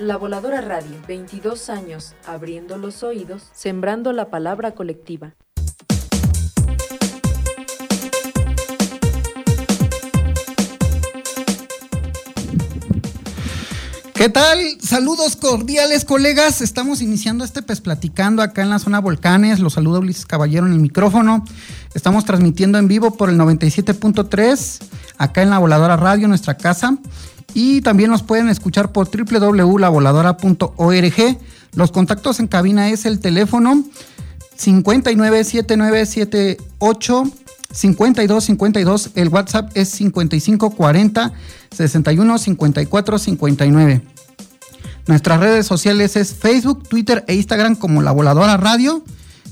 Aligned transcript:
La 0.00 0.16
Voladora 0.16 0.62
Radio, 0.62 0.96
22 1.06 1.68
años, 1.68 2.14
abriendo 2.26 2.78
los 2.78 3.02
oídos, 3.02 3.42
sembrando 3.52 4.14
la 4.14 4.30
palabra 4.30 4.72
colectiva. 4.72 5.34
¿Qué 14.14 14.30
tal? 14.30 14.58
Saludos 14.80 15.36
cordiales, 15.36 16.06
colegas. 16.06 16.62
Estamos 16.62 17.02
iniciando 17.02 17.44
este 17.44 17.60
Pez 17.60 17.82
Platicando 17.82 18.40
acá 18.40 18.62
en 18.62 18.70
la 18.70 18.78
zona 18.78 19.00
Volcanes. 19.00 19.60
Los 19.60 19.74
saluda 19.74 19.98
Ulises 19.98 20.24
Caballero 20.24 20.66
en 20.66 20.72
el 20.72 20.78
micrófono. 20.78 21.44
Estamos 21.92 22.24
transmitiendo 22.24 22.78
en 22.78 22.88
vivo 22.88 23.18
por 23.18 23.28
el 23.28 23.36
97.3, 23.36 24.82
acá 25.18 25.42
en 25.42 25.50
la 25.50 25.58
Voladora 25.58 25.98
Radio, 25.98 26.26
nuestra 26.26 26.56
casa. 26.56 26.96
Y 27.54 27.80
también 27.80 28.10
nos 28.10 28.22
pueden 28.22 28.48
escuchar 28.48 28.92
por 28.92 29.08
www.lavoladora.org. 29.10 31.38
Los 31.74 31.92
contactos 31.92 32.40
en 32.40 32.48
cabina 32.48 32.90
es 32.90 33.06
el 33.06 33.20
teléfono 33.20 33.84
597978 34.56 37.32
5252, 37.72 39.10
el 39.14 39.28
WhatsApp 39.28 39.70
es 39.74 39.88
5540 39.90 41.32
61 41.70 42.38
54 42.38 43.18
59. 43.18 44.02
Nuestras 45.06 45.40
redes 45.40 45.66
sociales 45.66 46.16
es 46.16 46.34
Facebook, 46.34 46.88
Twitter 46.88 47.24
e 47.28 47.34
Instagram 47.34 47.76
como 47.76 48.02
La 48.02 48.12
Voladora 48.12 48.56
Radio. 48.56 49.04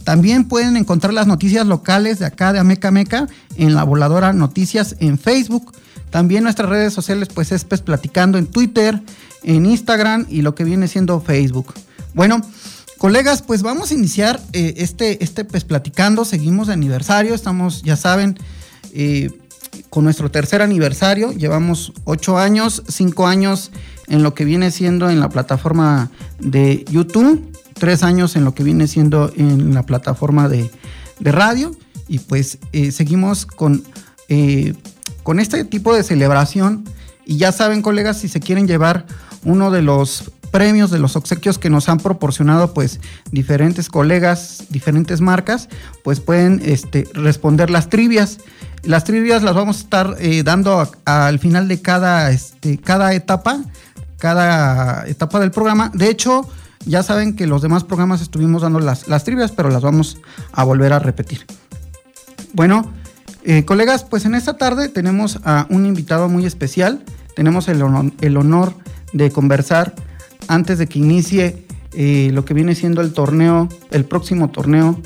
También 0.05 0.47
pueden 0.47 0.77
encontrar 0.77 1.13
las 1.13 1.27
noticias 1.27 1.67
locales 1.67 2.19
de 2.19 2.27
acá 2.27 2.53
de 2.53 2.59
Ameca 2.59 2.91
Meca 2.91 3.29
en 3.57 3.75
La 3.75 3.85
Voladora 3.85 4.33
Noticias 4.33 4.97
en 5.01 5.19
Facebook. 5.19 5.73
También 6.11 6.45
nuestras 6.45 6.69
redes 6.69 6.93
sociales 6.93 7.29
pues 7.33 7.53
es 7.53 7.65
pues, 7.65 7.81
Platicando 7.81 8.39
en 8.39 8.47
Twitter, 8.47 9.01
en 9.43 9.67
Instagram 9.67 10.27
y 10.29 10.43
lo 10.43 10.55
que 10.55 10.65
viene 10.65 10.89
siendo 10.89 11.21
Facebook. 11.21 11.75
Bueno, 12.15 12.41
Colegas, 12.99 13.43
pues 13.43 13.63
vamos 13.63 13.93
a 13.93 13.95
iniciar 13.95 14.41
eh, 14.53 14.75
este, 14.79 15.23
este 15.23 15.45
pues 15.45 15.63
platicando, 15.63 16.25
seguimos 16.25 16.67
de 16.67 16.73
aniversario, 16.73 17.33
estamos, 17.33 17.83
ya 17.83 17.95
saben, 17.95 18.37
eh, 18.93 19.31
con 19.89 20.03
nuestro 20.03 20.33
tercer 20.33 20.63
aniversario, 20.63 21.33
llevamos 21.33 21.93
ocho 22.03 22.39
años, 22.39 22.83
cinco 22.89 23.29
años 23.29 23.71
en 24.09 24.25
lo 24.25 24.35
que 24.35 24.45
viene 24.45 24.73
siendo 24.73 25.09
en 25.11 25.21
la 25.21 25.29
plataforma 25.29 26.11
de 26.41 26.85
YouTube, 26.91 27.41
tres 27.75 28.03
años 28.03 28.35
en 28.35 28.45
lo 28.45 28.53
que 28.53 28.65
viene 28.65 28.89
siendo 28.89 29.33
en 29.37 29.75
la 29.75 29.85
plataforma 29.85 30.49
de, 30.49 30.69
radio. 31.21 31.71
Y 32.09 32.19
pues 32.19 32.59
eh, 32.73 32.91
seguimos 32.91 33.47
con, 33.47 33.85
con 35.29 35.41
este 35.41 35.63
tipo 35.67 35.95
de 35.95 36.03
celebración 36.03 36.85
y 37.27 37.37
ya 37.37 37.53
saben 37.53 37.83
colegas 37.83 38.17
si 38.17 38.29
se 38.29 38.41
quieren 38.41 38.67
llevar 38.67 39.05
uno 39.45 39.71
de 39.71 39.83
los 39.83 40.33
premios, 40.51 40.91
de 40.91 40.99
los 40.99 41.17
obsequios 41.17 41.59
que 41.59 41.69
nos 41.69 41.91
han 41.91 41.99
proporcionado 41.99 42.73
pues 42.73 42.99
diferentes 43.31 43.91
colegas, 43.91 44.65
diferentes 44.71 45.21
marcas, 45.21 45.69
pues 46.03 46.21
pueden 46.21 46.63
este, 46.65 47.07
responder 47.13 47.69
las 47.69 47.91
trivias. 47.91 48.39
Las 48.85 49.05
trivias 49.05 49.43
las 49.43 49.55
vamos 49.55 49.77
a 49.77 49.81
estar 49.81 50.17
eh, 50.19 50.43
dando 50.45 50.91
al 51.05 51.39
final 51.39 51.69
de 51.69 51.83
cada, 51.83 52.31
este, 52.31 52.79
cada 52.79 53.13
etapa, 53.13 53.61
cada 54.17 55.07
etapa 55.07 55.41
del 55.41 55.51
programa. 55.51 55.91
De 55.93 56.09
hecho, 56.09 56.49
ya 56.87 57.03
saben 57.03 57.37
que 57.37 57.47
los 57.47 57.61
demás 57.61 57.85
programas 57.85 58.23
estuvimos 58.23 58.63
dando 58.63 58.81
las, 58.81 59.09
las 59.09 59.25
trivias, 59.25 59.53
pero 59.53 59.69
las 59.69 59.83
vamos 59.83 60.17
a 60.53 60.65
volver 60.65 60.95
a 60.95 60.99
repetir. 61.01 61.45
Bueno, 62.55 62.91
eh, 63.51 63.65
colegas, 63.65 64.05
pues 64.05 64.27
en 64.27 64.35
esta 64.35 64.59
tarde 64.59 64.91
tenemos 64.91 65.41
a 65.43 65.67
un 65.71 65.87
invitado 65.87 66.29
muy 66.29 66.45
especial. 66.45 67.03
Tenemos 67.35 67.67
el 67.69 68.37
honor 68.37 68.75
de 69.15 69.31
conversar 69.31 69.95
antes 70.49 70.77
de 70.77 70.87
que 70.87 70.99
inicie 70.99 71.65
eh, 71.95 72.29
lo 72.35 72.45
que 72.45 72.53
viene 72.53 72.75
siendo 72.75 73.01
el 73.01 73.15
torneo, 73.15 73.71
el 73.91 74.05
próximo 74.05 74.51
torneo, 74.51 75.01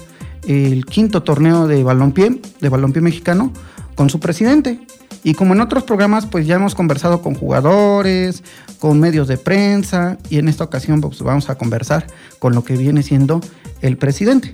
el 0.48 0.84
quinto 0.86 1.22
torneo 1.22 1.68
de 1.68 1.84
balompié, 1.84 2.40
de 2.60 2.68
balompié 2.68 3.00
mexicano, 3.00 3.52
con 3.94 4.10
su 4.10 4.18
presidente. 4.18 4.80
Y 5.22 5.34
como 5.34 5.54
en 5.54 5.60
otros 5.60 5.84
programas, 5.84 6.26
pues 6.26 6.44
ya 6.44 6.56
hemos 6.56 6.74
conversado 6.74 7.22
con 7.22 7.36
jugadores, 7.36 8.42
con 8.80 8.98
medios 8.98 9.28
de 9.28 9.38
prensa, 9.38 10.18
y 10.30 10.38
en 10.38 10.48
esta 10.48 10.64
ocasión 10.64 11.00
pues, 11.00 11.22
vamos 11.22 11.48
a 11.48 11.54
conversar 11.54 12.08
con 12.40 12.56
lo 12.56 12.64
que 12.64 12.76
viene 12.76 13.04
siendo 13.04 13.40
el 13.82 13.96
presidente, 13.98 14.52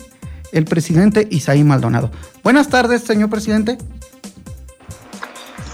el 0.52 0.64
presidente 0.64 1.26
Isaí 1.30 1.64
Maldonado. 1.64 2.10
Buenas 2.42 2.68
tardes, 2.68 3.02
señor 3.02 3.30
presidente. 3.30 3.78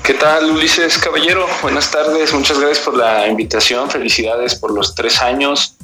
¿Qué 0.04 0.14
tal, 0.14 0.50
Ulises 0.50 0.98
Caballero? 0.98 1.46
Buenas 1.62 1.90
tardes, 1.90 2.32
muchas 2.34 2.58
gracias 2.58 2.84
por 2.84 2.94
la 2.94 3.26
invitación, 3.26 3.88
felicidades 3.88 4.54
por 4.54 4.70
los 4.70 4.94
tres 4.94 5.22
años 5.22 5.76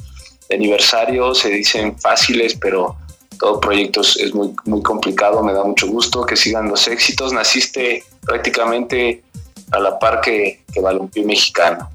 de 0.47 0.57
aniversario, 0.57 1.33
se 1.33 1.49
dicen 1.49 1.97
fáciles, 1.97 2.55
pero 2.55 2.97
todo 3.39 3.59
proyecto 3.59 4.01
es 4.01 4.31
muy, 4.35 4.53
muy 4.65 4.83
complicado, 4.83 5.41
me 5.41 5.53
da 5.53 5.63
mucho 5.63 5.87
gusto 5.87 6.23
que 6.23 6.35
sigan 6.35 6.69
los 6.69 6.87
éxitos, 6.87 7.33
naciste 7.33 8.03
prácticamente 8.21 9.23
a 9.71 9.79
la 9.79 9.97
par 9.97 10.21
que, 10.21 10.63
que 10.71 10.79
Balompié 10.79 11.25
Mexicano. 11.25 11.89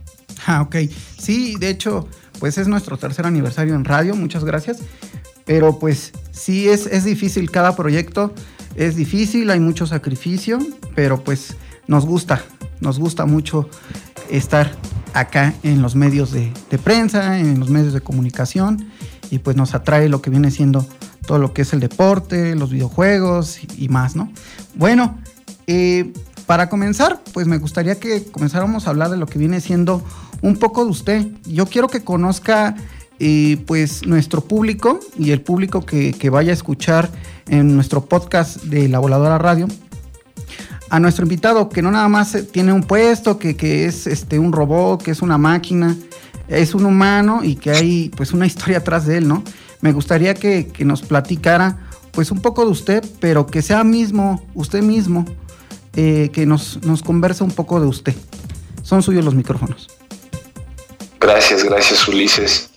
Ah, 0.46 0.62
ok, 0.62 0.76
sí, 1.18 1.54
de 1.60 1.70
hecho, 1.70 2.08
pues 2.40 2.58
es 2.58 2.66
nuestro 2.66 2.96
tercer 2.96 3.26
aniversario 3.26 3.76
en 3.76 3.84
radio, 3.84 4.16
muchas 4.16 4.44
gracias, 4.44 4.78
pero 5.44 5.78
pues 5.78 6.12
sí 6.36 6.68
es, 6.68 6.86
es 6.86 7.04
difícil, 7.04 7.50
cada 7.50 7.74
proyecto 7.74 8.34
es 8.76 8.94
difícil, 8.94 9.50
hay 9.50 9.60
mucho 9.60 9.86
sacrificio, 9.86 10.58
pero 10.94 11.24
pues 11.24 11.56
nos 11.86 12.04
gusta, 12.04 12.42
nos 12.80 12.98
gusta 12.98 13.26
mucho 13.26 13.68
estar 14.30 14.70
acá 15.14 15.54
en 15.62 15.80
los 15.80 15.94
medios 15.94 16.30
de, 16.30 16.52
prensa, 16.82 17.38
en 17.38 17.58
los 17.58 17.70
medios 17.70 17.94
de 17.94 18.00
comunicación 18.00 18.90
y 19.30 19.38
pues 19.38 19.56
nos 19.56 19.74
atrae 19.74 20.08
lo 20.08 20.20
que 20.20 20.30
viene 20.30 20.50
siendo 20.50 20.86
todo 21.26 21.38
lo 21.38 21.52
que 21.54 21.62
es 21.62 21.72
el 21.72 21.80
deporte, 21.80 22.54
los 22.54 22.70
videojuegos 22.70 23.58
y, 23.76 23.88
más, 23.88 24.14
¿no? 24.14 24.30
Bueno, 24.74 25.18
eh, 25.66 26.12
para 26.46 26.68
comenzar, 26.68 27.20
pues 27.32 27.46
me 27.46 27.58
gustaría 27.58 27.98
que 27.98 28.24
comenzáramos 28.24 28.86
a 28.86 28.90
hablar 28.90 29.10
de 29.10 29.16
lo 29.16 29.26
que 29.26 29.38
viene 29.38 29.60
siendo 29.60 30.04
un 30.42 30.56
poco 30.58 30.84
de 30.84 30.90
usted. 30.90 31.26
Yo 31.46 31.66
quiero 31.66 31.88
que 31.88 32.04
conozca 32.04 32.76
eh, 33.18 33.56
pues 33.66 34.06
nuestro 34.06 34.42
público 34.42 35.00
y 35.18 35.30
el 35.30 35.40
público 35.40 35.86
que, 35.86 36.12
que, 36.12 36.30
vaya 36.30 36.50
a 36.50 36.54
escuchar 36.54 37.10
en 37.48 37.74
nuestro 37.74 38.04
podcast 38.04 38.62
de 38.64 38.88
La 38.88 38.98
Voladora 38.98 39.38
Radio, 39.38 39.68
a 40.90 41.00
nuestro 41.00 41.24
invitado, 41.24 41.68
que 41.68 41.82
no 41.82 41.90
nada 41.90 42.08
más 42.08 42.36
tiene 42.52 42.72
un 42.72 42.82
puesto, 42.82 43.38
que, 43.38 43.86
es 43.86 44.06
este, 44.06 44.38
un 44.38 44.52
robot, 44.52 45.02
que 45.02 45.10
es 45.10 45.22
una 45.22 45.38
máquina, 45.38 45.96
es 46.48 46.74
un 46.74 46.84
humano 46.84 47.40
y 47.42 47.56
que 47.56 47.70
hay 47.70 48.10
pues 48.16 48.32
una 48.32 48.46
historia 48.46 48.78
atrás 48.78 49.06
de 49.06 49.18
él, 49.18 49.28
¿no? 49.28 49.42
Me 49.80 49.92
gustaría 49.92 50.34
que, 50.34 50.70
nos 50.84 51.02
platicara 51.02 51.78
pues 52.12 52.30
un 52.30 52.40
poco 52.40 52.64
de 52.64 52.70
usted, 52.70 53.04
pero 53.20 53.46
que 53.46 53.60
sea 53.62 53.84
mismo, 53.84 54.42
usted 54.54 54.82
mismo, 54.82 55.24
eh, 55.94 56.30
que 56.32 56.46
nos, 56.46 56.82
nos 56.84 57.02
converse 57.02 57.44
un 57.44 57.50
poco 57.50 57.80
de 57.80 57.86
usted. 57.86 58.14
Son 58.82 59.02
suyos 59.02 59.24
los 59.24 59.34
micrófonos. 59.34 59.88
Gracias, 61.20 61.64
gracias 61.64 62.06
Ulises. 62.08 62.70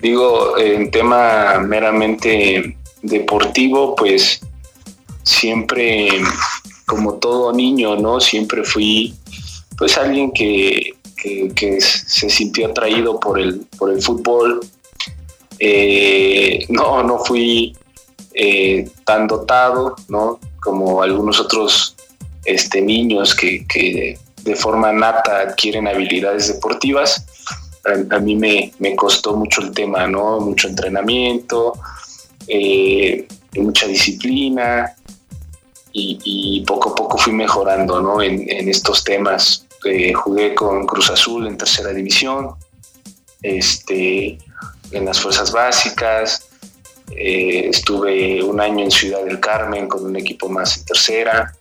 Digo, 0.00 0.56
en 0.58 0.90
tema 0.90 1.58
meramente 1.58 2.76
deportivo, 3.02 3.94
pues 3.96 4.40
siempre 5.22 6.08
como 6.86 7.14
todo 7.14 7.52
niño, 7.52 7.96
¿no? 7.96 8.20
Siempre 8.20 8.64
fui 8.64 9.14
pues 9.76 9.96
alguien 9.98 10.32
que, 10.32 10.94
se 11.80 12.30
sintió 12.30 12.68
atraído 12.68 13.20
por 13.20 13.38
el, 13.38 13.60
por 13.78 13.90
el 13.90 14.00
fútbol. 14.02 14.60
Eh, 15.58 16.64
no, 16.68 17.02
no 17.02 17.18
fui 17.18 17.76
eh, 18.34 18.88
tan 19.04 19.26
dotado, 19.26 19.96
¿no? 20.08 20.38
Como 20.60 21.02
algunos 21.02 21.40
otros 21.40 21.96
este, 22.44 22.80
niños 22.80 23.34
que, 23.34 24.18
de 24.42 24.56
forma 24.56 24.92
nata 24.92 25.40
adquieren 25.40 25.86
habilidades 25.86 26.48
deportivas. 26.48 27.26
A, 28.10 28.18
mí 28.18 28.36
me, 28.36 28.96
costó 28.96 29.36
mucho 29.36 29.62
el 29.62 29.72
tema, 29.72 30.06
¿no? 30.06 30.40
Mucho 30.40 30.68
entrenamiento, 30.68 31.72
eh, 32.46 33.26
mucha 33.56 33.86
disciplina, 33.86 34.94
y, 35.92 36.64
poco 36.66 36.90
a 36.90 36.94
poco 36.94 37.18
fui 37.18 37.32
mejorando 37.32 38.00
¿no? 38.00 38.22
en, 38.22 38.68
estos 38.68 39.04
temas. 39.04 39.66
Eh, 39.84 40.12
jugué 40.12 40.54
con 40.54 40.86
Cruz 40.86 41.10
Azul 41.10 41.46
en 41.46 41.56
tercera 41.56 41.90
división. 41.90 42.50
Este, 43.42 44.38
en 44.90 45.04
las 45.04 45.20
fuerzas 45.20 45.52
básicas, 45.52 46.48
eh, 47.10 47.68
estuve 47.70 48.42
un 48.42 48.60
año 48.60 48.84
en 48.84 48.90
Ciudad 48.90 49.24
del 49.24 49.40
Carmen 49.40 49.88
con 49.88 50.04
un 50.04 50.16
equipo 50.16 50.48
más 50.48 50.76
en 50.76 50.84
tercera, 50.84 51.54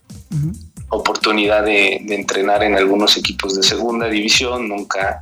oportunidad 0.89 1.63
de, 1.63 1.95
entrenar 2.09 2.63
en 2.63 2.75
algunos 2.75 3.17
equipos 3.17 3.55
de 3.55 3.63
segunda 3.63 4.07
división, 4.07 4.67
nunca, 4.67 5.21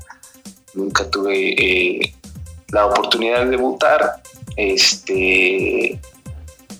nunca 0.75 1.09
tuve 1.09 1.53
eh, 1.53 2.13
la 2.69 2.85
oportunidad 2.85 3.45
de 3.45 3.51
debutar. 3.51 4.21
Este, 4.55 5.99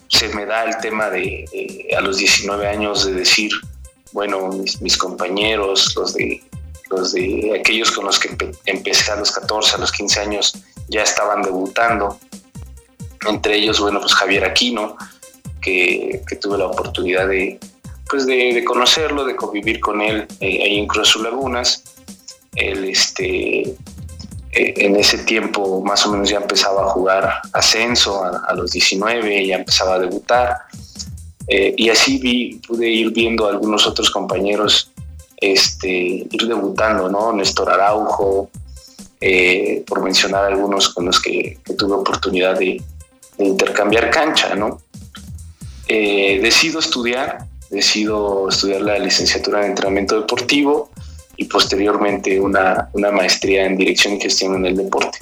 se 0.07 0.29
me 0.29 0.45
da 0.45 0.63
el 0.63 0.77
tema 0.77 1.09
de, 1.09 1.45
a 1.97 2.01
los 2.01 2.17
19 2.17 2.67
años 2.67 3.05
de 3.05 3.13
decir, 3.13 3.51
bueno, 4.11 4.49
mis, 4.79 4.97
compañeros, 4.97 5.93
los 5.95 6.13
de, 6.13 6.41
los 6.89 7.13
de 7.13 7.57
aquellos 7.59 7.91
con 7.91 8.05
los 8.05 8.19
que 8.19 8.35
empecé 8.65 9.11
a 9.11 9.17
los 9.17 9.31
14, 9.31 9.75
a 9.75 9.79
los 9.79 9.91
15 9.91 10.19
años, 10.21 10.53
ya 10.87 11.01
estaban 11.01 11.41
debutando. 11.41 12.19
Entre 13.27 13.55
ellos, 13.55 13.79
bueno, 13.79 13.99
pues 13.99 14.13
Javier 14.13 14.45
Aquino, 14.45 14.95
que, 15.61 16.21
tuve 16.39 16.59
la 16.59 16.67
oportunidad 16.67 17.27
de, 17.27 17.59
pues 18.09 18.25
de, 18.25 18.63
conocerlo, 18.63 19.25
de 19.25 19.35
convivir 19.35 19.79
con 19.79 20.01
él 20.01 20.27
eh, 20.39 20.63
ahí 20.63 20.77
en 20.77 20.87
Cruz 20.87 21.15
Lagunas. 21.17 21.83
Él, 22.55 22.85
este, 22.85 23.61
eh, 23.61 23.75
en 24.51 24.95
ese 24.95 25.19
tiempo 25.19 25.83
más 25.83 26.05
o 26.05 26.11
menos 26.11 26.29
ya 26.29 26.37
empezaba 26.37 26.83
a 26.83 26.89
jugar 26.89 27.41
ascenso 27.53 28.23
a, 28.23 28.53
los 28.53 28.71
19, 28.71 29.45
ya 29.45 29.57
empezaba 29.57 29.95
a 29.95 29.99
debutar. 29.99 30.57
Eh, 31.47 31.73
y 31.77 31.89
así 31.89 32.17
vi, 32.17 32.61
pude 32.67 32.89
ir 32.89 33.11
viendo 33.11 33.45
a 33.47 33.51
algunos 33.51 33.85
otros 33.85 34.09
compañeros 34.09 34.91
este, 35.37 35.89
ir 35.89 36.47
debutando, 36.47 37.09
¿no? 37.09 37.33
Néstor 37.33 37.69
Araujo, 37.69 38.49
por 39.87 40.03
mencionar 40.03 40.45
algunos 40.45 40.89
con 40.89 41.05
los 41.05 41.19
que 41.19 41.57
tuve 41.77 41.95
oportunidad 41.95 42.59
de, 42.59 42.81
intercambiar 43.37 44.09
cancha, 44.09 44.55
¿no? 44.55 44.81
Eh, 45.87 46.39
decido 46.41 46.79
estudiar, 46.79 47.45
decido 47.69 48.49
estudiar 48.49 48.81
la 48.81 48.97
licenciatura 48.97 49.63
en 49.63 49.71
entrenamiento 49.71 50.19
deportivo 50.19 50.89
y 51.37 51.45
posteriormente 51.45 52.39
una, 52.39 52.89
maestría 53.11 53.65
en 53.65 53.77
dirección 53.77 54.15
y 54.15 54.21
gestión 54.21 54.55
en 54.55 54.65
el 54.65 54.77
deporte. 54.77 55.19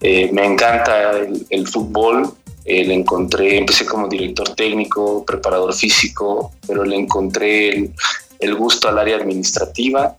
Eh, 0.00 0.30
me 0.32 0.44
encanta 0.44 1.12
el, 1.50 1.66
fútbol, 1.66 2.34
eh, 2.64 2.84
le 2.84 2.94
encontré, 2.94 3.58
empecé 3.58 3.86
como 3.86 4.08
director 4.08 4.54
técnico, 4.54 5.24
preparador 5.24 5.72
físico, 5.74 6.52
pero 6.66 6.84
le 6.84 6.96
encontré 6.96 7.90
el, 8.38 8.54
gusto 8.54 8.88
al 8.88 8.98
área 8.98 9.16
administrativa, 9.16 10.16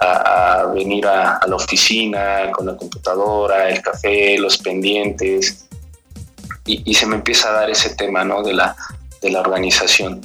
a, 0.00 0.66
venir 0.74 1.06
a, 1.06 1.38
a, 1.38 1.46
la 1.46 1.56
oficina 1.56 2.50
con 2.52 2.66
la 2.66 2.76
computadora, 2.76 3.68
el 3.68 3.82
café, 3.82 4.38
los 4.38 4.58
pendientes, 4.58 5.68
y, 6.68 6.94
se 6.94 7.06
me 7.06 7.16
empieza 7.16 7.48
a 7.48 7.52
dar 7.52 7.70
ese 7.70 7.90
tema 7.90 8.24
¿no? 8.24 8.42
de, 8.42 8.52
la, 8.52 8.76
de 9.22 9.30
la 9.30 9.40
organización. 9.40 10.20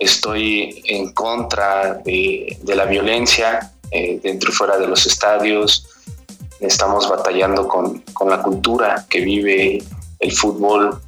Estoy 0.00 0.82
en 0.86 1.12
contra 1.12 1.94
de, 1.94 2.58
de 2.62 2.74
la 2.74 2.86
violencia 2.86 3.70
eh, 3.90 4.18
dentro 4.22 4.50
y 4.50 4.54
fuera 4.54 4.78
de 4.78 4.86
los 4.86 5.04
estadios. 5.06 5.86
Estamos 6.58 7.08
batallando 7.08 7.68
con, 7.68 8.00
con 8.14 8.30
la 8.30 8.40
cultura 8.40 9.06
que 9.10 9.20
vive 9.20 9.82
el 10.18 10.32
fútbol 10.32 10.98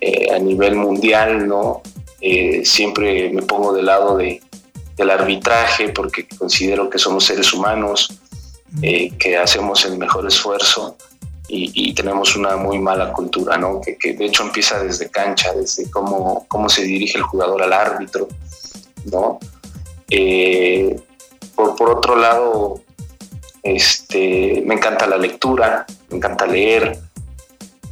eh, 0.00 0.34
a 0.34 0.38
nivel 0.38 0.76
mundial, 0.76 1.46
¿no? 1.46 1.82
Eh, 2.22 2.64
siempre 2.64 3.28
me 3.30 3.42
pongo 3.42 3.74
del 3.74 3.84
lado 3.84 4.16
de, 4.16 4.40
del 4.96 5.10
arbitraje 5.10 5.90
porque 5.90 6.26
considero 6.26 6.88
que 6.88 6.98
somos 6.98 7.24
seres 7.24 7.52
humanos, 7.52 8.18
que 8.82 9.36
hacemos 9.36 9.84
el 9.86 9.96
mejor 9.96 10.26
esfuerzo 10.26 10.96
y, 11.50 11.94
tenemos 11.94 12.36
una 12.36 12.56
muy 12.56 12.78
mala 12.78 13.12
cultura, 13.12 13.56
¿no? 13.56 13.80
Que, 13.80 14.12
de 14.12 14.26
hecho 14.26 14.42
empieza 14.42 14.82
desde 14.82 15.08
cancha, 15.08 15.54
desde 15.54 15.90
cómo, 15.90 16.44
cómo 16.46 16.68
se 16.68 16.82
dirige 16.82 17.16
el 17.16 17.24
jugador 17.24 17.62
al 17.62 17.72
árbitro, 17.72 18.28
¿no? 19.10 19.38
Eh, 20.10 20.94
por, 21.54 21.74
por, 21.74 21.90
otro 21.90 22.16
lado, 22.16 22.82
este, 23.62 24.62
me 24.66 24.74
encanta 24.74 25.06
la 25.06 25.16
lectura, 25.16 25.86
me 26.10 26.18
encanta 26.18 26.46
leer, 26.46 26.98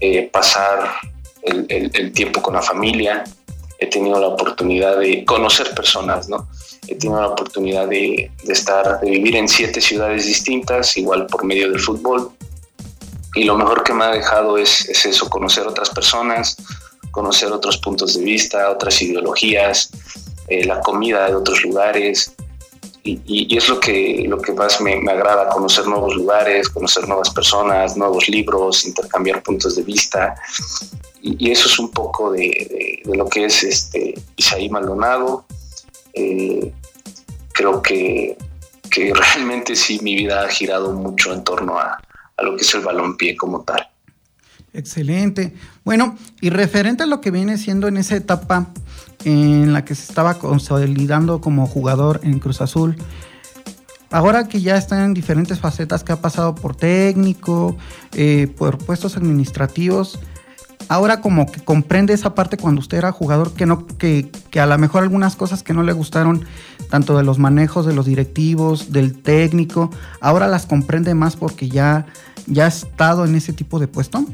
eh, 0.01 0.29
pasar 0.31 0.91
el, 1.43 1.67
el, 1.69 2.13
tiempo 2.13 2.43
con 2.43 2.55
la 2.55 2.63
familia. 2.63 3.25
He 3.79 3.87
tenido 3.87 4.21
la 4.21 4.29
oportunidad 4.29 4.99
de 4.99 5.25
conocer 5.25 5.75
personas, 5.75 6.29
¿no? 6.29 6.49
He 6.89 6.95
tenido 6.95 7.21
la 7.21 7.29
oportunidad 7.29 7.89
de, 7.89 8.31
de 8.45 8.53
estar, 8.53 9.01
de 9.01 9.11
vivir 9.11 9.37
en 9.37 9.49
siete 9.49 9.81
ciudades 9.81 10.27
distintas, 10.27 10.97
igual 10.97 11.27
por 11.27 11.45
medio 11.45 11.71
del 11.71 11.81
fútbol 11.81 12.36
y 13.37 13.45
lo 13.45 13.57
mejor 13.57 13.85
que 13.85 13.93
me 13.93 14.05
ha 14.05 14.11
dejado 14.11 14.57
es, 14.57 14.89
eso, 15.05 15.29
conocer 15.29 15.67
otras 15.67 15.91
personas, 15.91 16.57
conocer 17.11 17.53
otros 17.53 17.77
puntos 17.77 18.17
de 18.17 18.25
vista, 18.25 18.71
otras 18.71 19.01
ideologías, 19.03 19.91
eh, 20.49 20.65
la 20.65 20.81
comida 20.81 21.27
de 21.29 21.35
otros 21.35 21.63
lugares. 21.63 22.33
Y, 23.05 23.57
es 23.57 23.69
lo 23.69 23.79
que, 23.79 24.25
lo 24.27 24.41
que 24.41 24.53
más 24.53 24.81
me, 24.81 24.95
agrada, 25.09 25.49
conocer 25.51 25.87
nuevos 25.87 26.17
lugares, 26.17 26.69
conocer 26.69 27.07
nuevas 27.07 27.31
personas, 27.31 27.97
nuevos 27.97 28.27
libros, 28.29 28.85
intercambiar 28.87 29.43
puntos 29.43 29.77
de 29.77 29.83
vista. 29.83 30.35
Y, 31.21 31.51
eso 31.51 31.69
es 31.69 31.79
un 31.79 31.91
poco 31.91 32.33
de, 32.33 33.03
lo 33.05 33.29
que 33.29 33.45
es 33.45 33.63
este 33.63 34.15
Isaí 34.35 34.71
Maldonado. 34.71 35.45
Eh, 36.15 36.73
creo 37.53 37.83
que, 37.83 38.37
que 38.91 39.13
realmente 39.35 39.77
sí 39.77 40.01
mi 40.03 40.17
vida 40.17 40.41
ha 40.41 40.49
girado 40.49 40.93
mucho 40.93 41.33
en 41.35 41.45
torno 41.45 41.79
a, 41.79 42.01
a 42.37 42.43
lo 42.43 42.57
que 42.57 42.63
es 42.63 42.75
el 42.75 42.83
balompié 42.83 43.37
como 43.37 43.63
tal. 43.63 43.89
Excelente. 44.73 45.55
Bueno, 45.85 46.19
y 46.41 46.51
referente 46.51 47.05
a 47.05 47.07
lo 47.07 47.21
que 47.21 47.31
viene 47.31 47.57
siendo 47.57 47.89
en 47.89 47.97
esa 47.97 48.17
etapa 48.17 48.67
en 49.25 49.73
la 49.73 49.85
que 49.85 49.95
se 49.95 50.03
estaba 50.03 50.35
consolidando 50.35 51.41
como 51.41 51.67
jugador 51.67 52.21
en 52.23 52.39
Cruz 52.39 52.61
Azul, 52.61 52.97
ahora 54.11 54.49
que 54.49 54.61
ya 54.61 54.77
está 54.77 55.05
en 55.05 55.15
diferentes 55.15 55.61
facetas, 55.61 56.05
que 56.05 56.13
ha 56.13 56.21
pasado 56.21 56.55
por 56.55 56.77
técnico, 56.77 57.77
eh, 58.13 58.53
por 58.57 58.79
puestos 58.79 59.17
administrativos, 59.17 60.19
ahora 60.89 61.21
como 61.21 61.51
que 61.51 61.61
comprende 61.63 62.15
esa 62.15 62.35
parte 62.35 62.57
cuando 62.57 62.81
usted 62.81 62.99
era 62.99 63.13
jugador, 63.13 63.53
que 63.53 63.67
no, 63.67 63.87
que, 63.87 64.31
que 64.51 64.61
a 64.61 64.67
lo 64.67 64.77
mejor 64.79 65.03
algunas 65.03 65.37
cosas 65.37 65.63
que 65.63 65.73
no 65.73 65.83
le 65.83 65.93
gustaron, 65.93 66.45
tanto 66.91 67.17
de 67.17 67.25
los 67.25 67.39
manejos 67.39 67.87
de 67.87 67.95
los 67.95 68.07
directivos, 68.07 68.93
del 68.93 69.21
técnico, 69.21 69.91
ahora 70.21 70.47
las 70.47 70.67
comprende 70.67 71.15
más 71.15 71.37
porque 71.37 71.69
ya 71.69 72.07
ya 72.47 72.65
ha 72.65 72.69
estado 72.69 73.25
en 73.25 73.35
ese 73.35 73.53
tipo 73.53 73.79
de 73.79 73.89
puesto? 73.89 74.25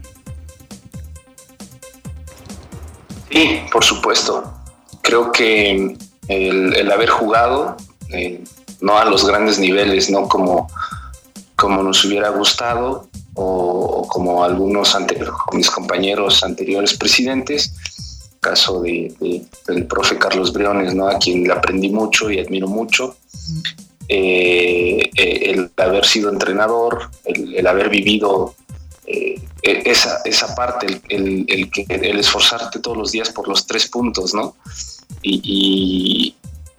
Sí, 3.30 3.60
por 3.72 3.84
supuesto. 3.84 4.52
Creo 5.00 5.32
que 5.32 5.96
el, 6.28 6.92
haber 6.92 7.08
jugado, 7.08 7.76
eh, 8.10 8.44
no 8.80 8.98
a 8.98 9.04
los 9.04 9.26
grandes 9.26 9.58
niveles, 9.58 10.10
no 10.10 10.28
como, 10.28 10.68
como 11.56 11.82
nos 11.82 12.04
hubiera 12.04 12.28
gustado, 12.28 13.08
o, 13.34 14.01
como 14.12 14.44
algunos 14.44 14.94
mis 15.54 15.70
compañeros 15.70 16.44
anteriores 16.44 16.98
presidentes, 16.98 17.72
caso 18.40 18.82
de, 18.82 19.10
del 19.66 19.86
profe 19.86 20.18
Carlos 20.18 20.52
Briones, 20.52 20.94
¿no? 20.94 21.08
a 21.08 21.18
quien 21.18 21.44
le 21.44 21.52
aprendí 21.54 21.88
mucho 21.88 22.30
y 22.30 22.38
admiro 22.38 22.68
mucho. 22.68 23.16
Eh, 24.08 25.10
eh, 25.16 25.50
el 25.50 25.70
haber 25.78 26.04
sido 26.04 26.28
entrenador, 26.28 27.08
el, 27.24 27.66
haber 27.66 27.88
vivido 27.88 28.54
eh, 29.06 29.40
e, 29.62 29.82
esa, 29.86 30.20
esa 30.26 30.54
parte, 30.54 31.00
el, 31.08 31.70
esforzarte 32.18 32.80
todos 32.80 32.98
los 32.98 33.12
días 33.12 33.30
por 33.30 33.48
los 33.48 33.66
tres 33.66 33.88
puntos, 33.88 34.34
¿no? 34.34 34.56
Y, 35.22 36.34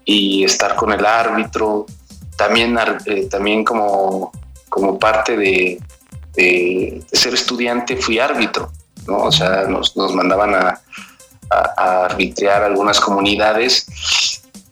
y, 0.06 0.44
estar 0.44 0.76
con 0.76 0.94
el 0.94 1.04
árbitro, 1.04 1.88
también, 2.38 2.78
también 3.32 3.64
como, 3.64 4.32
como 4.70 5.00
parte 5.00 5.36
de, 5.36 5.80
de, 6.36 7.04
ser 7.12 7.34
estudiante 7.34 7.98
fui 7.98 8.20
árbitro, 8.20 8.72
¿no? 9.08 9.18
O 9.18 9.32
sea, 9.32 9.64
nos, 9.68 9.96
nos 9.96 10.14
mandaban 10.14 10.56
a, 10.56 10.82
a 11.50 12.06
arbitrear 12.06 12.64
algunas 12.64 13.00
comunidades 13.00 13.86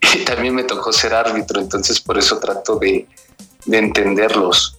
también 0.25 0.55
me 0.55 0.63
tocó 0.63 0.91
ser 0.91 1.13
árbitro, 1.13 1.59
entonces 1.59 1.99
por 1.99 2.17
eso 2.17 2.39
trato 2.39 2.77
de, 2.77 3.07
entenderlos. 3.71 4.77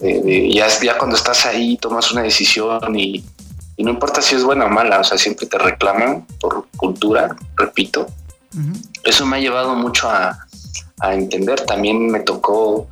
ya, 0.00 0.66
ya 0.82 0.98
cuando 0.98 1.16
estás 1.16 1.46
ahí 1.46 1.76
tomas 1.76 2.10
una 2.12 2.22
decisión 2.22 2.98
y, 2.98 3.24
no 3.78 3.90
importa 3.90 4.22
si 4.22 4.36
es 4.36 4.44
buena 4.44 4.66
o 4.66 4.68
mala, 4.68 5.00
o 5.00 5.04
sea, 5.04 5.18
siempre 5.18 5.46
te 5.46 5.58
reclaman 5.58 6.24
por 6.40 6.66
cultura, 6.76 7.34
repito. 7.56 8.06
Eso 9.02 9.26
me 9.26 9.38
ha 9.38 9.40
llevado 9.40 9.74
mucho 9.74 10.08
a, 10.08 10.38
entender. 11.02 11.60
También 11.62 12.06
me 12.06 12.20
tocó 12.20 12.86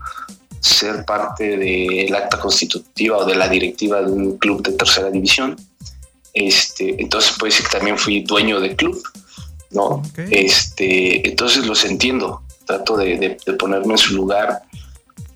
ser 0.61 1.05
parte 1.05 1.57
del 1.57 2.15
acta 2.15 2.39
constitutiva 2.39 3.19
o 3.19 3.25
de 3.25 3.35
la 3.35 3.49
directiva 3.49 4.03
de 4.03 4.13
un 4.13 4.39
club 4.39 4.63
de 4.63 4.73
tercera 4.73 5.11
división. 5.11 5.57
Este, 6.33 7.01
entonces 7.03 7.35
puede 7.39 7.53
decir 7.53 7.67
que 7.67 7.77
también 7.79 7.99
fui 7.99 8.23
dueño 8.23 8.61
del 8.61 8.77
club. 8.77 9.03
¿no? 9.71 10.03
Este, 10.31 11.29
entonces 11.29 11.67
los 11.67 11.85
entiendo, 11.85 12.43
trato 12.67 12.97
de, 12.97 13.39
ponerme 13.59 13.95
en 13.95 13.99
su 13.99 14.15
lugar, 14.15 14.63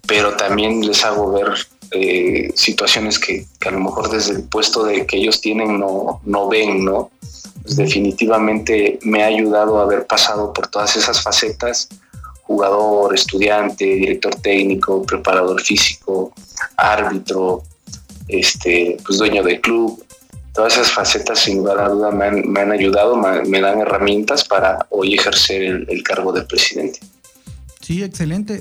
pero 0.07 0.35
también 0.37 0.87
les 0.87 1.05
hago 1.05 1.33
ver 1.33 1.55
eh, 1.93 2.53
situaciones 2.55 3.19
que, 3.19 3.47
a 3.65 3.71
lo 3.71 3.81
mejor 3.81 4.11
desde 4.11 4.35
el 4.35 4.45
puesto 4.45 4.85
de 4.85 5.07
que 5.07 5.17
ellos 5.17 5.41
tienen 5.41 5.79
no, 5.79 6.21
no 6.25 6.49
ven, 6.49 6.85
¿no? 6.85 7.11
Pues 7.63 7.77
definitivamente 7.77 8.99
me 9.03 9.23
ha 9.23 9.27
ayudado 9.27 9.79
a 9.79 9.85
haber 9.85 10.07
pasado 10.07 10.53
por 10.53 10.69
todas 10.69 10.97
esas 10.97 11.23
facetas, 11.23 11.89
jugador, 12.47 13.15
estudiante, 13.15 13.85
director 13.85 14.35
técnico, 14.37 15.03
preparador 15.03 15.61
físico, 15.61 16.33
árbitro, 16.77 17.63
este, 18.29 18.97
pues 19.05 19.19
dueño 19.19 19.43
de 19.43 19.61
club, 19.61 20.05
todas 20.55 20.75
esas 20.75 20.93
facetas 20.93 21.41
sin 21.41 21.59
lugar 21.59 21.81
a 21.81 21.89
duda 21.89 22.11
me 22.13 22.61
han, 22.61 22.73
ayudado, 22.73 23.17
me, 23.17 23.61
dan 23.61 23.81
herramientas 23.81 24.45
para 24.45 24.87
hoy 24.91 25.15
ejercer 25.15 25.87
el, 25.89 26.03
cargo 26.05 26.33
de 26.33 26.43
presidente. 26.43 27.01
Sí, 27.81 28.03
excelente. 28.03 28.55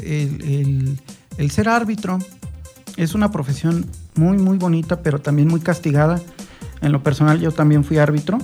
El, 1.37 1.51
ser 1.51 1.69
árbitro 1.69 2.17
es 2.97 3.13
una 3.13 3.31
profesión 3.31 3.85
muy, 4.15 4.37
muy 4.37 4.57
bonita, 4.57 5.01
pero 5.01 5.19
también 5.19 5.47
muy 5.47 5.61
castigada. 5.61 6.19
En 6.81 6.91
lo 6.91 7.03
personal 7.03 7.39
yo 7.39 7.51
también 7.51 7.83
fui 7.83 7.99
árbitro 7.99 8.39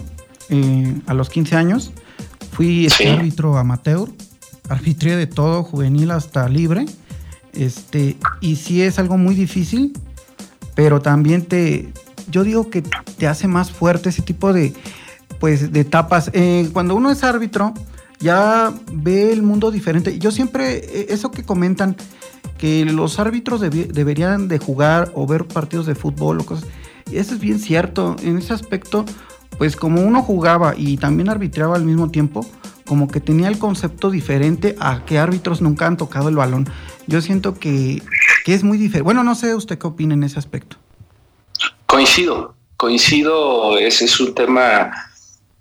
eh, 0.50 1.01
a 1.08 1.13
los 1.15 1.29
15 1.29 1.55
años. 1.55 1.91
Fui 2.51 2.86
este, 2.86 3.10
árbitro 3.10 3.58
amateur, 3.58 4.10
arbitré 4.69 5.15
de 5.15 5.27
todo, 5.27 5.63
juvenil 5.63 6.11
hasta 6.11 6.47
libre. 6.47 6.85
Este, 7.53 8.17
y 8.41 8.55
sí 8.55 8.81
es 8.81 8.99
algo 8.99 9.17
muy 9.17 9.35
difícil, 9.35 9.93
pero 10.75 11.01
también 11.01 11.45
te, 11.45 11.91
yo 12.29 12.43
digo 12.43 12.69
que 12.69 12.81
te 12.81 13.27
hace 13.27 13.47
más 13.47 13.71
fuerte 13.71 14.09
ese 14.09 14.21
tipo 14.21 14.53
de, 14.53 14.73
pues, 15.39 15.71
de 15.71 15.79
etapas. 15.81 16.29
Eh, 16.33 16.69
cuando 16.71 16.95
uno 16.95 17.11
es 17.11 17.23
árbitro, 17.23 17.73
ya 18.19 18.73
ve 18.91 19.33
el 19.33 19.41
mundo 19.41 19.71
diferente. 19.71 20.19
Yo 20.19 20.31
siempre, 20.31 20.77
eh, 20.77 21.07
eso 21.09 21.31
que 21.31 21.43
comentan, 21.43 21.95
que 22.57 22.85
los 22.85 23.19
árbitros 23.19 23.61
deberían 23.61 24.49
de 24.49 24.59
jugar 24.59 25.11
o 25.15 25.25
ver 25.25 25.45
partidos 25.45 25.85
de 25.85 25.95
fútbol 25.95 26.41
o 26.41 26.45
cosas, 26.45 26.65
eso 27.11 27.33
es 27.33 27.39
bien 27.39 27.59
cierto. 27.59 28.15
En 28.21 28.38
ese 28.38 28.53
aspecto, 28.53 29.05
pues 29.59 29.75
como 29.75 30.01
uno 30.01 30.23
jugaba 30.23 30.73
y 30.75 30.97
también 30.97 31.29
arbitraba 31.29 31.75
al 31.75 31.85
mismo 31.85 32.09
tiempo, 32.09 32.43
como 32.87 33.07
que 33.07 33.19
tenía 33.19 33.47
el 33.49 33.59
concepto 33.59 34.09
diferente 34.09 34.75
a 34.79 35.05
que 35.05 35.19
árbitros 35.19 35.61
nunca 35.61 35.85
han 35.85 35.97
tocado 35.97 36.29
el 36.29 36.35
balón. 36.35 36.67
Yo 37.05 37.21
siento 37.21 37.53
que, 37.53 38.01
que 38.43 38.55
es 38.55 38.63
muy 38.63 38.79
diferente. 38.79 39.03
Bueno, 39.03 39.23
no 39.23 39.35
sé 39.35 39.53
usted 39.53 39.77
qué 39.77 39.85
opina 39.85 40.15
en 40.15 40.23
ese 40.23 40.39
aspecto. 40.39 40.77
Coincido, 41.85 42.55
coincido, 42.77 43.77
ese 43.77 44.05
es 44.05 44.19
un 44.19 44.33
tema 44.33 44.91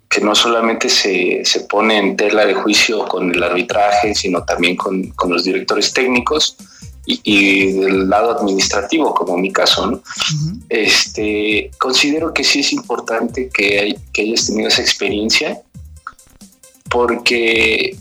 que 0.09 0.21
no 0.21 0.33
solamente 0.33 0.89
se, 0.89 1.43
pone 1.69 1.99
en 1.99 2.17
tela 2.17 2.45
de 2.45 2.55
juicio 2.55 3.05
con 3.05 3.31
el 3.33 3.43
arbitraje, 3.43 4.15
sino 4.15 4.43
también 4.43 4.75
con, 4.75 5.13
los 5.27 5.43
directores 5.43 5.93
técnicos 5.93 6.57
y, 7.05 7.73
del 7.73 8.09
lado 8.09 8.37
administrativo, 8.37 9.13
como 9.13 9.37
mi 9.37 9.51
caso. 9.51 10.01
este, 10.69 11.71
considero 11.79 12.33
que 12.33 12.43
sí 12.43 12.59
es 12.59 12.73
importante 12.73 13.49
que, 13.49 13.79
hay, 13.79 13.99
que 14.13 14.23
hayas 14.23 14.47
tenido 14.47 14.67
esa 14.67 14.81
experiencia, 14.81 15.61
porque 16.89 17.97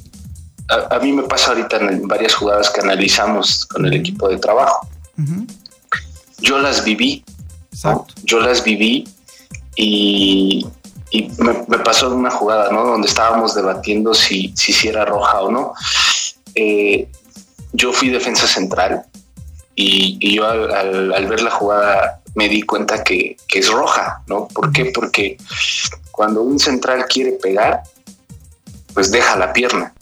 a, 0.91 0.99
mí 0.99 1.13
me 1.13 1.23
pasa 1.23 1.51
ahorita 1.51 1.79
en 1.79 2.07
varias 2.07 2.35
jugadas 2.35 2.71
que 2.71 2.81
analizamos 2.81 3.67
con 3.67 3.87
el 3.87 3.95
equipo 3.95 4.29
de 4.29 4.39
trabajo. 4.39 4.87
Yo 6.41 6.59
las 6.59 6.85
viví, 6.85 7.25
yo 8.25 8.41
las 8.41 8.63
viví 8.63 9.09
y, 9.77 10.67
me, 11.39 11.79
pasó 11.79 12.15
una 12.15 12.31
jugada, 12.31 12.71
¿no? 12.71 12.85
Donde 12.85 13.09
estábamos 13.09 13.55
debatiendo 13.55 14.13
si, 14.15 14.53
si, 14.55 14.89
era 14.89 15.05
roja 15.05 15.41
o 15.41 15.51
no. 15.51 15.73
Eh, 16.55 17.09
yo 17.73 17.93
fui 17.93 18.09
defensa 18.09 18.47
central 18.47 19.05
y, 19.75 20.35
yo 20.35 20.47
al, 20.49 21.27
ver 21.29 21.41
la 21.41 21.51
jugada 21.51 22.21
me 22.35 22.49
di 22.49 22.63
cuenta 22.63 23.05
que, 23.05 23.37
es 23.55 23.69
roja, 23.69 24.23
¿no? 24.27 24.49
¿Por 24.49 24.73
qué? 24.73 24.87
Porque 24.87 25.37
cuando 26.11 26.43
un 26.43 26.59
central 26.59 27.07
quiere 27.07 27.33
pegar, 27.33 27.83
pues 28.93 29.13
deja 29.13 29.37
la 29.37 29.53
pierna. 29.53 29.93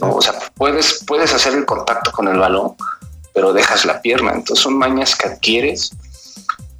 O 0.00 0.20
sea, 0.20 0.34
puedes, 0.54 1.04
puedes 1.06 1.32
hacer 1.32 1.54
el 1.54 1.64
contacto 1.64 2.10
con 2.10 2.26
el 2.26 2.38
balón, 2.38 2.74
pero 3.32 3.52
dejas 3.52 3.84
la 3.84 4.02
pierna. 4.02 4.32
Entonces 4.32 4.62
son 4.62 4.76
mañas 4.76 5.14
que 5.14 5.28
adquieres 5.28 5.92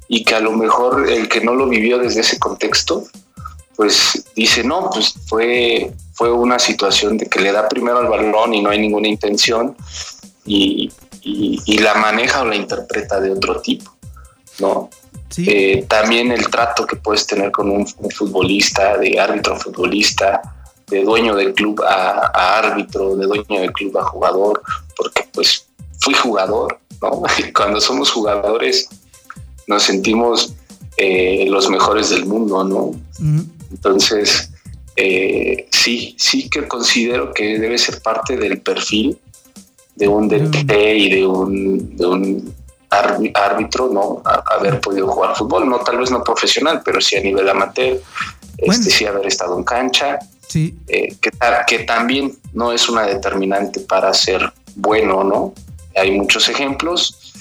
y 0.09 0.25
que 0.25 0.35
a 0.35 0.41
lo 0.41 0.51
mejor 0.51 1.09
el 1.09 1.29
que 1.29 1.41
no 1.41 1.55
lo 1.55 1.67
vivió 1.67 1.97
desde 1.97 2.21
ese 2.21 2.39
contexto, 2.39 3.05
pues 3.77 4.25
dice, 4.35 4.63
no, 4.65 4.89
pues 4.89 5.13
fue, 5.27 5.93
fue 6.13 6.31
una 6.31 6.59
situación 6.59 7.17
de 7.17 7.27
que 7.27 7.39
le 7.39 7.51
da 7.51 7.69
primero 7.69 7.99
al 7.99 8.07
balón 8.07 8.53
y 8.53 8.61
no 8.61 8.69
hay 8.69 8.79
ninguna 8.79 9.07
intención 9.07 9.75
y, 10.45 10.91
la 11.79 11.95
maneja 11.95 12.41
o 12.41 12.45
la 12.45 12.55
interpreta 12.55 13.19
de 13.19 13.31
otro 13.31 13.61
tipo, 13.61 13.95
¿no? 14.59 14.89
Eh, 15.37 15.85
también 15.87 16.31
el 16.31 16.47
trato 16.49 16.85
que 16.85 16.95
puedes 16.95 17.25
tener 17.25 17.51
con 17.51 17.69
un, 17.71 17.87
futbolista, 17.87 18.97
de 18.97 19.19
árbitro 19.19 19.55
a 19.55 19.59
futbolista, 19.59 20.41
de 20.87 21.03
dueño 21.03 21.35
del 21.35 21.53
club 21.53 21.81
a, 21.81 22.31
a, 22.33 22.59
árbitro, 22.59 23.15
de 23.15 23.25
dueño 23.25 23.61
del 23.61 23.71
club 23.71 23.97
a 23.97 24.03
jugador, 24.03 24.61
porque 24.95 25.27
pues 25.33 25.67
fui 25.99 26.13
jugador, 26.13 26.79
¿no? 27.01 27.23
Cuando 27.55 27.81
somos 27.81 28.11
jugadores 28.11 28.89
nos 29.67 29.83
sentimos 29.83 30.53
eh, 30.97 31.45
los 31.49 31.69
mejores 31.69 32.09
del 32.09 32.25
mundo, 32.25 32.63
¿no? 32.63 32.91
Entonces, 33.71 34.51
eh, 34.95 35.67
sí, 35.71 36.15
sí 36.19 36.49
que 36.49 36.67
considero 36.67 37.33
que 37.33 37.57
debe 37.57 37.77
ser 37.77 38.01
parte 38.01 38.37
del 38.37 38.61
perfil 38.61 39.17
de 39.95 40.07
un 40.07 40.27
DT 40.27 40.71
y 40.95 41.09
de 41.09 41.25
un, 41.25 41.95
de 41.95 42.05
un 42.05 42.53
árbitro, 42.89 43.89
¿no? 43.89 44.21
haber 44.23 44.79
podido 44.79 45.07
jugar 45.07 45.35
fútbol, 45.35 45.67
no 45.67 45.79
tal 45.79 45.97
vez 45.97 46.11
no 46.11 46.23
profesional, 46.23 46.81
pero 46.83 47.01
sí 47.01 47.15
a 47.15 47.21
nivel 47.21 47.49
amateur, 47.49 47.99
este, 48.57 48.89
sí 48.89 49.05
haber 49.05 49.25
estado 49.25 49.57
en 49.57 49.63
cancha, 49.63 50.19
sí. 50.47 50.77
Eh, 50.87 51.15
que, 51.19 51.31
que 51.67 51.79
también 51.79 52.35
no 52.53 52.71
es 52.71 52.87
una 52.89 53.03
determinante 53.03 53.79
para 53.79 54.13
ser 54.13 54.51
bueno, 54.75 55.23
¿no? 55.23 55.53
Hay 55.95 56.11
muchos 56.11 56.49
ejemplos, 56.49 57.33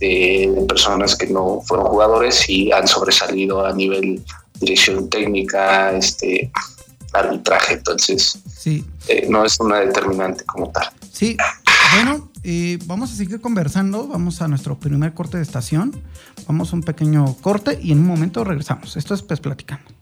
de, 0.00 0.64
personas 0.68 1.16
que 1.16 1.26
no 1.26 1.60
fueron 1.64 1.86
jugadores 1.86 2.48
y 2.48 2.72
han 2.72 2.86
sobresalido 2.86 3.64
a 3.64 3.72
nivel 3.72 4.22
dirección 4.60 5.08
técnica, 5.08 5.92
este 5.96 6.50
arbitraje, 7.12 7.74
entonces 7.74 8.38
sí. 8.58 8.84
Eh, 9.08 9.26
no 9.28 9.44
es 9.44 9.58
una 9.60 9.80
determinante 9.80 10.44
como 10.44 10.70
tal. 10.70 10.90
Sí, 11.12 11.36
bueno, 11.94 12.30
vamos 12.86 13.12
a 13.12 13.16
seguir 13.16 13.40
conversando, 13.40 14.06
vamos 14.08 14.42
a 14.42 14.48
nuestro 14.48 14.78
primer 14.78 15.14
corte 15.14 15.36
de 15.36 15.42
estación, 15.42 15.92
vamos 16.46 16.72
a 16.72 16.76
un 16.76 16.82
pequeño 16.82 17.34
corte 17.40 17.78
y 17.82 17.92
en 17.92 18.00
un 18.00 18.06
momento 18.06 18.44
regresamos. 18.44 18.96
Esto 18.96 19.14
es 19.14 19.22
Pes 19.22 19.40
Platicando. 19.40 19.96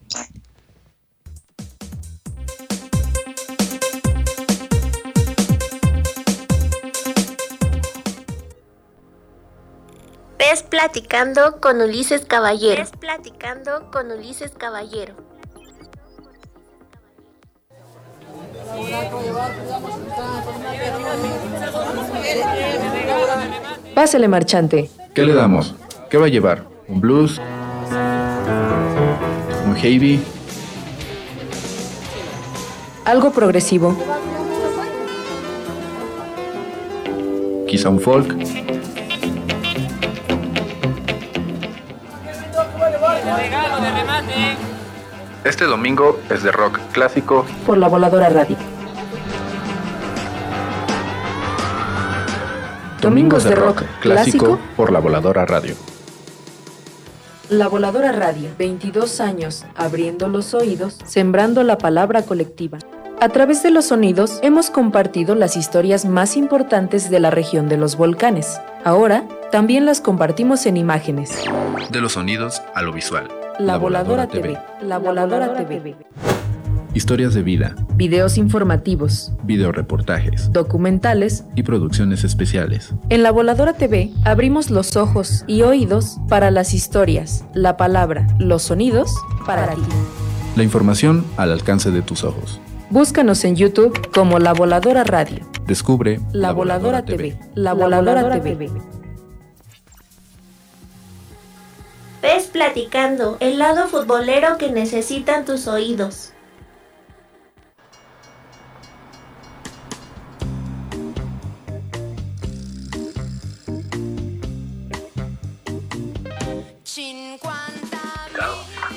platicando 10.74 11.60
con 11.60 11.80
Ulises 11.80 12.24
Caballero. 12.26 12.84
platicando 12.98 13.90
con 13.90 14.10
Ulises 14.10 14.50
Caballero. 14.50 15.14
Pásale, 23.94 24.28
marchante. 24.28 24.90
¿Qué 25.14 25.24
le 25.24 25.34
damos? 25.34 25.74
¿Qué 26.10 26.18
va 26.18 26.26
a 26.26 26.28
llevar? 26.28 26.64
¿Un 26.88 27.00
blues? 27.00 27.40
¿Un 29.66 29.76
heavy? 29.76 30.20
Algo 33.04 33.30
progresivo. 33.30 33.96
Quizá 37.68 37.88
un 37.88 38.00
folk. 38.00 38.34
Este 45.44 45.66
domingo 45.66 46.18
es 46.30 46.42
de 46.42 46.50
rock 46.50 46.78
clásico 46.92 47.44
por 47.66 47.76
la 47.76 47.86
voladora 47.86 48.30
radio. 48.30 48.56
Domingos 53.02 53.44
de 53.44 53.54
rock 53.54 53.82
clásico 54.00 54.58
por 54.74 54.90
la 54.90 55.00
voladora 55.00 55.44
radio. 55.44 55.74
La 57.50 57.68
Voladora 57.68 58.10
Radio, 58.10 58.48
22 58.58 59.20
años, 59.20 59.66
abriendo 59.76 60.28
los 60.28 60.54
oídos, 60.54 60.96
sembrando 61.04 61.62
la 61.62 61.76
palabra 61.76 62.22
colectiva. 62.22 62.78
A 63.20 63.28
través 63.28 63.62
de 63.62 63.70
los 63.70 63.84
sonidos 63.88 64.38
hemos 64.42 64.70
compartido 64.70 65.34
las 65.34 65.58
historias 65.58 66.06
más 66.06 66.38
importantes 66.38 67.10
de 67.10 67.20
la 67.20 67.30
región 67.30 67.68
de 67.68 67.76
los 67.76 67.98
volcanes. 67.98 68.58
Ahora 68.82 69.28
también 69.52 69.84
las 69.84 70.00
compartimos 70.00 70.64
en 70.64 70.78
imágenes. 70.78 71.44
De 71.90 72.00
los 72.00 72.14
sonidos 72.14 72.62
a 72.74 72.80
lo 72.80 72.94
visual. 72.94 73.28
La, 73.60 73.76
Voladora, 73.76 74.26
TV. 74.26 74.58
La 74.82 74.98
Voladora, 74.98 75.54
TV. 75.54 75.94
Historias 76.92 77.34
de 77.34 77.42
vida, 77.42 77.76
videos 77.94 78.36
informativos, 78.36 79.32
videoreportajes, 79.44 80.52
documentales 80.52 81.44
y 81.54 81.62
producciones 81.62 82.24
especiales. 82.24 82.94
En 83.10 83.22
La 83.22 83.30
Voladora 83.30 83.74
TV 83.74 84.10
abrimos 84.24 84.70
los 84.70 84.96
ojos 84.96 85.44
y 85.46 85.62
oídos 85.62 86.18
para 86.28 86.50
las 86.50 86.74
historias, 86.74 87.44
la 87.54 87.76
palabra, 87.76 88.26
los 88.40 88.62
sonidos 88.62 89.14
para, 89.46 89.74
ti. 89.74 89.82
La 90.56 90.64
información 90.64 91.24
al 91.36 91.52
alcance 91.52 91.92
de 91.92 92.02
tus 92.02 92.24
ojos. 92.24 92.60
Búscanos 92.90 93.44
en 93.44 93.54
YouTube 93.54 94.10
como 94.12 94.40
La 94.40 94.52
Voladora 94.52 95.04
Radio. 95.04 95.46
Descubre 95.66 96.20
La, 96.32 96.52
Voladora, 96.52 97.04
TV. 97.04 97.38
La 97.54 97.72
Voladora, 97.72 98.40
TV. 98.40 98.68
Ves 102.24 102.44
platicando, 102.46 103.36
el 103.40 103.58
lado 103.58 103.86
futbolero 103.86 104.56
que 104.56 104.70
necesitan 104.70 105.44
tus 105.44 105.66
oídos. 105.66 106.32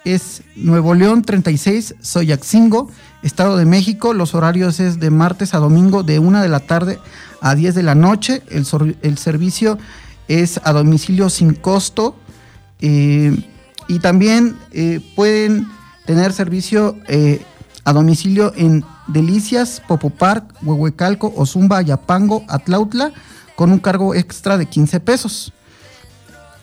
es 0.04 0.42
Nuevo 0.56 0.94
León 0.94 1.22
36, 1.22 1.94
Soyaxingo, 2.02 2.90
Estado 3.22 3.56
de 3.56 3.64
México. 3.64 4.12
Los 4.12 4.34
horarios 4.34 4.78
es 4.78 5.00
de 5.00 5.08
martes 5.08 5.54
a 5.54 5.58
domingo 5.58 6.02
de 6.02 6.18
1 6.18 6.42
de 6.42 6.48
la 6.50 6.60
tarde 6.60 6.98
a 7.40 7.54
10 7.54 7.74
de 7.74 7.82
la 7.82 7.94
noche. 7.94 8.42
El, 8.50 8.66
servicio 9.16 9.78
es 10.28 10.60
a 10.64 10.74
domicilio 10.74 11.30
sin 11.30 11.54
costo. 11.54 12.14
Eh, 12.80 13.34
y 13.88 14.00
también 14.00 14.58
eh, 14.72 15.00
pueden 15.16 15.66
tener 16.04 16.34
servicio 16.34 16.98
eh, 17.08 17.40
a 17.84 17.94
domicilio 17.94 18.52
en 18.54 18.84
Delicias, 19.06 19.80
Popopark, 19.88 20.44
Huehuecalco, 20.62 21.32
Ozumba, 21.34 21.78
Ayapango, 21.78 22.44
Atlautla 22.48 23.12
con 23.56 23.72
un 23.72 23.78
cargo 23.78 24.14
extra 24.14 24.58
de 24.58 24.66
15 24.66 25.00
pesos. 25.00 25.54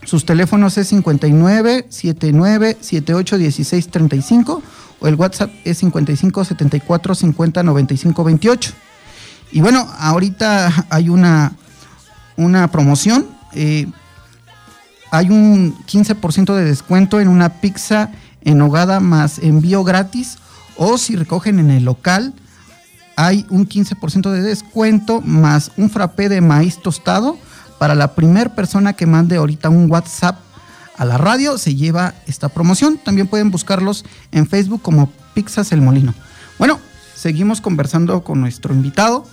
Sus 0.04 0.26
teléfonos 0.26 0.78
es 0.78 0.88
59 0.88 1.86
79 1.90 2.78
78 2.80 3.38
16 3.38 3.88
35 3.90 4.64
o 5.00 5.08
el 5.08 5.16
WhatsApp 5.16 5.52
es 5.64 5.78
55 5.80 6.46
74 6.46 7.16
50 7.16 7.64
95 7.64 8.24
28. 8.24 8.72
Y 9.52 9.62
bueno, 9.62 9.88
ahorita 10.00 10.86
hay 10.90 11.10
una, 11.10 11.54
una 12.38 12.70
promoción. 12.70 13.28
Eh, 13.54 13.88
hay 15.12 15.30
un 15.30 15.76
15% 15.86 16.56
de 16.56 16.64
descuento 16.64 17.20
en 17.20 17.28
una 17.28 17.62
pizza 17.62 18.12
en 18.44 18.62
hogada 18.62 19.00
más 19.00 19.40
envío 19.40 19.84
gratis 19.84 20.38
o 20.78 20.98
si 20.98 21.16
recogen 21.16 21.60
en 21.60 21.70
el 21.70 21.84
local 21.84 22.34
hay 23.18 23.46
un 23.50 23.68
15% 23.68 24.32
de 24.32 24.42
descuento 24.42 25.22
más 25.22 25.72
un 25.78 25.90
frappé 25.90 26.30
de 26.30 26.42
maíz 26.42 26.80
tostado 26.82 27.38
para 27.82 27.96
la 27.96 28.14
primera 28.14 28.54
persona 28.54 28.94
que 28.94 29.08
mande 29.08 29.38
ahorita 29.38 29.68
un 29.70 29.90
WhatsApp 29.90 30.38
a 30.98 31.04
la 31.04 31.18
radio 31.18 31.58
se 31.58 31.74
lleva 31.74 32.14
esta 32.28 32.48
promoción. 32.48 33.00
También 33.04 33.26
pueden 33.26 33.50
buscarlos 33.50 34.06
en 34.32 34.46
Facebook 34.46 34.84
como 34.84 35.12
Pixas 35.34 35.72
El 35.72 35.82
Molino. 35.82 36.14
Bueno, 36.60 36.80
seguimos 37.16 37.60
conversando 37.60 38.24
con 38.24 38.40
nuestro 38.40 38.76
invitado, 38.76 39.26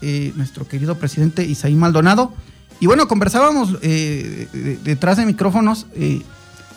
eh, 0.00 0.32
nuestro 0.34 0.66
querido 0.66 0.94
presidente 0.94 1.44
Isaí 1.44 1.74
Maldonado. 1.74 2.32
Y 2.80 2.86
bueno, 2.86 3.06
conversábamos 3.06 3.76
eh, 3.82 4.78
detrás 4.82 5.18
de 5.18 5.26
micrófonos 5.26 5.86
eh, 5.94 6.22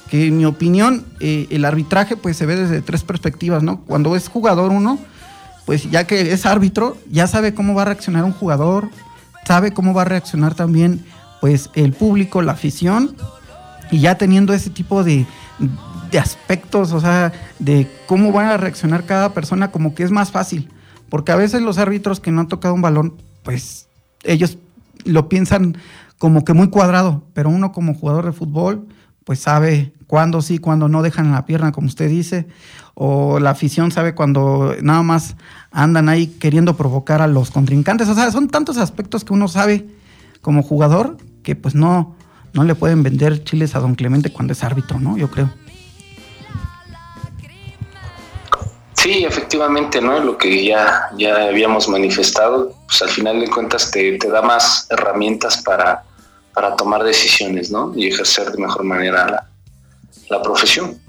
que 0.10 0.28
en 0.28 0.36
mi 0.36 0.44
opinión 0.44 1.06
el 1.22 1.64
arbitraje 1.64 2.18
pues 2.18 2.36
se 2.36 2.46
ve 2.46 2.58
desde 2.58 2.82
tres 2.82 3.04
perspectivas, 3.04 3.64
¿no? 3.64 3.80
Cuando 3.80 4.18
es 4.18 4.28
jugador 4.28 4.74
uno, 4.74 5.00
pues 5.66 5.90
ya 5.90 6.06
que 6.06 6.34
es 6.34 6.46
árbitro, 6.46 6.98
ya 7.10 7.28
sabe 7.28 7.54
cómo 7.54 7.76
va 7.76 7.84
a 7.84 7.86
reaccionar 7.86 8.26
un 8.26 8.34
jugador, 8.34 8.90
sabe 9.46 9.74
cómo 9.74 9.94
va 9.94 10.04
a 10.04 10.06
reaccionar 10.06 10.56
también 10.56 11.06
pues 11.42 11.70
el 11.76 11.94
público, 11.94 12.42
la 12.42 12.54
afición, 12.54 13.16
y 13.92 14.00
ya 14.00 14.18
teniendo 14.18 14.54
ese 14.54 14.70
tipo 14.70 15.04
de, 15.04 15.26
aspectos, 16.20 16.94
o 16.94 17.00
sea, 17.00 17.32
de 17.60 17.88
cómo 18.08 18.32
van 18.32 18.48
a 18.48 18.58
reaccionar 18.58 19.06
cada 19.06 19.34
persona, 19.34 19.72
como 19.72 19.94
que 19.94 20.04
es 20.04 20.12
más 20.12 20.32
fácil, 20.32 20.70
porque 21.10 21.32
a 21.32 21.36
veces 21.36 21.62
los 21.62 21.78
árbitros 21.78 22.20
que 22.20 22.32
no 22.32 22.42
han 22.42 22.48
tocado 22.48 22.74
un 22.74 22.82
balón, 22.82 23.22
pues 23.44 23.88
ellos 24.24 24.58
lo 25.06 25.30
piensan 25.30 25.78
como 26.18 26.44
que 26.44 26.54
muy 26.54 26.70
cuadrado, 26.70 27.24
pero 27.34 27.50
uno 27.50 27.72
como 27.72 27.94
jugador 27.94 28.26
de 28.26 28.32
fútbol, 28.32 28.88
pues 29.24 29.40
sabe 29.40 29.94
cuándo 30.08 30.42
sí, 30.42 30.58
cuándo 30.58 30.88
no 30.88 31.02
dejan 31.02 31.32
la 31.32 31.46
pierna, 31.46 31.72
como 31.72 31.88
usted 31.88 32.10
dice, 32.10 32.48
o 32.94 33.40
la 33.40 33.52
afición 33.52 33.92
sabe 33.92 34.16
cuando 34.16 34.74
nada 34.82 35.04
más 35.04 35.36
andan 35.78 36.10
ahí 36.10 36.26
queriendo 36.26 36.76
provocar 36.76 37.22
a 37.22 37.28
los 37.28 37.52
contrincantes. 37.52 38.10
O 38.10 38.16
sea, 38.16 38.32
son 38.32 38.50
tantos 38.50 38.78
aspectos 38.78 39.24
que 39.24 39.32
uno 39.32 39.48
sabe 39.48 39.86
como 40.42 40.64
jugador 40.64 41.18
que 41.44 41.56
pues 41.56 41.76
no, 41.76 42.16
no 42.54 42.64
le 42.64 42.74
pueden 42.74 43.04
vender 43.04 43.44
chiles 43.44 43.76
a 43.76 43.80
don 43.80 43.94
Clemente 43.94 44.34
cuando 44.34 44.54
es 44.54 44.64
árbitro, 44.64 45.00
¿no? 45.00 45.18
Yo 45.18 45.30
creo. 45.30 45.54
Sí, 48.94 49.24
efectivamente, 49.24 50.02
¿no? 50.02 50.20
Lo 50.20 50.36
que 50.36 50.66
ya, 50.66 51.12
ya 51.16 51.48
habíamos 51.48 51.88
manifestado, 51.88 52.74
pues 52.88 53.04
al 53.04 53.10
final 53.10 53.40
de 53.40 53.48
cuentas 53.48 53.92
te, 53.92 54.18
te 54.18 54.30
da 54.32 54.42
más 54.42 54.88
herramientas 54.90 55.62
para, 55.62 56.04
para 56.56 56.76
tomar 56.76 57.04
decisiones, 57.04 57.70
¿no? 57.70 57.94
Y 57.96 58.08
ejercer 58.08 58.52
de 58.52 58.58
mejor 58.58 58.84
manera 58.84 59.28
la, 59.28 59.48
la 60.32 60.42
profesión. 60.42 61.00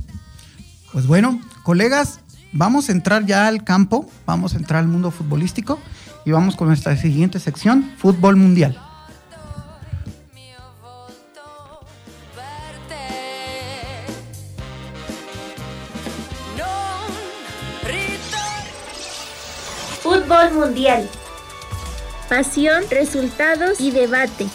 Pues 0.93 1.07
bueno, 1.07 1.41
colegas, 1.63 2.21
vamos 2.53 2.89
a 2.89 2.93
entrar 2.93 3.27
ya 3.27 3.47
al 3.47 3.65
campo, 3.65 4.09
vamos 4.27 4.55
a 4.55 4.57
entrar 4.57 4.81
al 4.81 4.89
mundo 4.89 5.11
futbolístico 5.11 5.79
y 6.25 6.31
vamos 6.31 6.57
con 6.57 6.69
nuestra 6.69 6.97
siguiente 6.97 7.39
sección, 7.39 7.91
fútbol 7.99 8.37
mundial. 8.37 8.79
Fútbol 20.03 20.53
mundial. 20.55 21.09
Pasión, 22.29 22.83
resultados 22.91 23.81
y 23.81 23.91
debate. 23.91 24.47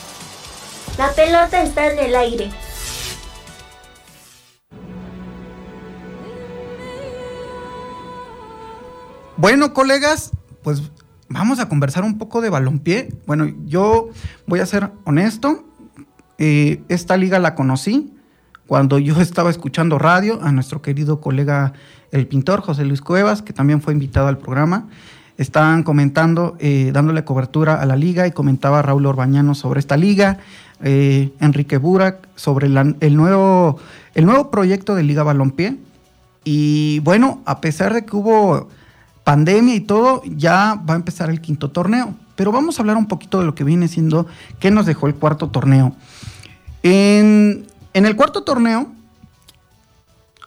La 0.97 1.11
pelota 1.11 1.61
está 1.61 1.91
en 1.91 1.99
el 1.99 2.15
aire. 2.15 2.51
Bueno, 9.43 9.73
colegas, 9.73 10.31
pues 10.61 10.83
vamos 11.27 11.59
a 11.59 11.67
conversar 11.67 12.05
un 12.05 12.17
poco 12.17 12.39
de 12.39 12.49
balompié. 12.49 13.09
Bueno, 13.27 13.53
yo 13.65 14.07
voy 14.47 14.61
a 14.61 14.65
ser 14.65 14.91
honesto. 15.03 15.65
Eh, 16.37 16.81
esta 16.87 17.17
liga 17.17 17.39
la 17.39 17.53
conocí 17.53 18.13
cuando 18.67 18.99
yo 18.99 19.19
estaba 19.19 19.49
escuchando 19.49 19.99
radio 19.99 20.39
a 20.41 20.53
nuestro 20.53 20.81
querido 20.81 21.19
colega 21.19 21.73
el 22.11 22.25
pintor 22.25 22.61
José 22.61 22.85
Luis 22.85 23.01
Cuevas, 23.01 23.41
que 23.41 23.51
también 23.51 23.81
fue 23.81 23.91
invitado 23.91 24.27
al 24.27 24.37
programa. 24.37 24.87
estaban 25.37 25.83
comentando, 25.83 26.55
eh, 26.59 26.91
dándole 26.93 27.25
cobertura 27.25 27.81
a 27.81 27.85
la 27.85 27.97
liga 27.97 28.25
y 28.25 28.31
comentaba 28.31 28.81
Raúl 28.81 29.05
Orbañano 29.07 29.55
sobre 29.55 29.81
esta 29.81 29.97
liga, 29.97 30.37
eh, 30.81 31.33
Enrique 31.41 31.75
Burak 31.75 32.29
sobre 32.35 32.67
el, 32.67 33.17
nuevo, 33.17 33.77
el 34.15 34.25
nuevo 34.25 34.49
proyecto 34.51 34.95
de 34.95 35.03
Liga 35.03 35.23
Balompié. 35.23 35.79
Y 36.45 36.99
bueno, 36.99 37.41
a 37.43 37.59
pesar 37.59 37.93
de 37.93 38.05
que 38.05 38.15
hubo 38.15 38.69
pandemia 39.23 39.75
y 39.75 39.81
todo, 39.81 40.21
ya 40.25 40.81
va 40.87 40.93
a 40.93 40.97
empezar 40.97 41.29
el 41.29 41.41
quinto 41.41 41.69
torneo. 41.69 42.15
Pero 42.35 42.51
vamos 42.51 42.77
a 42.77 42.81
hablar 42.81 42.97
un 42.97 43.07
poquito 43.07 43.39
de 43.39 43.45
lo 43.45 43.55
que 43.55 43.63
viene 43.63 43.87
siendo, 43.87 44.27
qué 44.59 44.71
nos 44.71 44.85
dejó 44.85 45.07
el 45.07 45.15
cuarto 45.15 45.49
torneo. 45.49 45.95
En, 46.81 47.67
en 47.93 48.05
el 48.05 48.15
cuarto 48.15 48.43
torneo 48.43 48.91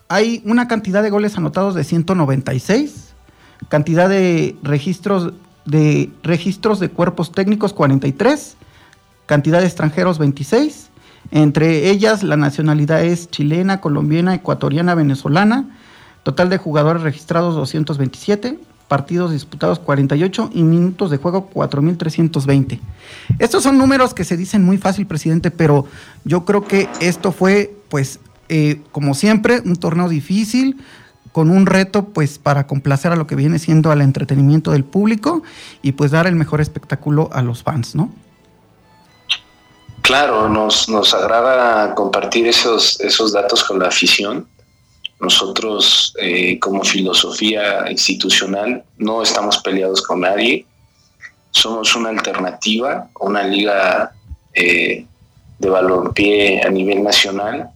hay 0.09 0.43
una 0.45 0.69
cantidad 0.69 1.03
de 1.03 1.11
goles 1.11 1.37
anotados 1.37 1.75
de 1.75 1.85
196, 1.85 3.15
cantidad 3.69 4.09
de 4.09 4.57
registros 4.62 5.33
de 5.65 6.11
registros 6.23 6.79
de 6.79 6.91
cuerpos 6.91 7.33
técnicos 7.33 7.73
43, 7.73 8.57
cantidad 9.27 9.61
de 9.61 9.67
extranjeros 9.67 10.19
26, 10.19 10.91
entre 11.33 11.91
ellas 11.91 12.23
la 12.23 12.37
nacionalidad 12.37 13.05
es 13.05 13.31
chilena, 13.31 13.81
colombiana, 13.81 14.35
ecuatoriana, 14.35 14.95
venezolana, 14.95 15.77
total 16.27 16.51
de 16.51 16.59
jugadores 16.59 17.03
registrados 17.03 17.55
227, 17.55 18.59
partidos 18.89 19.31
disputados 19.31 19.79
48 19.79 20.51
y 20.53 20.65
minutos 20.65 21.12
de 21.12 21.19
juego 21.19 21.49
4.320. 21.55 22.81
Estos 23.39 23.62
son 23.62 23.79
números 23.79 24.12
que 24.12 24.25
se 24.25 24.37
dicen 24.37 24.65
muy 24.65 24.77
fácil, 24.77 25.07
presidente, 25.07 25.53
pero 25.53 25.87
yo 26.25 26.45
creo 26.45 26.65
que 26.65 26.89
esto 26.99 27.31
fue, 27.31 27.77
pues, 27.89 28.19
eh, 28.49 28.81
como 28.91 29.15
siempre, 29.15 29.62
un 29.65 29.77
torneo 29.77 30.09
difícil, 30.09 30.83
con 31.31 31.49
un 31.49 31.65
reto, 31.65 32.07
pues, 32.07 32.41
para 32.41 32.67
complacer 32.67 33.12
a 33.12 33.17
lo 33.17 33.29
que 33.29 33.37
viene 33.37 33.61
siendo 33.61 33.93
al 33.93 34.01
entretenimiento 34.01 34.73
del 34.73 34.83
público 34.83 35.45
y, 35.81 35.93
pues, 35.93 36.11
dar 36.11 36.27
el 36.27 36.35
mejor 36.35 36.61
espectáculo 36.61 37.31
a 37.33 37.41
los 37.41 37.62
fans, 37.62 37.95
¿no? 37.95 38.11
Claro, 40.03 40.49
nos, 40.49 40.89
nos 40.89 41.15
agrada 41.15 41.95
compartir 41.95 42.49
esos, 42.49 43.01
esos 43.01 43.33
datos 43.33 43.62
con 43.62 43.79
la 43.79 43.87
afición 43.87 44.49
nosotros, 45.19 46.15
eh, 46.21 46.59
como 46.59 46.85
filosofía 46.85 47.91
institucional, 47.91 48.85
no 48.99 49.23
estamos 49.23 49.59
peleados 49.59 50.03
con 50.03 50.21
nadie. 50.21 50.67
Somos 51.51 51.97
una 51.97 52.11
alternativa, 52.11 53.09
una 53.21 53.43
liga 53.43 54.13
eh, 54.53 55.07
de 55.59 55.69
balompié 55.71 56.63
a 56.63 56.69
nivel 56.69 57.03
nacional 57.03 57.71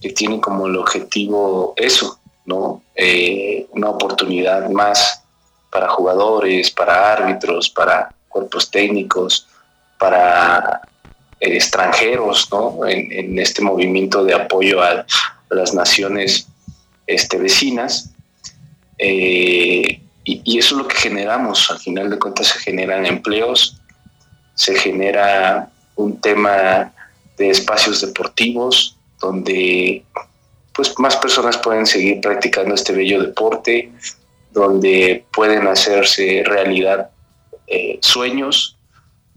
que 0.00 0.10
tiene 0.10 0.40
como 0.40 0.68
el 0.68 0.76
objetivo 0.76 1.74
eso, 1.76 2.20
¿no? 2.46 2.82
Eh, 2.94 3.66
una 3.72 3.90
oportunidad 3.90 4.70
más 4.70 5.22
para 5.70 5.88
jugadores, 5.88 6.70
para 6.70 7.12
árbitros, 7.14 7.68
para 7.68 8.14
cuerpos 8.28 8.70
técnicos, 8.70 9.48
para 9.98 10.80
extranjeros, 11.40 12.48
¿no? 12.52 12.86
En, 12.86 13.36
este 13.40 13.62
movimiento 13.62 14.24
de 14.24 14.34
apoyo 14.34 14.80
a 14.80 15.04
las 15.50 15.74
naciones 15.74 16.46
este, 17.08 17.38
vecinas. 17.38 18.10
Eh, 18.98 20.00
y, 20.24 20.58
eso 20.58 20.76
es 20.76 20.82
lo 20.82 20.86
que 20.86 20.96
generamos. 20.96 21.70
Al 21.70 21.78
final 21.78 22.10
de 22.10 22.18
cuentas 22.18 22.48
se 22.48 22.58
generan 22.60 23.06
empleos, 23.06 23.80
se 24.54 24.76
genera 24.76 25.70
un 25.96 26.20
tema 26.20 26.92
de 27.36 27.50
espacios 27.50 28.00
deportivos 28.00 28.96
donde 29.20 30.04
pues 30.74 30.96
más 30.98 31.16
personas 31.16 31.56
pueden 31.56 31.86
seguir 31.86 32.20
practicando 32.20 32.74
este 32.74 32.92
bello 32.92 33.20
deporte, 33.20 33.90
donde 34.52 35.24
pueden 35.32 35.66
hacerse 35.66 36.44
realidad 36.44 37.10
eh, 37.66 37.98
sueños 38.00 38.76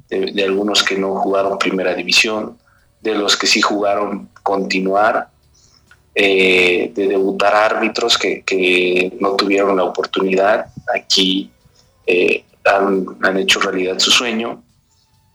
de, 0.10 0.32
de, 0.32 0.44
algunos 0.44 0.84
que 0.84 0.98
no 0.98 1.16
jugaron 1.16 1.58
primera 1.58 1.96
división, 1.96 2.60
de 3.02 3.16
los 3.16 3.36
que 3.36 3.48
sí 3.48 3.60
jugaron 3.62 4.30
continuar 4.44 5.31
eh, 6.14 6.92
de 6.94 7.08
debutar 7.08 7.56
árbitros 7.56 8.18
que, 8.18 9.14
no 9.22 9.36
tuvieron 9.36 9.78
la 9.78 9.86
oportunidad. 9.86 10.66
Aquí 10.94 11.50
eh, 12.06 12.44
han, 12.66 13.38
hecho 13.38 13.62
realidad 13.62 13.98
su 14.00 14.12
sueño. 14.12 14.62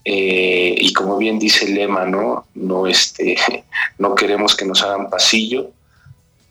Eh, 0.05 0.75
y 0.79 0.93
como 0.93 1.17
bien 1.17 1.39
dice 1.39 1.65
el 1.65 1.75
lema, 1.75 2.05
¿no? 2.05 2.47
No, 2.55 2.87
este, 2.87 3.37
no 3.99 4.15
queremos 4.15 4.55
que 4.55 4.67
nos 4.67 4.83
hagan 4.83 5.09
pasillo, 5.11 5.71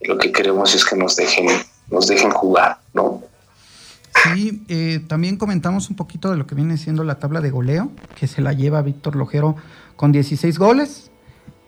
lo 0.02 0.18
que 0.18 0.32
queremos 0.32 0.74
es 0.76 0.84
que 0.84 0.96
nos 0.96 1.16
dejen, 1.16 1.48
nos 1.90 2.08
dejen 2.08 2.32
jugar, 2.32 2.80
¿no? 2.94 3.24
Sí, 4.34 4.64
también 5.08 5.38
comentamos 5.38 5.90
un 5.90 5.96
poquito 5.96 6.32
de 6.32 6.38
lo 6.38 6.48
que 6.48 6.56
viene 6.56 6.78
siendo 6.78 7.04
la 7.04 7.20
tabla 7.20 7.42
de 7.42 7.52
goleo, 7.52 7.92
que 8.20 8.28
se 8.28 8.42
la 8.42 8.54
lleva 8.54 8.82
Víctor 8.82 9.16
Lojero 9.16 9.56
con 9.96 10.12
16 10.12 10.58
goles, 10.58 11.12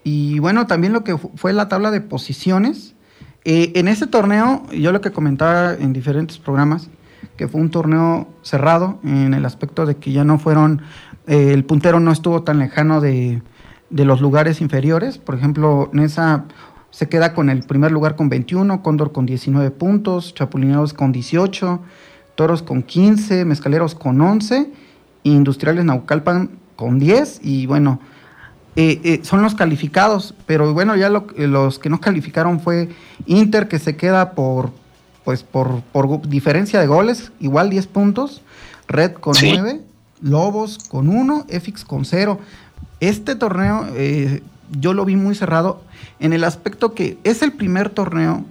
y 0.09 0.39
bueno, 0.39 0.67
también 0.67 0.93
lo 0.93 1.03
que 1.03 1.17
fue 1.17 1.51
la 1.51 1.67
tabla 1.67 1.91
de 1.91 1.99
posiciones. 1.99 2.95
Eh, 3.43 3.73
en 3.75 3.89
este 3.89 4.07
torneo, 4.07 4.63
yo 4.71 4.93
lo 4.93 5.01
que 5.01 5.11
comentaba 5.11 5.73
en 5.73 5.91
diferentes 5.91 6.37
programas, 6.37 6.89
que 7.35 7.49
fue 7.49 7.59
un 7.59 7.71
torneo 7.71 8.29
cerrado 8.41 9.01
en 9.03 9.33
el 9.33 9.43
aspecto 9.43 9.85
de 9.85 9.97
que 9.97 10.13
ya 10.13 10.23
no 10.23 10.39
fueron, 10.39 10.81
eh, 11.27 11.51
el 11.51 11.65
puntero 11.65 11.99
no 11.99 12.13
estuvo 12.13 12.43
tan 12.43 12.57
lejano 12.57 13.01
de, 13.01 13.41
los 13.89 14.21
lugares 14.21 14.61
inferiores. 14.61 15.17
Por 15.17 15.35
ejemplo, 15.35 15.89
Nesa 15.91 16.45
se 16.89 17.09
queda 17.09 17.33
con 17.33 17.49
el 17.49 17.63
primer 17.63 17.91
lugar 17.91 18.15
con 18.15 18.29
21, 18.29 18.81
Cóndor 18.81 19.11
con 19.11 19.25
19 19.25 19.71
puntos, 19.71 20.33
Chapulineros 20.33 20.93
con 20.93 21.11
18, 21.11 21.81
Toros 22.35 22.63
con 22.63 22.81
15, 22.81 23.43
Mezcaleros 23.43 23.93
con 23.93 24.21
11, 24.21 24.71
Industriales 25.23 25.83
Naucalpan 25.83 26.51
con 26.77 26.97
10 26.97 27.41
y 27.43 27.65
bueno, 27.65 27.99
eh, 28.79 29.01
eh, 29.03 29.19
son 29.23 29.41
los 29.41 29.55
calificados, 29.55 30.35
pero 30.45 30.71
bueno, 30.71 30.95
ya 30.95 31.09
los 31.09 31.79
que 31.79 31.89
no 31.89 31.99
calificaron 31.99 32.59
fue 32.59 32.89
Inter, 33.25 33.67
que 33.67 33.79
se 33.79 33.95
queda 33.95 34.33
por, 34.33 34.69
pues 35.23 35.41
por, 35.41 35.81
diferencia 36.29 36.79
de 36.79 36.85
goles, 36.85 37.31
igual 37.39 37.71
10 37.71 37.87
puntos, 37.87 38.43
Red 38.87 39.13
con 39.13 39.33
9, 39.41 39.81
Lobos 40.21 40.77
con 40.89 41.09
1, 41.09 41.47
EFIX 41.49 41.85
con 41.85 42.05
0. 42.05 42.39
Este 42.99 43.33
torneo 43.33 43.87
eh, 43.95 44.43
yo 44.79 44.93
lo 44.93 45.05
vi 45.05 45.15
muy 45.15 45.33
cerrado 45.33 45.81
en 46.19 46.33
el 46.33 46.43
aspecto 46.43 46.93
que 46.93 47.17
es 47.23 47.41
el 47.41 47.53
primer 47.53 47.89
torneo 47.89 48.45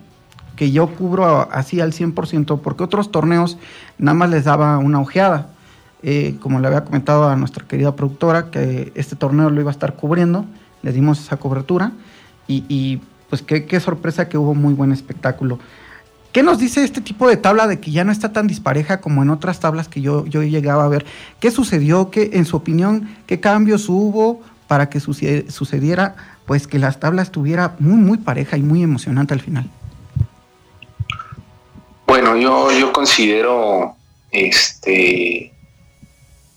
que 0.57 0.73
yo 0.73 0.89
cubro 0.89 1.49
así 1.53 1.81
al 1.81 1.93
100%, 1.93 2.61
porque 2.63 2.83
otros 2.83 3.13
torneos 3.13 3.59
nada 3.97 4.15
más 4.15 4.31
les 4.31 4.43
daba 4.43 4.79
una 4.79 5.01
ojeada. 5.01 5.51
Eh, 6.09 6.37
como 6.39 6.61
le 6.61 6.69
había 6.69 6.85
comentado 6.85 7.29
a 7.29 7.35
nuestra 7.35 7.67
querida 7.67 7.97
productora, 7.97 8.53
que 8.53 8.93
este 8.95 9.17
torneo 9.17 9.51
lo 9.51 9.61
iba 9.61 9.71
a 9.71 9.73
estar 9.73 9.97
cubriendo, 9.97 10.45
le 10.83 10.93
dimos 10.93 11.19
esa 11.19 11.37
cobertura 11.37 11.91
y, 12.47 13.01
pues 13.29 13.43
qué, 13.43 13.81
sorpresa 13.81 14.29
que 14.29 14.39
hubo 14.39 14.55
muy 14.55 14.73
buen 14.73 14.93
espectáculo. 14.93 15.59
¿Qué 16.31 16.45
nos 16.45 16.61
dice 16.61 16.85
este 16.85 17.01
tipo 17.01 17.29
de 17.29 17.37
tabla 17.37 17.67
de 17.67 17.81
que 17.81 17.91
ya 17.91 18.05
no 18.05 18.13
está 18.13 18.33
tan 18.33 18.47
dispareja 18.47 19.01
como 19.01 19.25
en 19.25 19.31
otras 19.31 19.59
tablas 19.59 19.89
que 19.89 20.01
yo, 20.01 20.25
yo 20.27 20.45
llegaba 20.45 20.85
a 20.85 20.89
ver? 20.89 21.05
¿Qué 21.41 21.51
sucedió? 21.51 22.09
¿Qué, 22.13 22.31
en 22.35 22.45
su 22.45 22.57
opinión, 22.57 23.09
qué 23.27 23.41
cambios 23.41 23.89
hubo 23.89 24.43
para 24.69 24.89
que 24.89 25.01
sucediera 25.01 26.15
pues 26.47 26.69
que 26.69 26.79
las 26.79 27.01
tablas 27.01 27.27
estuviera 27.27 27.75
muy, 27.81 27.99
muy 27.99 28.19
pareja 28.19 28.57
y 28.57 28.63
muy 28.63 28.81
emocionante 28.81 29.35
al 29.35 29.41
final? 29.41 29.69
Bueno, 32.07 32.37
yo, 32.37 32.71
yo 32.79 32.93
considero 32.93 33.97
este 34.31 35.56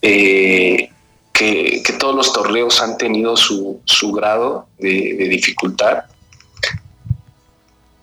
eh, 0.02 0.90
que, 1.34 1.84
todos 2.00 2.16
los 2.16 2.34
torneos 2.34 2.82
han 2.82 2.98
tenido 2.98 3.36
su, 3.36 3.82
grado 4.14 4.68
de, 4.78 5.28
dificultad. 5.30 6.04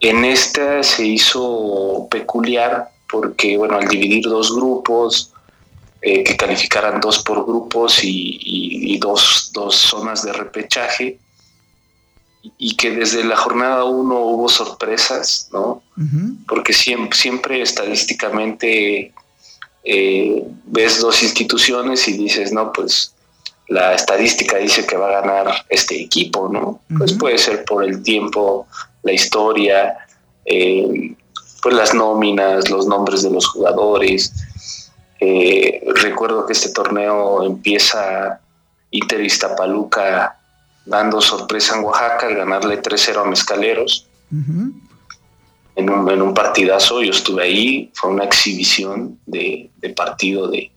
En 0.01 0.25
este 0.25 0.83
se 0.83 1.07
hizo 1.07 2.07
peculiar 2.11 2.91
porque, 3.11 3.57
bueno, 3.57 3.77
al 3.77 3.89
dividir 3.89 4.25
dos 4.25 4.55
grupos, 4.55 5.33
eh, 6.03 6.23
que 6.23 6.37
calificaran 6.37 7.01
dos 7.01 7.21
por 7.21 7.45
grupos 7.47 8.01
y, 8.03 8.99
dos, 8.99 9.51
zonas 9.71 10.23
de 10.23 10.33
repechaje, 10.33 11.19
y 12.59 12.77
que 12.77 12.91
desde 12.93 13.25
la 13.25 13.37
jornada 13.37 13.85
uno 13.85 14.19
hubo 14.21 14.49
sorpresas, 14.49 15.49
¿no? 15.53 15.83
Porque 16.47 16.73
siempre, 16.73 17.17
siempre 17.17 17.63
estadísticamente 17.63 19.13
eh, 19.89 20.43
ves 20.65 21.01
dos 21.01 21.23
instituciones 21.23 22.09
y 22.09 22.17
dices, 22.17 22.53
no, 22.53 22.73
pues 22.73 23.15
la 23.69 23.95
estadística 23.95 24.57
dice 24.57 24.85
que 24.85 24.97
va 24.97 25.09
a 25.09 25.21
ganar 25.21 25.65
este 25.69 26.01
equipo, 26.01 26.49
¿no? 26.49 26.81
Pues 26.99 27.13
puede 27.13 27.39
ser 27.39 27.65
por 27.65 27.85
el 27.85 28.03
tiempo, 28.03 28.67
la 29.05 29.13
historia, 29.13 29.97
eh, 30.45 31.15
pues 31.63 31.75
las 31.75 31.95
nóminas, 31.95 32.69
los 32.69 32.87
nombres 32.87 33.23
de 33.23 33.31
los 33.31 33.47
jugadores. 33.47 34.33
Eh, 35.21 35.81
recuerdo 35.95 36.47
que 36.47 36.53
este 36.53 36.71
torneo 36.71 37.45
empieza 37.45 38.41
Inter 38.91 39.21
en 44.31 44.86
un, 45.77 46.11
en 46.11 46.23
un 46.23 46.35
partidazo, 46.35 47.03
yo 47.03 47.11
estuve 47.11 47.43
ahí, 47.45 47.91
fue 47.95 48.11
una 48.11 48.25
exhibición 48.25 49.19
de, 49.27 49.71
partido 49.95 50.49
de, 50.49 50.71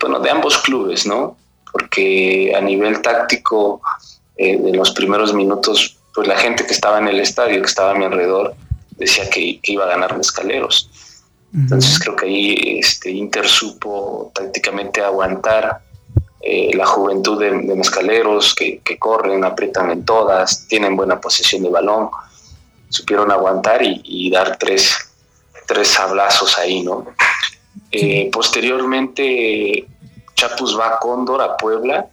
bueno, 0.00 0.20
de 0.20 0.30
ambos 0.30 0.58
clubes, 0.58 1.06
¿no? 1.06 1.36
Porque 1.72 2.52
a 2.56 2.60
nivel 2.60 3.00
táctico, 3.00 3.80
eh, 4.36 4.56
de 4.58 4.72
los 4.72 4.90
primeros 4.90 5.32
minutos, 5.34 5.96
pues 6.14 6.26
la 6.26 6.36
gente 6.36 6.66
que 6.66 6.72
estaba 6.72 6.98
en 6.98 7.08
el 7.08 7.20
estadio, 7.20 7.60
que 7.60 7.68
estaba 7.68 7.92
a 7.92 7.94
mi 7.94 8.04
alrededor, 8.04 8.54
decía 8.96 9.28
que, 9.30 9.60
iba 9.62 9.84
a 9.84 9.88
ganar 9.88 10.16
Mezcaleros. 10.16 10.90
Entonces 11.54 11.98
creo 11.98 12.14
que 12.14 12.26
ahí 12.26 12.78
este, 12.78 13.10
Inter 13.10 13.48
supo 13.48 14.30
tácticamente 14.34 15.00
aguantar 15.00 15.80
eh, 16.40 16.70
la 16.74 16.86
juventud 16.86 17.40
de, 17.40 17.50
Mezcaleros, 17.52 18.54
que, 18.54 18.80
corren, 18.98 19.44
aprietan 19.44 19.90
en 19.90 20.04
todas, 20.04 20.66
tienen 20.68 20.96
buena 20.96 21.20
posesión 21.20 21.62
de 21.62 21.70
balón, 21.70 22.10
supieron 22.88 23.30
aguantar 23.30 23.80
y, 23.82 24.30
dar 24.30 24.56
tres, 24.56 24.96
tres 25.66 25.88
sablazos 25.88 26.58
ahí, 26.58 26.82
¿no? 26.82 27.06
Eh, 27.90 28.28
posteriormente, 28.32 29.86
Chapus 30.34 30.78
va 30.78 30.88
a 30.88 30.98
Cóndor, 30.98 31.42
a 31.42 31.56
Puebla, 31.56 32.06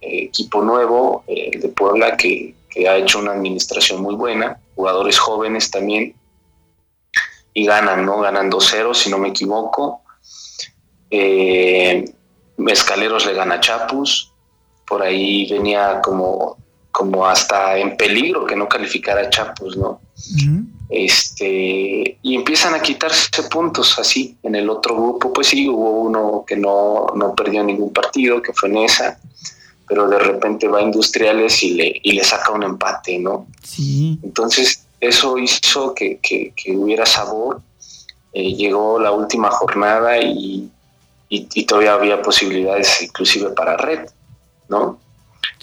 eh, 0.00 0.24
equipo 0.24 0.62
nuevo 0.62 1.24
de 1.26 1.72
Puebla 1.74 2.16
que, 2.16 2.54
que 2.68 2.88
ha 2.88 2.96
hecho 2.96 3.18
una 3.18 3.32
administración 3.32 4.02
muy 4.02 4.14
buena, 4.14 4.58
jugadores 4.74 5.18
jóvenes 5.18 5.70
también, 5.70 6.14
y 7.54 7.66
ganan, 7.66 8.04
¿no? 8.04 8.20
Ganan 8.20 8.50
2-0, 8.50 8.94
si 8.94 9.10
no 9.10 9.18
me 9.18 9.28
equivoco. 9.28 10.02
Eh, 11.10 12.04
Mezcaleros 12.56 13.26
le 13.26 13.34
gana 13.34 13.56
a 13.56 13.60
Chapus. 13.60 14.32
Por 14.86 15.02
ahí 15.02 15.50
venía 15.50 16.00
como, 16.02 16.56
como 16.92 17.26
hasta 17.26 17.76
en 17.78 17.96
peligro 17.96 18.44
que 18.44 18.54
no 18.54 18.68
calificara 18.68 19.22
a 19.22 19.30
Chapus, 19.30 19.76
¿no? 19.76 20.00
Este, 20.88 22.18
y 22.22 22.34
empiezan 22.36 22.74
a 22.74 22.80
quitarse 22.80 23.42
puntos 23.50 23.98
así. 23.98 24.36
En 24.42 24.54
el 24.54 24.68
otro 24.68 24.94
grupo, 24.94 25.32
pues 25.32 25.48
sí, 25.48 25.68
hubo 25.68 26.02
uno 26.02 26.44
que 26.46 26.56
no, 26.56 27.06
no 27.16 27.34
perdió 27.34 27.64
ningún 27.64 27.92
partido, 27.92 28.40
que 28.40 28.52
fue 28.52 28.68
en 28.68 28.76
esa 28.78 29.18
pero 29.92 30.08
de 30.08 30.18
repente 30.18 30.68
va 30.68 30.78
a 30.78 30.82
Industriales 30.82 31.62
y 31.62 31.74
le, 31.74 32.00
y 32.02 32.12
le 32.12 32.24
saca 32.24 32.50
un 32.52 32.62
empate, 32.62 33.18
¿no? 33.18 33.46
Sí. 33.62 34.18
Entonces, 34.22 34.86
eso 34.98 35.36
hizo 35.36 35.94
que, 35.94 36.18
hubiera 36.68 37.04
sabor. 37.04 37.60
Eh, 38.32 38.54
llegó 38.54 38.98
la 38.98 39.12
última 39.12 39.50
jornada 39.50 40.16
y, 40.18 40.70
todavía 41.66 41.92
había 41.92 42.22
posibilidades 42.22 43.02
inclusive 43.02 43.50
para 43.50 43.76
red, 43.76 44.08
¿no? 44.70 44.98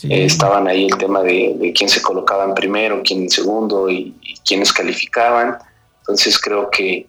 Eh, 0.03 0.25
estaban 0.25 0.67
ahí 0.67 0.85
el 0.85 0.97
tema 0.97 1.21
de, 1.21 1.73
quién 1.75 1.89
se 1.89 2.01
colocaba 2.01 2.45
en 2.45 2.53
primero, 2.53 3.01
quién 3.03 3.23
en 3.23 3.29
segundo 3.29 3.89
y, 3.89 4.15
quiénes 4.45 4.73
calificaban. 4.73 5.57
Entonces 6.01 6.39
creo 6.39 6.69
que, 6.69 7.07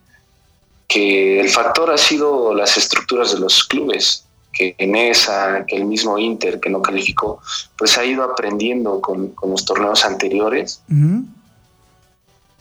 que 0.86 1.40
el 1.40 1.48
factor 1.48 1.90
ha 1.90 1.98
sido 1.98 2.54
las 2.54 2.76
estructuras 2.76 3.32
de 3.32 3.40
los 3.40 3.64
clubes 3.64 4.24
que 4.52 4.74
en 4.78 4.96
esa, 4.96 5.64
que 5.66 5.76
el 5.76 5.84
mismo 5.84 6.18
Inter 6.18 6.60
que 6.60 6.70
no 6.70 6.82
calificó, 6.82 7.40
pues 7.78 7.96
ha 7.98 8.04
ido 8.04 8.24
aprendiendo 8.24 9.00
con, 9.00 9.34
los 9.42 9.64
torneos 9.64 10.04
anteriores 10.04 10.82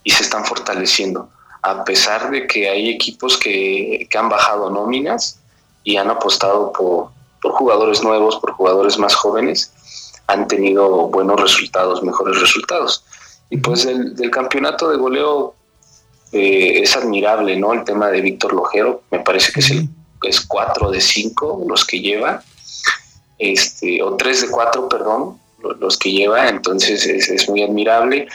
y 0.03 0.11
se 0.11 0.23
están 0.23 0.45
fortaleciendo, 0.45 1.29
a 1.61 1.83
pesar 1.83 2.31
de 2.31 2.47
que 2.47 2.69
hay 2.69 2.89
equipos 2.89 3.37
que, 3.37 4.07
han 4.15 4.29
bajado 4.29 4.69
nóminas 4.69 5.39
y 5.83 5.97
han 5.97 6.09
apostado 6.09 6.71
por, 6.71 7.09
jugadores 7.41 8.03
nuevos, 8.03 8.37
por 8.37 8.51
jugadores 8.51 8.97
más 8.97 9.15
jóvenes, 9.15 9.73
han 10.29 10.47
tenido 10.47 11.07
buenos 11.07 11.41
resultados, 11.41 12.03
mejores 12.03 12.39
resultados. 12.39 13.03
Y 13.49 13.57
pues 13.57 13.85
del, 13.85 14.29
campeonato 14.31 14.89
de 14.89 14.97
goleo 14.97 15.55
eh, 16.31 16.81
es 16.83 16.95
admirable, 16.95 17.57
¿no? 17.57 17.73
El 17.73 17.83
tema 17.83 18.09
de 18.09 18.21
Víctor 18.21 18.53
Lojero, 18.53 19.01
me 19.11 19.19
parece 19.19 19.51
que 19.51 19.59
es 19.59 19.71
el 19.71 19.89
es 20.23 20.41
cuatro 20.41 20.91
de 20.91 20.99
cinco 20.99 21.63
los 21.67 21.85
que 21.85 21.99
lleva, 21.99 22.43
este, 23.37 24.01
o 24.03 24.15
tres 24.15 24.41
de 24.41 24.49
cuatro, 24.49 24.89
perdón, 24.89 25.39
los 25.79 25.97
que 25.97 26.11
lleva, 26.11 26.49
entonces 26.49 27.05
es, 27.05 27.49
muy 27.49 27.63
admirable. 27.63 28.27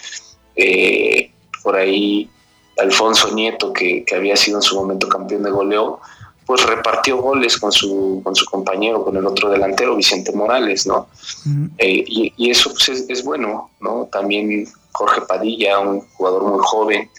Eh, 0.57 1.31
por 1.63 1.77
ahí 1.77 2.29
Alfonso 2.79 3.33
Nieto, 3.35 3.73
que, 3.73 4.05
había 4.15 4.37
sido 4.37 4.59
en 4.59 4.63
su 4.63 4.77
momento 4.77 5.09
campeón 5.09 5.43
de 5.43 5.51
goleo, 5.51 6.01
pues 6.47 6.65
repartió 6.67 7.17
goles 7.19 7.59
con 7.59 7.73
su, 7.73 8.21
con 8.23 8.35
su 8.35 8.45
compañero, 8.47 9.05
con 9.05 9.17
el 9.17 9.27
otro 9.27 9.51
delantero, 9.51 9.97
Vicente 9.97 10.33
Morales, 10.33 10.87
¿no? 10.87 11.09
Eh, 11.79 12.05
y, 12.07 12.51
eso 12.51 12.71
pues, 12.71 13.05
es, 13.09 13.25
bueno, 13.25 13.71
¿no? 13.81 14.09
También 14.13 14.67
Jorge 14.93 15.23
Padilla, 15.23 15.79
un 15.79 16.01
jugador 16.13 16.45
muy 16.45 16.61
joven, 16.63 17.11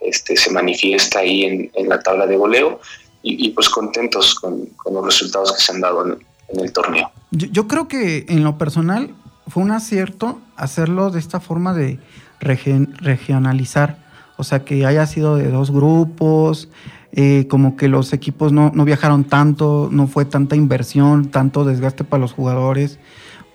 este, 0.00 0.36
se 0.36 0.50
manifiesta 0.50 1.20
ahí 1.20 1.44
en, 1.44 1.70
en 1.74 1.88
la 1.88 2.00
tabla 2.00 2.26
de 2.26 2.36
goleo 2.36 2.80
y, 3.26 3.50
pues 3.50 3.70
contentos 3.70 4.34
con, 4.34 4.68
los 4.92 5.04
resultados 5.04 5.52
que 5.52 5.62
se 5.62 5.72
han 5.72 5.80
dado 5.80 6.06
en, 6.06 6.18
el 6.60 6.72
torneo. 6.72 7.10
Yo, 7.30 7.66
creo 7.66 7.88
que 7.88 8.26
en 8.28 8.44
lo 8.44 8.58
personal 8.58 9.14
fue 9.48 9.62
un 9.62 9.70
acierto 9.70 10.40
hacerlo 10.56 11.10
de 11.10 11.18
esta 11.18 11.40
forma 11.40 11.72
de 11.72 11.98
regionalizar, 12.38 13.98
o 14.36 14.44
sea, 14.44 14.64
que 14.64 14.84
haya 14.84 15.06
sido 15.06 15.36
de 15.36 15.50
dos 15.50 15.70
grupos, 15.70 16.68
eh, 17.16 17.46
como 17.48 17.76
que 17.76 17.86
los 17.86 18.12
equipos 18.12 18.52
no, 18.52 18.72
viajaron 18.72 19.22
tanto, 19.22 19.88
no 19.92 20.08
fue 20.08 20.24
tanta 20.24 20.56
inversión, 20.56 21.26
tanto 21.30 21.64
desgaste 21.64 22.02
para 22.02 22.20
los 22.20 22.32
jugadores, 22.32 22.98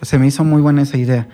se 0.02 0.17
me 0.17 0.28
hizo 0.28 0.45
muy 0.45 0.62
buena 0.62 0.84
esa 0.84 0.98
idea. 0.98 1.28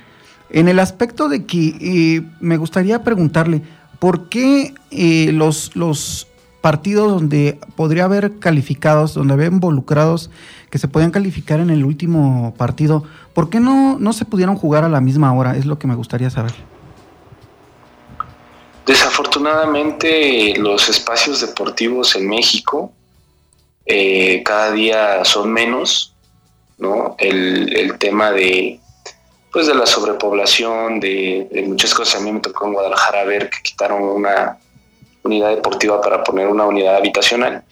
En 0.50 0.68
el 0.68 0.80
aspecto 0.80 1.30
de 1.30 1.46
que 1.46 1.78
eh, 1.80 2.24
me 2.40 2.58
gustaría 2.58 3.04
preguntarle, 3.04 3.62
¿por 4.00 4.28
qué 4.28 4.74
eh, 4.90 5.32
los, 5.34 5.76
los 5.76 6.28
partidos 6.62 7.12
donde 7.12 7.60
podría 7.76 8.06
haber 8.06 8.40
calificados, 8.40 9.14
donde 9.14 9.36
había 9.36 9.46
involucrados 9.46 10.32
que 10.72 10.80
se 10.80 10.88
podían 10.88 11.12
calificar 11.12 11.60
en 11.60 11.70
el 11.70 11.86
último 11.86 12.56
partido, 12.58 13.04
¿por 13.36 13.52
qué 13.52 13.60
no, 13.60 14.00
no 14.00 14.14
se 14.14 14.26
pudieron 14.26 14.56
jugar 14.56 14.84
a 14.84 14.90
la 14.90 15.00
misma 15.00 15.32
hora? 15.32 15.56
Es 15.56 15.68
lo 15.68 15.78
que 15.78 15.86
me 15.86 15.94
gustaría 15.94 16.32
saber. 16.32 16.75
Desafortunadamente 18.86 20.54
los 20.58 20.89
espacios 20.89 21.41
deportivos 21.41 22.15
en 22.15 22.28
México 22.28 22.91
eh, 23.86 24.43
cada 24.43 24.71
día 24.71 25.26
son 25.26 25.52
menos, 25.52 26.13
¿no? 26.78 27.15
El, 27.19 27.98
tema 28.00 28.32
de 28.32 28.80
pues 29.52 29.67
de 29.67 29.76
la 29.76 29.86
sobrepoblación, 29.86 31.00
de, 31.00 31.48
de, 31.52 31.62
muchas 31.62 31.93
cosas. 31.93 32.19
A 32.19 32.24
mí 32.24 32.32
me 32.32 32.41
tocó 32.41 32.67
en 32.67 32.74
Guadalajara 32.74 33.24
ver 33.24 33.50
que 33.50 33.62
quitaron 33.62 34.04
una, 34.04 34.60
unidad 35.26 35.50
deportiva 35.50 36.00
para 36.00 36.24
poner 36.24 36.48
una 36.48 36.65
unidad 36.65 36.95
habitacional. 36.95 37.63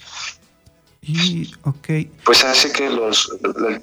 Y, 1.02 1.52
okay. 1.63 2.10
Pues 2.26 2.43
hace 2.43 2.71
que 2.71 2.89
los, 2.89 3.32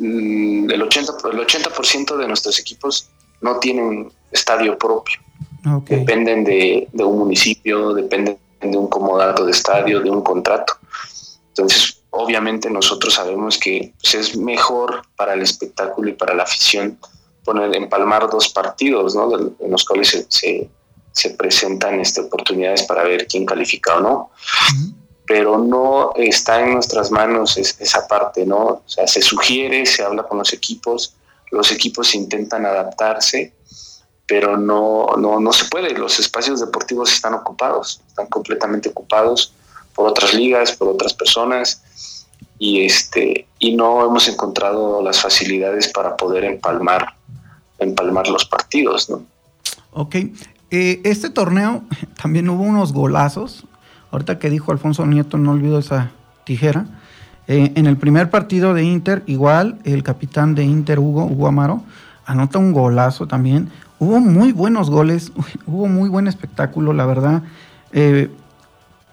el 0.00 0.82
80, 0.82 1.12
el 1.32 1.40
80 1.40 2.16
de 2.16 2.28
nuestros 2.28 2.58
equipos 2.58 3.08
no 3.40 3.58
tienen 3.58 4.10
estadio 4.32 4.76
propio. 4.76 5.20
Dependen 5.86 6.44
de, 6.44 6.88
un 6.94 7.18
municipio, 7.18 7.92
dependen 7.94 8.38
de 8.60 8.76
un 8.76 8.88
comodato 8.88 9.44
de 9.44 9.52
estadio, 9.52 10.00
de 10.00 10.10
un 10.10 10.22
contrato. 10.22 10.74
Entonces, 11.48 12.02
obviamente 12.10 12.70
nosotros 12.70 13.14
sabemos 13.14 13.58
que 13.58 13.92
pues, 14.00 14.14
es 14.14 14.36
mejor 14.36 15.02
para 15.16 15.34
el 15.34 15.42
espectáculo 15.42 16.10
y 16.10 16.14
para 16.14 16.34
la 16.34 16.44
afición 16.44 16.98
poner 17.44 17.74
empalmar 17.74 18.28
dos 18.30 18.48
partidos, 18.48 19.14
¿no? 19.14 19.30
en 19.36 19.70
los 19.70 19.84
cuales 19.84 20.26
se, 20.28 20.70
se 21.12 21.30
presentan 21.30 22.00
este, 22.00 22.20
oportunidades 22.20 22.84
para 22.84 23.02
ver 23.02 23.26
quién 23.26 23.44
califica 23.44 23.96
o 23.96 24.00
no. 24.00 24.30
Pero 25.26 25.58
no 25.58 26.12
está 26.16 26.60
en 26.60 26.74
nuestras 26.74 27.10
manos 27.10 27.56
esa 27.56 28.06
parte, 28.08 28.44
¿no? 28.44 28.64
O 28.64 28.82
sea, 28.86 29.06
se 29.06 29.22
sugiere, 29.22 29.86
se 29.86 30.02
habla 30.02 30.24
con 30.24 30.38
los 30.38 30.52
equipos, 30.52 31.14
los 31.52 31.70
equipos 31.70 32.14
intentan 32.14 32.66
adaptarse, 32.66 33.52
pero 34.30 34.56
no, 34.56 35.08
no, 35.18 35.40
no 35.40 35.52
se 35.52 35.64
puede. 35.64 35.98
Los 35.98 36.20
espacios 36.20 36.60
deportivos 36.60 37.12
están 37.12 37.34
ocupados, 37.34 38.00
están 38.06 38.28
completamente 38.28 38.88
ocupados 38.88 39.52
por 39.92 40.06
otras 40.06 40.32
ligas, 40.34 40.70
por 40.70 40.86
otras 40.86 41.12
personas 41.12 41.82
y 42.56 42.84
este 42.84 43.48
y 43.58 43.74
no 43.74 44.06
hemos 44.06 44.28
encontrado 44.28 45.02
las 45.02 45.20
facilidades 45.20 45.88
para 45.88 46.16
poder 46.16 46.44
empalmar 46.44 47.14
empalmar 47.80 48.28
los 48.28 48.44
partidos, 48.44 49.10
¿no? 49.10 49.24
Ok, 49.90 50.14
eh, 50.70 51.00
este 51.02 51.28
torneo 51.30 51.82
también 52.22 52.48
hubo 52.50 52.62
unos 52.62 52.92
golazos. 52.92 53.64
Ahorita 54.12 54.38
que 54.38 54.48
dijo 54.48 54.70
Alfonso 54.70 55.06
Nieto, 55.06 55.38
no 55.38 55.50
olvido 55.50 55.80
esa 55.80 56.12
tijera. 56.44 56.86
Eh, 57.48 57.72
en 57.74 57.86
el 57.86 57.96
primer 57.96 58.30
partido 58.30 58.74
de 58.74 58.84
Inter, 58.84 59.24
igual, 59.26 59.80
el 59.82 60.04
capitán 60.04 60.54
de 60.54 60.62
Inter, 60.62 61.00
Hugo, 61.00 61.24
Hugo 61.24 61.48
Amaro, 61.48 61.82
anota 62.26 62.58
un 62.58 62.72
golazo 62.72 63.26
también. 63.26 63.70
Hubo 64.00 64.18
muy 64.18 64.50
buenos 64.50 64.90
goles, 64.90 65.30
hubo 65.66 65.86
muy 65.86 66.08
buen 66.08 66.26
espectáculo, 66.26 66.92
la 66.92 67.06
verdad. 67.06 67.44
Eh, 67.92 68.28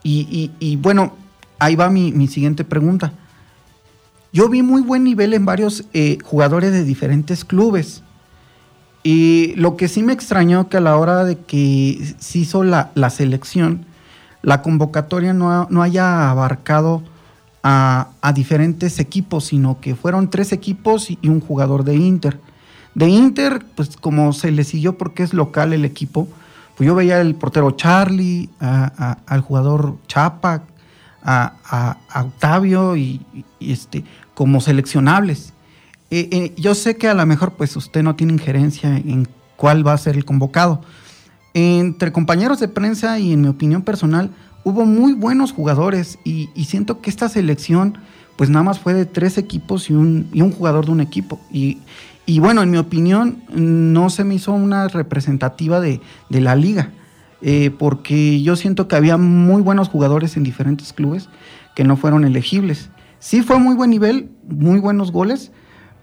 y, 0.04 0.78
bueno, 0.78 1.14
ahí 1.60 1.76
va 1.76 1.90
mi, 1.90 2.28
siguiente 2.28 2.64
pregunta. 2.64 3.12
Yo 4.34 4.50
vi 4.50 4.64
muy 4.64 4.82
buen 4.82 5.04
nivel 5.04 5.34
en 5.34 5.46
varios 5.46 5.84
jugadores 6.24 6.72
de 6.72 6.84
diferentes 6.84 7.44
clubes. 7.44 8.04
Y 9.04 9.54
lo 9.58 9.76
que 9.76 9.90
sí 9.90 10.02
me 10.02 10.14
extrañó 10.14 10.70
que 10.70 10.78
a 10.78 10.82
la 10.82 10.98
hora 10.98 11.26
de 11.26 11.38
que 11.38 12.16
se 12.20 12.40
hizo 12.40 12.64
la, 12.64 12.92
selección, 13.10 13.86
la 14.42 14.62
convocatoria 14.62 15.34
no, 15.34 15.68
no 15.70 15.84
haya 15.84 16.32
abarcado 16.32 17.04
a, 17.64 18.34
diferentes 18.34 19.00
equipos, 19.00 19.46
sino 19.46 19.80
que 19.82 19.96
fueron 19.96 20.30
tres 20.30 20.52
equipos 20.52 21.10
y, 21.12 21.20
un 21.28 21.42
jugador 21.42 21.84
de 21.84 21.96
Inter. 21.96 22.40
De 22.98 23.08
Inter, 23.10 23.64
pues 23.76 23.96
como 23.96 24.34
se 24.34 24.50
le 24.50 24.64
siguió 24.64 24.98
porque 24.98 25.22
es 25.22 25.32
local 25.32 25.72
el 25.72 25.86
equipo, 25.86 26.28
pues 26.76 26.88
yo 26.88 26.96
veía 26.96 27.22
al 27.22 27.36
portero 27.36 27.70
Charlie, 27.70 28.50
al 28.60 29.42
jugador 29.42 29.98
Chapa, 30.08 30.64
a, 31.22 31.98
Octavio 32.16 32.98
y, 32.98 33.22
este, 33.60 34.04
como 34.34 34.62
seleccionables. 34.62 35.54
Eh, 36.10 36.28
eh, 36.32 36.54
yo 36.58 36.74
sé 36.74 36.98
que 36.98 37.08
a 37.08 37.14
lo 37.14 37.24
mejor 37.28 37.54
pues 37.54 37.76
usted 37.76 38.02
no 38.02 38.16
tiene 38.16 38.34
injerencia 38.34 38.98
en 38.98 39.28
cuál 39.58 39.86
va 39.86 39.94
a 39.94 39.98
ser 40.00 40.16
el 40.16 40.26
convocado. 40.26 40.82
Entre 41.54 42.12
compañeros 42.12 42.60
de 42.60 42.68
prensa 42.68 43.20
y 43.20 43.32
en 43.32 43.42
mi 43.42 43.48
opinión 43.48 43.84
personal, 43.84 44.32
hubo 44.64 44.86
muy 44.86 45.14
buenos 45.14 45.52
jugadores 45.52 46.18
y, 46.24 46.50
siento 46.66 47.00
que 47.02 47.12
esta 47.12 47.30
selección 47.30 48.00
pues 48.38 48.50
nada 48.50 48.64
más 48.64 48.80
fue 48.80 48.96
de 48.96 49.06
tres 49.06 49.38
equipos 49.38 49.92
y 49.92 49.94
un, 49.94 50.30
y 50.34 50.42
un 50.42 50.52
jugador 50.52 50.88
de 50.88 50.94
un 50.94 51.02
equipo. 51.02 51.40
Y, 51.52 51.78
y, 52.28 52.40
bueno, 52.40 52.62
en 52.62 52.70
mi 52.70 52.78
opinión 52.78 53.42
no 53.50 54.12
se 54.12 54.24
me 54.24 54.36
hizo 54.36 54.52
una 54.52 54.88
representativa 54.90 55.80
de, 55.80 56.02
de 56.30 56.42
la 56.42 56.56
liga, 56.56 56.92
eh, 57.42 57.72
porque 57.72 58.42
yo 58.42 58.56
siento 58.56 58.88
que 58.88 58.98
había 58.98 59.18
muy 59.18 59.62
buenos 59.62 59.90
jugadores 59.90 60.38
en 60.38 60.44
diferentes 60.44 60.92
clubes 60.92 61.30
que 61.74 61.84
no 61.86 61.96
fueron 61.96 62.26
elegibles. 62.26 62.90
Sí 63.20 63.42
fue 63.42 63.60
muy 63.60 63.76
buen 63.76 63.90
nivel, 63.90 64.30
muy 64.48 64.80
buenos 64.80 65.12
goles, 65.12 65.52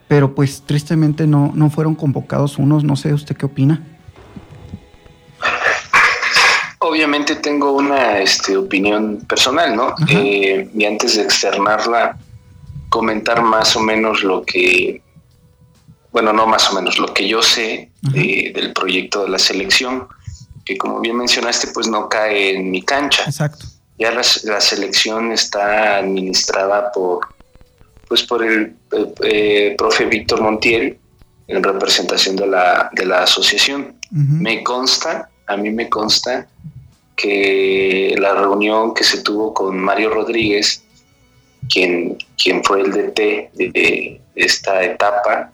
pero 0.08 0.34
pues 0.34 0.62
tristemente 0.64 1.26
no, 1.26 1.52
no 1.54 1.68
fueron 1.68 1.94
convocados 1.94 2.58
unos, 2.58 2.84
no 2.84 2.96
sé 2.96 3.12
usted 3.12 3.36
qué 3.36 3.46
opina. 3.46 3.82
Obviamente 6.78 7.36
tengo 7.36 7.72
una 7.72 8.18
este, 8.18 8.56
opinión 8.56 9.18
personal, 9.28 9.76
¿no? 9.76 9.94
Eh, 10.08 10.70
y 10.74 10.84
antes 10.84 11.16
de 11.16 11.22
externarla, 11.22 12.16
comentar 12.88 13.42
más 13.42 13.74
o 13.74 13.80
menos 13.80 14.22
lo 14.22 14.42
que, 14.42 15.02
bueno, 16.14 16.32
no 16.32 16.46
más 16.46 16.70
o 16.70 16.74
menos, 16.74 16.98
lo 16.98 17.12
que 17.12 17.28
yo 17.28 17.42
sé 17.42 17.90
del 18.00 18.72
proyecto 18.72 19.24
de 19.24 19.30
la 19.30 19.38
selección, 19.38 20.08
que 20.64 20.78
como 20.78 21.00
bien 21.00 21.16
mencionaste, 21.16 21.68
pues 21.74 21.88
no 21.88 22.08
cae 22.08 22.54
en 22.54 22.70
mi 22.70 22.80
cancha. 22.80 23.24
Exacto. 23.26 23.66
Ya 23.98 24.10
la, 24.10 24.22
la 24.44 24.60
selección 24.60 25.32
está 25.32 25.98
administrada 25.98 26.90
por 26.92 27.34
pues 28.08 28.22
por 28.22 28.44
el 28.44 28.76
eh, 29.22 29.74
profe 29.76 30.04
Víctor 30.04 30.40
Montiel 30.40 30.98
en 31.48 31.62
representación 31.62 32.36
de 32.36 32.46
la, 32.46 32.90
de 32.92 33.06
la 33.06 33.24
asociación. 33.24 33.96
Me 34.10 34.62
consta, 34.62 35.28
a 35.48 35.56
mí 35.56 35.70
me 35.70 35.88
consta 35.88 36.46
que 37.16 38.14
la 38.18 38.34
reunión 38.34 38.94
que 38.94 39.02
se 39.02 39.22
tuvo 39.22 39.52
con 39.52 39.78
Mario 39.78 40.10
Rodríguez, 40.10 40.84
quien, 41.68 42.16
quien 42.40 42.62
fue 42.62 42.82
el 42.82 42.92
DT 42.92 43.50
de, 43.54 44.20
esta 44.36 44.82
etapa, 44.82 45.50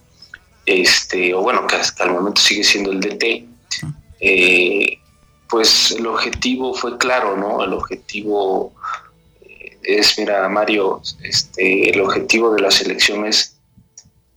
este, 0.70 1.34
o 1.34 1.42
bueno, 1.42 1.66
que 1.66 1.76
hasta 1.76 2.04
el 2.04 2.12
momento 2.12 2.40
sigue 2.40 2.64
siendo 2.64 2.92
el 2.92 3.00
DT, 3.00 3.46
eh, 4.20 4.98
pues 5.48 5.92
el 5.92 6.06
objetivo 6.06 6.74
fue 6.74 6.96
claro, 6.98 7.36
¿no? 7.36 7.62
El 7.64 7.72
objetivo 7.72 8.72
es, 9.82 10.18
mira, 10.18 10.48
Mario, 10.48 11.02
este, 11.22 11.90
el 11.90 12.00
objetivo 12.00 12.54
de 12.54 12.62
la 12.62 12.70
selección 12.70 13.26
es 13.26 13.56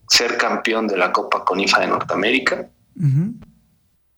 ser 0.08 0.36
campeón 0.36 0.88
de 0.88 0.96
la 0.96 1.12
Copa 1.12 1.44
Conifa 1.44 1.80
de 1.80 1.86
Norteamérica, 1.86 2.68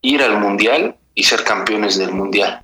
ir 0.03 0.23
al 0.23 0.41
Mundial 0.41 0.97
y 1.15 1.23
ser 1.25 1.45
campeones 1.45 1.99
del 1.99 2.13
Mundial. 2.13 2.63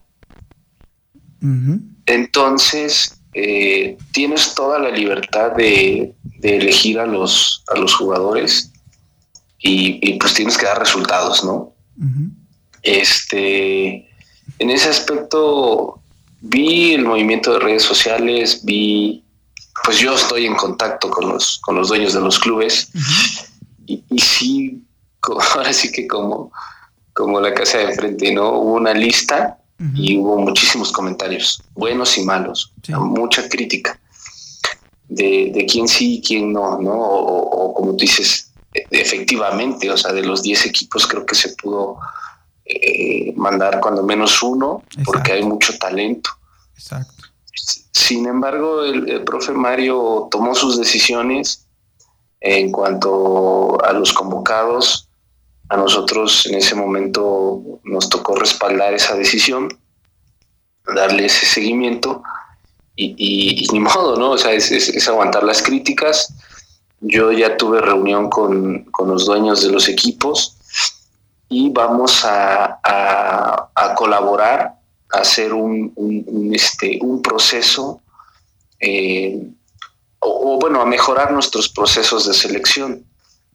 Entonces, 2.07 3.21
eh, 3.35 3.97
tienes 4.12 4.55
toda 4.55 4.79
la 4.79 4.91
libertad 4.91 5.53
de, 5.53 6.15
elegir 6.43 6.99
a 6.99 7.07
los, 7.07 7.65
a 7.69 7.79
los 7.79 7.95
jugadores 7.95 8.71
y, 9.62 10.14
pues 10.14 10.35
tienes 10.35 10.59
que 10.59 10.66
dar 10.66 10.79
resultados, 10.79 11.44
¿no? 11.44 11.72
Este, 12.83 14.09
en 14.59 14.70
ese 14.70 14.88
aspecto, 14.88 16.01
vi 16.40 16.94
el 16.94 17.05
movimiento 17.05 17.53
de 17.53 17.61
redes 17.61 17.83
sociales, 17.83 18.64
vi, 18.64 19.25
pues 19.85 19.98
yo 19.98 20.14
estoy 20.14 20.46
en 20.46 20.57
contacto 20.57 21.11
con 21.11 21.29
los, 21.29 21.59
con 21.59 21.77
los 21.77 21.88
dueños 21.88 22.12
de 22.12 22.20
los 22.20 22.38
clubes 22.38 22.90
y, 23.87 24.03
sí, 24.18 24.83
ahora 25.55 25.72
sí 25.72 25.92
que 25.92 26.07
como, 26.07 26.51
como 27.12 27.40
la 27.40 27.55
casa 27.55 27.79
de 27.79 27.85
enfrente, 27.85 28.33
¿no? 28.33 28.51
Hubo 28.51 28.75
una 28.75 28.94
lista 28.94 29.59
y 29.96 30.16
hubo 30.16 30.38
muchísimos 30.38 30.92
comentarios, 30.92 31.61
buenos 31.75 32.16
y 32.16 32.22
malos, 32.22 32.72
mucha 32.88 33.48
crítica 33.48 33.98
de, 35.09 35.51
de 35.53 35.66
quién 35.66 35.88
sí 35.88 36.18
y 36.18 36.22
quién 36.22 36.53
no, 36.53 36.79
¿no? 36.79 36.94
O, 36.94 37.75
como 37.75 37.96
tú 37.96 37.98
dices, 37.98 38.52
efectivamente, 38.72 39.90
o 39.90 39.96
sea, 39.96 40.12
de 40.12 40.22
los 40.22 40.42
10 40.42 40.66
equipos 40.66 41.06
creo 41.06 41.26
que 41.26 41.35
se 41.35 41.50
pudo 41.50 41.98
eh, 42.64 43.32
mandar 43.37 43.80
cuando 43.80 44.02
menos 44.02 44.42
uno, 44.42 44.82
porque 45.04 45.32
hay 45.32 45.42
mucho 45.42 45.76
talento. 45.78 46.30
Exacto. 46.74 47.22
Sin 47.92 48.26
embargo, 48.26 48.85
el, 48.85 49.22
profe 49.24 49.52
Mario 49.52 50.28
tomó 50.30 50.54
sus 50.54 50.78
decisiones 50.78 51.66
en 52.40 52.72
cuanto 52.72 53.82
a 53.85 53.92
los 53.92 54.12
convocados. 54.12 55.08
A 55.68 55.76
nosotros 55.76 56.46
en 56.46 56.56
ese 56.56 56.74
momento 56.74 57.62
nos 57.85 58.08
tocó 58.08 58.35
respaldar 58.35 58.92
esa 58.94 59.14
decisión, 59.14 59.68
darle 60.94 61.26
ese 61.26 61.46
seguimiento 61.46 62.22
y, 62.96 63.66
ni 63.72 63.80
modo, 63.80 64.16
¿no? 64.16 64.32
O 64.32 64.38
sea, 64.38 64.52
es, 64.52 65.08
aguantar 65.08 65.44
las 65.44 65.62
críticas. 65.62 66.35
Yo 67.03 67.33
ya 67.33 67.57
tuve 67.57 67.81
reunión 67.81 68.31
con, 68.31 68.85
con 68.85 69.09
los 69.09 69.27
dueños 69.27 69.62
de 69.62 69.73
los 69.73 69.88
equipos 69.88 70.57
y 71.49 71.69
vamos 71.69 72.25
a, 72.25 72.79
colaborar, 73.97 74.75
a 75.12 75.19
hacer 75.19 75.53
un, 75.53 75.93
este, 76.55 76.99
un 77.03 77.21
proceso, 77.21 78.01
eh, 78.81 79.38
o, 80.21 80.59
bueno, 80.61 80.81
a 80.81 80.87
mejorar 80.87 81.33
nuestros 81.33 81.69
procesos 81.69 82.27
de 82.27 82.35
selección, 82.35 83.05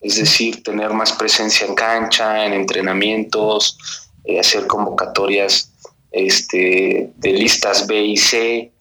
es 0.02 0.18
decir, 0.18 0.62
tener 0.62 0.92
más 0.92 1.14
presencia 1.14 1.66
en 1.66 1.74
cancha, 1.74 2.46
en 2.46 2.54
entrenamientos, 2.54 3.78
eh, 4.26 4.40
hacer 4.40 4.68
convocatorias 4.68 5.72
este, 6.12 7.12
de 7.16 7.32
listas 7.32 7.88
B 7.88 8.00
y 8.04 8.18
C 8.18 8.72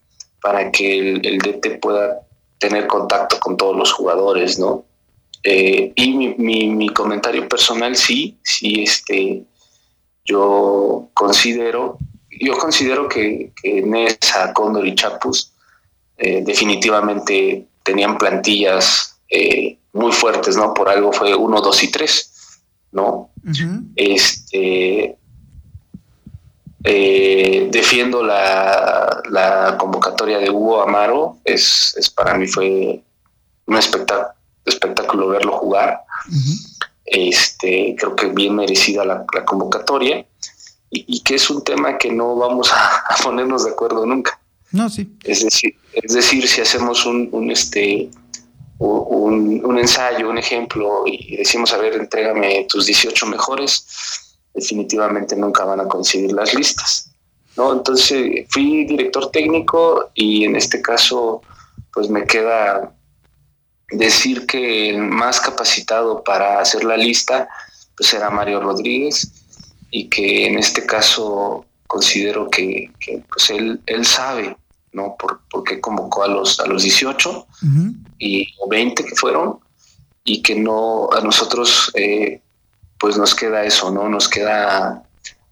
para 0.43 0.71
que 0.73 0.99
el 0.99 1.39
DT 1.39 1.81
pueda 1.81 2.26
tener 2.59 2.87
contacto 2.87 3.39
con 3.39 3.57
todos 3.57 3.77
los 3.77 3.93
jugadores, 3.93 4.59
¿no? 4.59 4.85
Eh, 5.43 5.93
y 5.95 6.13
mi, 6.13 6.89
comentario 6.89 7.49
personal, 7.49 7.95
sí, 7.97 8.39
sí, 8.43 8.83
este, 8.83 9.45
yo 10.25 11.09
considero, 11.15 11.99
yo 12.41 12.59
considero 12.59 13.09
que, 13.09 13.53
que 13.63 13.83
Nesa, 13.83 14.53
Cóndor 14.53 14.87
y 14.87 14.95
Chapus 14.95 15.53
eh, 16.17 16.43
definitivamente 16.45 17.67
tenían 17.85 18.19
plantillas 18.19 19.21
eh, 19.29 19.79
muy 19.93 20.13
fuertes, 20.13 20.57
¿no? 20.57 20.75
Por 20.75 20.89
algo 20.89 21.13
fue 21.13 21.35
uno, 21.35 21.61
dos 21.61 21.83
y 21.85 21.91
tres, 21.93 22.61
¿no? 22.91 23.31
Este 23.95 25.17
defiendo 26.93 28.23
la, 28.23 29.23
la, 29.31 29.77
convocatoria 29.79 30.39
de 30.39 30.51
Hugo 30.51 30.83
Amaro, 30.83 31.39
es, 31.45 31.95
es 31.99 32.11
para 32.11 32.35
mí 32.35 32.47
fue 32.47 33.03
un 33.67 33.77
espectáculo 33.77 34.37
espectáculo 34.67 35.29
verlo 35.29 35.53
jugar. 35.53 36.03
Este, 37.05 37.95
creo 37.99 38.17
que 38.17 38.27
bien 38.27 38.57
merecida 38.57 39.05
la, 39.05 39.25
convocatoria 39.45 40.27
y, 40.91 41.21
que 41.21 41.37
es 41.37 41.51
un 41.51 41.63
tema 41.63 41.99
que 41.99 42.11
no 42.11 42.37
vamos 42.37 42.73
a, 42.73 43.17
ponernos 43.23 43.65
de 43.65 43.71
acuerdo 43.71 44.05
nunca. 44.05 44.39
No, 44.73 44.91
sí. 44.91 45.17
Es 45.23 45.45
decir, 45.45 45.77
es 45.93 46.13
decir, 46.13 46.47
si 46.49 46.61
hacemos 46.61 47.07
un, 47.07 47.51
este 47.51 48.11
un, 48.79 49.79
ensayo, 49.79 50.29
un 50.29 50.39
ejemplo 50.39 51.05
y 51.07 51.37
decimos, 51.37 51.73
a 51.73 51.79
ver, 51.79 51.95
entrégame 51.95 52.67
tus 52.69 52.87
18 52.87 53.27
mejores, 53.27 53.87
definitivamente 54.57 55.37
nunca 55.37 55.65
van 55.65 55.81
a 55.81 55.89
conseguir 55.89 56.33
las 56.33 56.55
listas. 56.55 57.11
¿no? 57.57 57.73
Entonces 57.73 58.47
fui 58.49 58.85
director 58.85 59.31
técnico 59.31 60.11
y 60.15 60.45
en 60.45 60.57
este 60.57 60.83
caso 60.83 61.43
pues 61.93 62.11
me 62.11 62.25
queda 62.25 62.93
decir 63.91 64.47
que 64.47 64.91
el 64.91 64.99
más 64.99 65.41
capacitado 65.41 66.25
para 66.25 66.61
hacer 66.61 66.85
la 66.85 66.97
lista 66.97 67.49
pues 67.97 68.13
era 68.13 68.31
Mario 68.31 68.61
Rodríguez 68.61 69.31
y 69.91 70.09
que 70.09 70.47
en 70.47 70.59
este 70.59 70.85
caso 70.85 71.65
considero 71.87 72.51
que, 72.51 72.91
pues 73.33 73.51
él, 73.51 73.81
él 73.87 74.05
sabe 74.05 74.57
¿no? 74.93 75.15
Por, 75.19 75.41
qué 75.65 75.81
convocó 75.81 76.25
a 76.25 76.29
los, 76.29 76.59
a 76.59 76.67
los 76.67 76.83
18 76.83 77.47
y, 78.19 78.49
o 78.59 78.69
20 78.69 79.05
que 79.05 79.15
fueron 79.15 79.59
y 80.25 80.43
que 80.43 80.55
no 80.55 81.09
a 81.13 81.21
nosotros 81.21 81.93
eh, 81.95 82.41
pues 82.99 83.17
nos 83.17 83.35
queda 83.35 83.65
eso, 83.65 83.91
¿no? 83.91 84.09
Nos 84.09 84.29
queda 84.29 85.07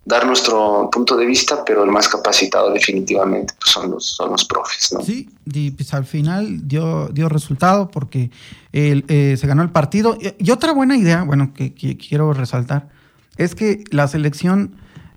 dar 0.05 0.27
nuestro 0.27 0.91
punto 0.93 1.17
de 1.17 1.25
vista, 1.25 1.65
pero 1.65 1.83
el 1.83 1.91
más 1.91 2.09
capacitado 2.09 2.71
definitivamente 2.71 3.55
pues, 3.59 3.73
son, 3.73 3.91
los, 3.91 4.05
son 4.05 4.31
los 4.31 4.45
profes. 4.45 4.93
¿no? 4.93 5.01
Sí, 5.01 5.31
y 5.47 5.71
pues 5.71 5.95
al 5.95 6.05
final 6.05 6.69
dio, 6.69 7.09
dio 7.09 7.29
resultado 7.29 7.91
porque 7.91 8.31
eh, 8.73 9.37
se 9.39 9.47
ganó 9.47 9.63
el 9.63 9.71
partido. 9.71 10.19
Y, 10.39 10.51
otra 10.51 10.73
buena 10.73 10.97
idea, 10.97 11.23
bueno, 11.23 11.53
que, 11.55 11.73
quiero 11.75 12.33
resaltar, 12.35 12.89
es 13.37 13.55
que 13.55 13.85
la 13.91 14.07
selección 14.07 14.77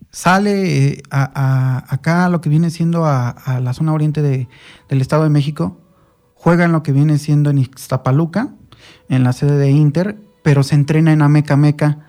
sale 0.10 0.88
eh, 0.88 1.04
a, 1.12 1.94
acá 1.94 2.30
lo 2.30 2.40
que 2.40 2.50
viene 2.50 2.70
siendo 2.70 3.06
a, 3.06 3.36
la 3.62 3.74
zona 3.74 3.94
oriente 3.94 4.22
de, 4.22 4.48
del 4.88 5.02
Estado 5.02 5.24
de 5.24 5.30
México, 5.30 5.82
juega 6.34 6.64
en 6.64 6.72
lo 6.72 6.82
que 6.82 6.94
viene 6.94 7.18
siendo 7.18 7.50
en 7.50 7.58
Ixtapaluca, 7.58 8.50
en 9.10 9.24
la 9.24 9.34
sede 9.34 9.58
de 9.58 9.70
Inter, 9.70 10.18
pero 10.44 10.64
se 10.64 10.76
entrena 10.76 11.12
en 11.12 11.22
Ameca 11.22 11.58
Meca. 11.58 12.07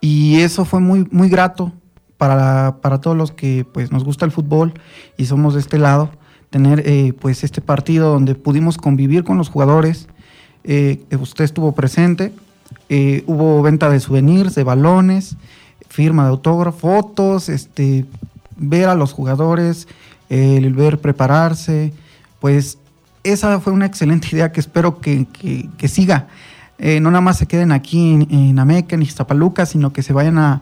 Y 0.00 0.40
eso 0.40 0.64
fue 0.64 0.80
muy, 0.80 1.06
muy 1.10 1.28
grato 1.28 1.72
para, 2.18 3.00
todos 3.00 3.16
los 3.16 3.32
que 3.32 3.64
pues, 3.72 3.92
nos 3.92 4.04
gusta 4.04 4.24
el 4.24 4.32
fútbol 4.32 4.74
y 5.16 5.26
somos 5.26 5.54
de 5.54 5.60
este 5.60 5.78
lado, 5.78 6.10
tener 6.50 6.82
eh, 6.84 7.12
pues 7.18 7.44
este 7.44 7.60
partido 7.60 8.12
donde 8.12 8.34
pudimos 8.34 8.76
convivir 8.76 9.24
con 9.24 9.38
los 9.38 9.48
jugadores. 9.48 10.08
Eh, 10.64 11.00
usted 11.18 11.44
estuvo 11.44 11.72
presente, 11.72 12.32
eh, 12.88 13.22
hubo 13.26 13.62
venta 13.62 13.88
de 13.88 14.00
souvenirs, 14.00 14.54
de 14.54 14.64
balones, 14.64 15.36
firma 15.88 16.24
de 16.24 16.30
autógrafo, 16.30 16.78
fotos, 16.78 17.48
este, 17.48 18.04
ver 18.56 18.88
a 18.88 18.94
los 18.94 19.12
jugadores, 19.12 19.86
el 20.28 20.74
ver 20.74 21.00
prepararse, 21.00 21.92
pues 22.40 22.78
esa 23.24 23.60
fue 23.60 23.72
una 23.72 23.86
excelente 23.86 24.28
idea 24.32 24.52
que 24.52 24.60
espero 24.60 25.00
que, 25.00 25.26
que 25.78 25.88
siga. 25.88 26.28
Eh, 26.80 27.00
no 27.00 27.10
nada 27.10 27.20
más 27.20 27.38
se 27.38 27.46
queden 27.46 27.72
aquí 27.72 28.12
en, 28.12 28.28
en, 28.30 28.58
Ameca, 28.58 28.94
en 28.94 29.02
Iztapaluca, 29.02 29.66
sino 29.66 29.92
que 29.92 30.02
se 30.02 30.12
vayan 30.12 30.38
a, 30.38 30.60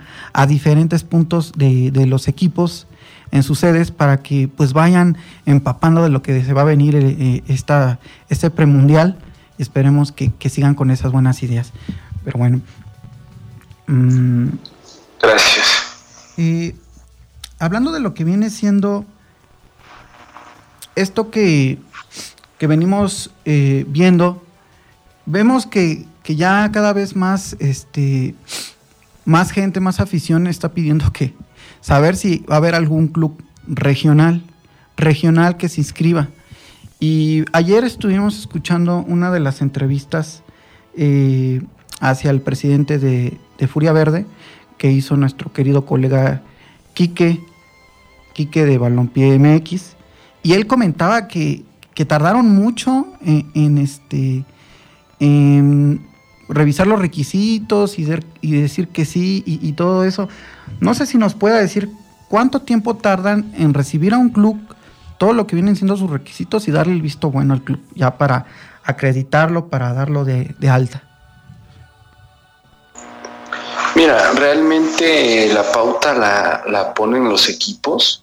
diferentes 0.48 1.04
puntos 1.04 1.52
de, 1.56 1.92
los 2.06 2.26
equipos 2.28 2.86
en 3.32 3.42
sus 3.42 3.58
sedes 3.58 3.90
para 3.90 4.22
que 4.22 4.48
pues 4.48 4.72
vayan 4.72 5.18
empapando 5.44 6.02
de 6.02 6.08
lo 6.08 6.22
que 6.22 6.42
se 6.42 6.52
va 6.54 6.62
a 6.62 6.64
venir 6.64 6.94
eh, 6.96 7.16
eh, 7.18 7.42
esta, 7.48 7.98
este 8.30 8.50
premundial 8.50 9.18
esperemos 9.58 10.12
que, 10.12 10.32
sigan 10.48 10.74
con 10.74 10.90
esas 10.90 11.12
buenas 11.12 11.42
ideas. 11.42 11.72
Pero 12.24 12.38
bueno. 12.38 12.60
Mm, 13.86 14.48
Gracias. 15.20 16.32
hablando 17.58 17.92
de 17.92 18.00
lo 18.00 18.14
que 18.14 18.24
viene 18.24 18.48
siendo 18.48 19.04
esto 20.94 21.30
que, 21.30 21.78
que 22.58 22.66
venimos 22.66 23.30
viendo 23.44 24.45
vemos 25.26 25.66
que, 25.66 26.06
ya 26.24 26.70
cada 26.72 26.92
vez 26.92 27.14
más, 27.14 27.56
este, 27.60 28.34
más 29.24 29.50
gente, 29.50 29.80
más 29.80 30.00
afición 30.00 30.46
está 30.46 30.72
pidiendo 30.72 31.12
que 31.12 31.34
saber 31.80 32.16
si 32.16 32.38
va 32.50 32.54
a 32.54 32.58
haber 32.58 32.74
algún 32.74 33.08
club 33.08 33.42
regional, 33.68 34.42
regional 34.96 35.56
que 35.56 35.68
se 35.68 35.80
inscriba. 35.80 36.28
Y 36.98 37.44
ayer 37.52 37.84
estuvimos 37.84 38.38
escuchando 38.38 39.04
una 39.06 39.30
de 39.30 39.40
las 39.40 39.60
entrevistas 39.60 40.42
eh, 40.96 41.62
hacia 42.00 42.30
el 42.30 42.40
presidente 42.40 42.98
de, 42.98 43.38
Furia 43.68 43.92
Verde 43.92 44.26
que 44.78 44.90
hizo 44.90 45.16
nuestro 45.16 45.52
querido 45.52 45.86
colega 45.86 46.42
Quique, 46.94 47.40
Quique 48.34 48.64
de 48.64 48.78
Balompié 48.78 49.38
MX, 49.38 49.96
y 50.42 50.52
él 50.52 50.66
comentaba 50.66 51.28
que, 51.28 51.64
tardaron 52.06 52.50
mucho 52.50 53.06
en 53.22 53.78
este 53.78 54.44
revisar 56.48 56.86
los 56.86 57.00
requisitos 57.00 57.98
y, 57.98 58.04
decir 58.04 58.88
que 58.88 59.04
sí 59.04 59.42
y, 59.46 59.72
todo 59.72 60.04
eso. 60.04 60.28
No 60.80 60.94
sé 60.94 61.06
si 61.06 61.18
nos 61.18 61.34
pueda 61.34 61.58
decir 61.58 61.90
cuánto 62.28 62.62
tiempo 62.62 62.96
tardan 62.96 63.52
en 63.56 63.74
recibir 63.74 64.14
a 64.14 64.18
un 64.18 64.30
club 64.30 64.58
todo 65.18 65.32
lo 65.32 65.46
que 65.46 65.56
vienen 65.56 65.76
siendo 65.76 65.96
sus 65.96 66.10
requisitos 66.10 66.68
y 66.68 66.70
darle 66.72 66.92
el 66.92 67.02
visto 67.02 67.30
bueno 67.30 67.54
al 67.54 67.62
club, 67.62 67.80
ya 67.94 68.18
para 68.18 68.46
acreditarlo, 68.84 69.68
para 69.68 69.92
darlo 69.92 70.24
de, 70.24 70.54
alta. 70.70 71.02
Mira, 73.94 74.32
realmente 74.32 75.50
la 75.54 75.62
pauta 75.72 76.12
la, 76.12 76.62
la, 76.68 76.92
ponen 76.92 77.24
los 77.24 77.48
equipos, 77.48 78.22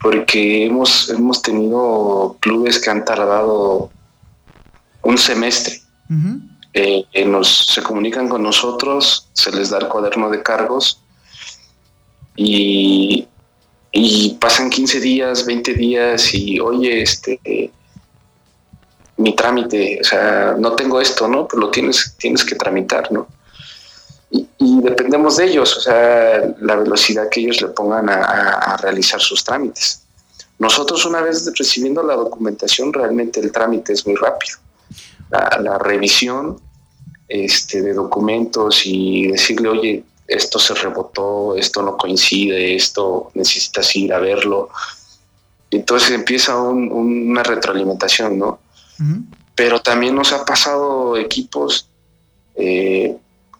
porque 0.00 0.64
hemos, 0.64 1.10
hemos 1.10 1.42
tenido 1.42 2.36
clubes 2.40 2.78
que 2.78 2.88
han 2.88 3.04
tardado 3.04 3.90
un 5.06 5.16
semestre. 5.16 5.80
Eh, 6.72 7.24
nos, 7.24 7.68
se 7.72 7.82
comunican 7.82 8.28
con 8.28 8.42
nosotros, 8.42 9.28
se 9.32 9.50
les 9.50 9.70
da 9.70 9.78
el 9.78 9.88
cuaderno 9.88 10.28
de 10.28 10.42
cargos 10.42 11.00
y, 12.36 13.26
pasan 14.40 14.68
15 14.68 15.00
días, 15.00 15.46
20 15.46 15.74
días 15.74 16.34
y 16.34 16.60
oye, 16.60 17.02
este, 17.02 17.40
mi 19.16 19.34
trámite, 19.34 19.98
o 20.00 20.04
sea, 20.04 20.54
no 20.58 20.72
tengo 20.72 21.00
esto, 21.00 21.26
¿no? 21.26 21.48
Pues 21.48 21.58
lo 21.58 21.70
tienes, 21.70 22.14
tienes 22.18 22.44
que 22.44 22.54
tramitar, 22.54 23.10
¿no? 23.10 23.26
Y, 24.30 24.80
dependemos 24.82 25.38
de 25.38 25.46
ellos, 25.46 25.76
o 25.78 25.80
sea, 25.80 26.54
la 26.60 26.76
velocidad 26.76 27.28
que 27.30 27.40
ellos 27.40 27.62
le 27.62 27.68
pongan 27.68 28.10
a 28.10 28.76
realizar 28.82 29.20
sus 29.20 29.42
trámites. 29.42 30.02
Nosotros 30.58 31.04
una 31.06 31.22
vez 31.22 31.50
recibiendo 31.58 32.02
la 32.02 32.16
documentación, 32.16 32.92
realmente 32.92 33.40
el 33.40 33.50
trámite 33.50 33.92
es 33.94 34.06
muy 34.06 34.16
rápido 34.16 34.58
la, 35.30 35.78
revisión 35.78 36.60
este, 37.28 37.82
de 37.82 37.92
documentos 37.92 38.82
y 38.84 39.28
decirle, 39.28 39.68
oye, 39.68 40.04
esto 40.26 40.58
se 40.58 40.74
rebotó, 40.74 41.56
esto 41.56 41.82
no 41.82 41.96
coincide, 41.96 42.74
esto 42.74 43.30
necesitas 43.34 43.94
ir 43.96 44.12
a 44.12 44.18
verlo. 44.18 44.70
Entonces 45.70 46.10
empieza 46.10 46.58
una 46.60 47.42
retroalimentación, 47.42 48.38
¿no? 48.38 48.60
Pero 49.54 49.80
también 49.80 50.14
nos 50.14 50.32
ha 50.32 50.44
pasado 50.44 51.16
equipos 51.16 51.88
eh, 52.54 53.16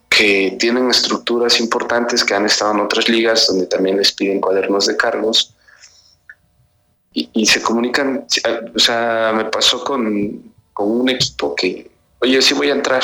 que 0.09 0.55
tienen 0.59 0.89
estructuras 0.89 1.59
importantes 1.59 2.23
que 2.23 2.33
han 2.33 2.45
estado 2.45 2.73
en 2.73 2.79
otras 2.79 3.07
ligas 3.07 3.47
donde 3.47 3.67
también 3.67 3.97
les 3.97 4.11
piden 4.11 4.41
cuadernos 4.41 4.87
de 4.87 4.97
cargos 4.97 5.53
y, 7.13 7.29
y 7.33 7.45
se 7.45 7.61
comunican, 7.61 8.25
o 8.75 8.79
sea, 8.79 9.33
me 9.35 9.45
pasó 9.45 9.83
con, 9.83 10.53
con 10.77 10.91
un 10.91 11.09
equipo 11.09 11.55
que, 11.55 11.89
oye, 12.19 12.39
sí 12.39 12.53
voy 12.53 12.69
a 12.69 12.73
entrar. 12.73 13.01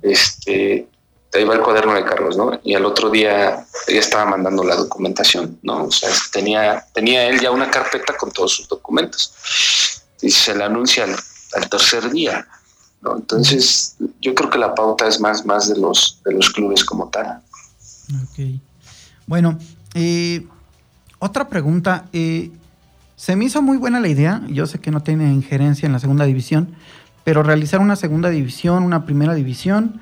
Este, 0.00 0.88
ahí 1.34 1.44
va 1.44 1.54
el 1.54 1.60
cuaderno 1.60 1.92
de 1.92 2.02
cargos, 2.02 2.34
¿no? 2.34 2.58
Y 2.64 2.74
al 2.74 2.86
otro 2.86 3.10
día 3.10 3.66
ella 3.86 4.00
estaba 4.00 4.24
mandando 4.24 4.64
la 4.64 4.74
documentación, 4.74 5.58
¿no? 5.62 5.84
O 5.84 5.92
sea, 5.92 6.08
tenía, 6.32 6.86
tenía 6.94 7.28
él 7.28 7.40
ya 7.40 7.50
una 7.50 7.70
carpeta 7.70 8.16
con 8.16 8.32
todos 8.32 8.54
sus 8.54 8.68
documentos. 8.68 9.34
Y 10.22 10.30
se 10.30 10.54
le 10.54 10.64
anuncia 10.64 11.04
al, 11.04 11.68
tercer 11.68 12.10
día, 12.10 12.48
¿no? 13.02 13.16
Entonces, 13.16 13.96
yo 14.22 14.34
creo 14.34 14.48
que 14.48 14.58
la 14.58 14.74
pauta 14.74 15.06
es 15.06 15.20
más, 15.20 15.44
más 15.44 15.68
de 15.68 15.78
los, 15.78 16.20
de 16.24 16.32
los 16.32 16.48
clubes 16.48 16.86
como 16.86 17.10
tal. 17.10 17.42
Ok. 18.24 18.60
Bueno, 19.26 19.58
eh, 19.92 20.46
otra 21.18 21.46
pregunta. 21.46 22.06
Eh, 22.14 22.50
se 23.22 23.36
me 23.36 23.44
hizo 23.44 23.62
muy 23.62 23.76
buena 23.76 24.00
la 24.00 24.08
idea, 24.08 24.42
yo 24.48 24.66
sé 24.66 24.80
que 24.80 24.90
no 24.90 25.00
tiene 25.04 25.32
injerencia 25.32 25.86
en 25.86 25.92
la 25.92 26.00
segunda 26.00 26.24
división, 26.24 26.74
pero 27.22 27.44
realizar 27.44 27.78
una 27.78 27.94
segunda 27.94 28.30
división, 28.30 28.82
una 28.82 29.06
primera 29.06 29.32
división, 29.32 30.00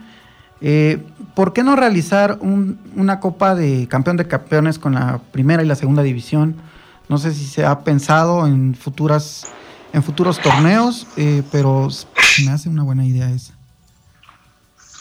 eh, 0.63 1.03
¿por 1.35 1.53
qué 1.53 1.63
no 1.63 1.77
realizar 1.77 2.39
una 2.41 3.21
copa 3.21 3.55
de 3.55 3.87
campeón 3.91 4.17
de 4.17 4.27
campeones 4.27 4.79
con 4.79 4.95
la 4.95 5.21
primera 5.33 5.63
y 5.63 5.67
la 5.67 5.75
segunda 5.75 6.03
división? 6.03 6.57
No 7.11 7.19
sé 7.19 7.35
si 7.35 7.45
se 7.45 7.67
ha 7.67 7.81
pensado 7.81 8.47
en 8.47 8.75
futuras 8.75 9.47
en 9.93 10.03
futuros 10.03 10.41
torneos, 10.41 11.07
eh, 11.19 11.43
pero 11.53 11.89
me 12.47 12.53
hace 12.53 12.71
una 12.71 12.85
buena 12.85 13.05
idea 13.05 13.31
esa. 13.31 13.53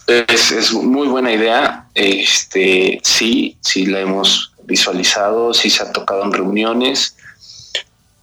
Es, 0.08 0.52
es, 0.52 0.74
muy 0.74 1.08
buena 1.08 1.32
idea. 1.32 1.88
Este, 1.94 3.00
sí, 3.02 3.58
sí 3.62 3.86
la 3.86 4.02
hemos 4.02 4.52
visualizado, 4.66 5.54
sí 5.54 5.70
se 5.70 5.84
ha 5.84 5.94
tocado 5.94 6.26
en 6.26 6.34
reuniones. 6.34 7.16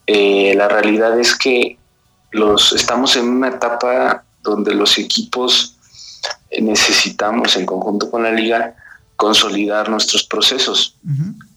Eh, 0.07 0.53
la 0.55 0.69
realidad 0.69 1.19
es 1.19 1.35
que 1.35 1.77
los, 2.31 2.71
estamos 2.71 3.17
en 3.17 3.27
una 3.27 3.49
etapa 3.49 4.23
donde 4.41 4.73
los 4.73 4.97
equipos 4.97 5.75
necesitamos 6.61 7.57
en 7.57 7.65
conjunto 7.65 8.09
con 8.09 8.23
la 8.23 8.31
liga 8.31 8.75
consolidar 9.17 9.89
nuestros 9.89 10.23
procesos 10.23 10.95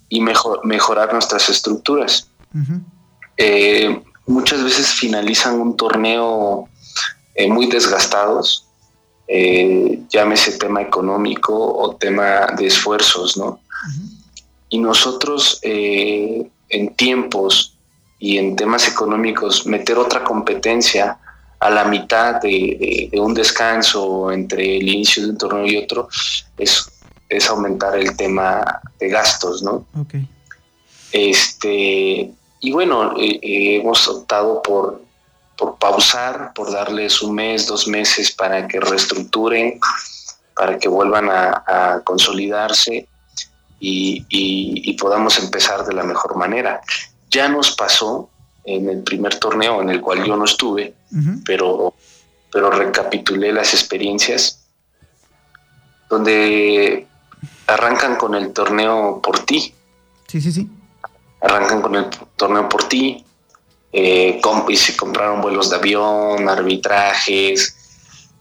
y 0.09 0.21
mejor, 0.21 0.67
mejorar 0.67 1.13
nuestras 1.13 1.49
estructuras. 1.49 2.29
Eh, 3.37 4.03
muchas 4.27 4.65
veces 4.65 4.89
finalizan 4.89 5.61
un 5.61 5.77
torneo 5.77 6.69
eh, 7.35 7.49
muy 7.49 7.67
desgastados, 7.67 8.67
llámese 10.09 10.59
tema 10.59 10.83
económico 10.83 11.55
o 11.55 11.95
tema 11.95 12.49
de 12.59 12.67
esfuerzos, 12.67 13.37
¿no? 13.37 13.61
Y 14.71 14.79
nosotros 14.79 15.61
en 15.63 16.95
tiempos 16.97 17.77
y 18.21 18.39
en 18.39 18.55
temas 18.55 18.87
económicos 18.87 19.67
meter 19.67 19.99
otra 19.99 20.23
competencia 20.23 21.19
a 21.59 21.71
la 21.71 21.85
mitad 21.85 22.41
de, 22.41 23.11
un 23.15 23.35
descanso 23.35 24.31
entre 24.31 24.77
el 24.77 24.89
inicio 24.89 25.25
de 25.25 25.31
un 25.31 25.39
torneo 25.39 25.67
y 25.67 25.77
otro 25.77 26.09
es, 26.57 26.89
es 27.29 27.49
aumentar 27.49 27.99
el 27.99 28.17
tema 28.17 28.81
gastos, 29.01 29.63
¿no? 29.63 29.87
Ok. 29.99 30.15
Este, 31.13 32.33
y 32.61 32.73
bueno, 32.73 33.15
eh, 33.19 33.39
eh, 33.43 33.77
hemos 33.77 34.07
optado 34.07 34.63
por, 34.63 35.03
por 35.57 35.77
pausar, 35.77 36.53
por 36.55 36.71
darles 36.71 37.21
un 37.23 37.35
mes, 37.35 37.67
dos 37.67 37.89
meses 37.89 38.31
para 38.31 38.69
que 38.69 38.81
reestructuren, 38.81 39.81
para 40.57 40.79
que 40.79 40.89
vuelvan 40.89 41.29
a, 41.31 42.03
consolidarse 42.05 43.09
y, 43.81 44.97
podamos 45.01 45.39
empezar 45.39 45.87
de 45.87 45.95
la 45.95 46.03
mejor 46.03 46.37
manera. 46.37 46.83
Ya 47.31 47.49
nos 47.49 47.73
pasó 47.73 48.31
en 48.65 48.89
el 48.89 49.03
primer 49.03 49.39
torneo 49.39 49.81
en 49.81 49.91
el 49.91 50.01
cual 50.01 50.25
yo 50.25 50.37
no 50.37 50.45
estuve, 50.45 50.95
pero, 51.45 51.95
pero 52.53 52.71
recapitulé 52.71 53.53
las 53.53 53.73
experiencias 53.73 54.61
donde 56.09 57.07
arrancan 57.67 58.17
con 58.17 58.35
el 58.35 58.53
torneo 58.53 59.21
por 59.23 59.39
ti. 59.45 59.73
Sí, 60.27 60.41
sí, 60.41 60.53
sí. 60.53 60.69
Arrancan 61.41 61.81
con 61.81 61.95
el 61.95 62.07
torneo 62.37 62.69
por 62.69 62.89
ti. 62.89 63.25
Eh, 63.93 64.41
y 64.69 64.77
se 64.77 64.97
compraron 64.97 65.41
vuelos 65.41 65.71
de 65.71 65.77
avión, 65.77 66.49
arbitrajes 66.49 67.77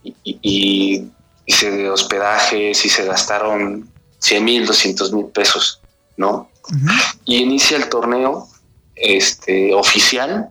y, 0.04 0.14
y, 0.22 1.10
y, 1.44 1.86
hospedajes 1.88 2.84
y 2.84 2.88
se 2.88 3.04
gastaron 3.04 3.90
100 4.20 4.44
mil, 4.44 4.66
200 4.66 5.12
mil 5.12 5.26
pesos, 5.26 5.80
¿no? 6.16 6.48
Y 7.24 7.38
inicia 7.38 7.76
el 7.76 7.88
torneo 7.88 8.49
este, 9.00 9.74
oficial 9.74 10.50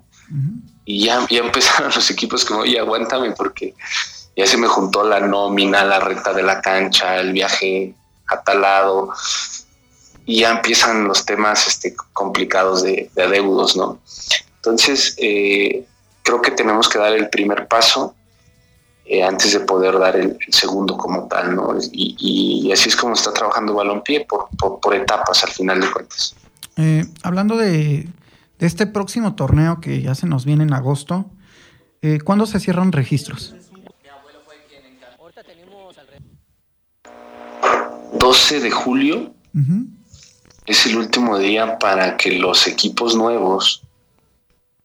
y 0.86 1.06
ya, 1.06 1.26
ya 1.30 1.39
empezaron 1.43 1.91
los 1.93 2.10
equipos 2.10 2.45
como, 2.45 2.62
oye, 2.62 2.80
aguántame 2.80 3.32
porque 3.32 3.76
ya 4.36 4.47
se 4.47 4.58
me 4.58 4.68
juntó 4.68 5.04
la 5.04 5.20
nómina, 5.20 5.84
la 5.84 6.00
renta 6.00 6.34
de 6.34 6.43
la 6.43 6.62
cancha, 6.62 7.18
el 7.18 7.34
viaje 7.34 7.93
a 8.28 8.41
tal 8.41 8.62
lado 8.62 9.14
y 10.26 10.41
ya 10.41 10.52
empiezan 10.52 11.08
los 11.08 11.26
temas 11.26 11.68
este, 11.68 11.95
complicados 12.14 12.84
de, 12.84 13.10
de 13.16 13.24
adeudos, 13.24 13.76
¿no? 13.76 14.00
Entonces, 14.58 15.16
eh, 15.18 15.86
creo 16.22 16.41
que 16.41 16.52
tenemos 16.52 16.88
que 16.88 17.00
dar 17.00 17.14
el 17.14 17.30
primer 17.30 17.68
paso 17.68 18.14
eh, 19.06 19.24
antes 19.24 19.54
de 19.54 19.62
poder 19.62 19.97
dar 19.97 20.16
el, 20.16 20.38
segundo 20.50 20.95
como 20.95 21.28
tal, 21.28 21.56
¿no? 21.56 21.76
Y, 21.91 22.70
así 22.72 22.89
es 22.89 22.95
como 22.95 23.16
está 23.16 23.34
trabajando 23.34 23.74
Balompié 23.74 24.26
por, 24.26 24.50
por, 24.58 24.93
etapas 24.93 25.43
al 25.43 25.50
final 25.50 25.82
de 25.82 25.89
cuentas. 25.89 26.36
Eh, 26.78 27.04
hablando 27.24 27.58
de, 27.58 28.08
de, 28.60 28.68
este 28.68 28.86
próximo 28.86 29.36
torneo 29.36 29.80
que 29.82 30.01
ya 30.01 30.16
se 30.16 30.28
nos 30.28 30.45
viene 30.45 30.64
en 30.64 30.74
agosto, 30.74 31.32
¿cuándo 32.24 32.45
se 32.45 32.60
cierran 32.60 32.91
registros? 32.91 33.55
12 38.14 38.60
de 38.60 38.72
julio 38.72 39.34
es 40.66 40.86
el 40.86 40.97
último 40.97 41.39
día 41.39 41.80
para 41.80 42.16
que 42.16 42.34
los 42.34 42.68
equipos 42.68 43.16
nuevos, 43.16 43.82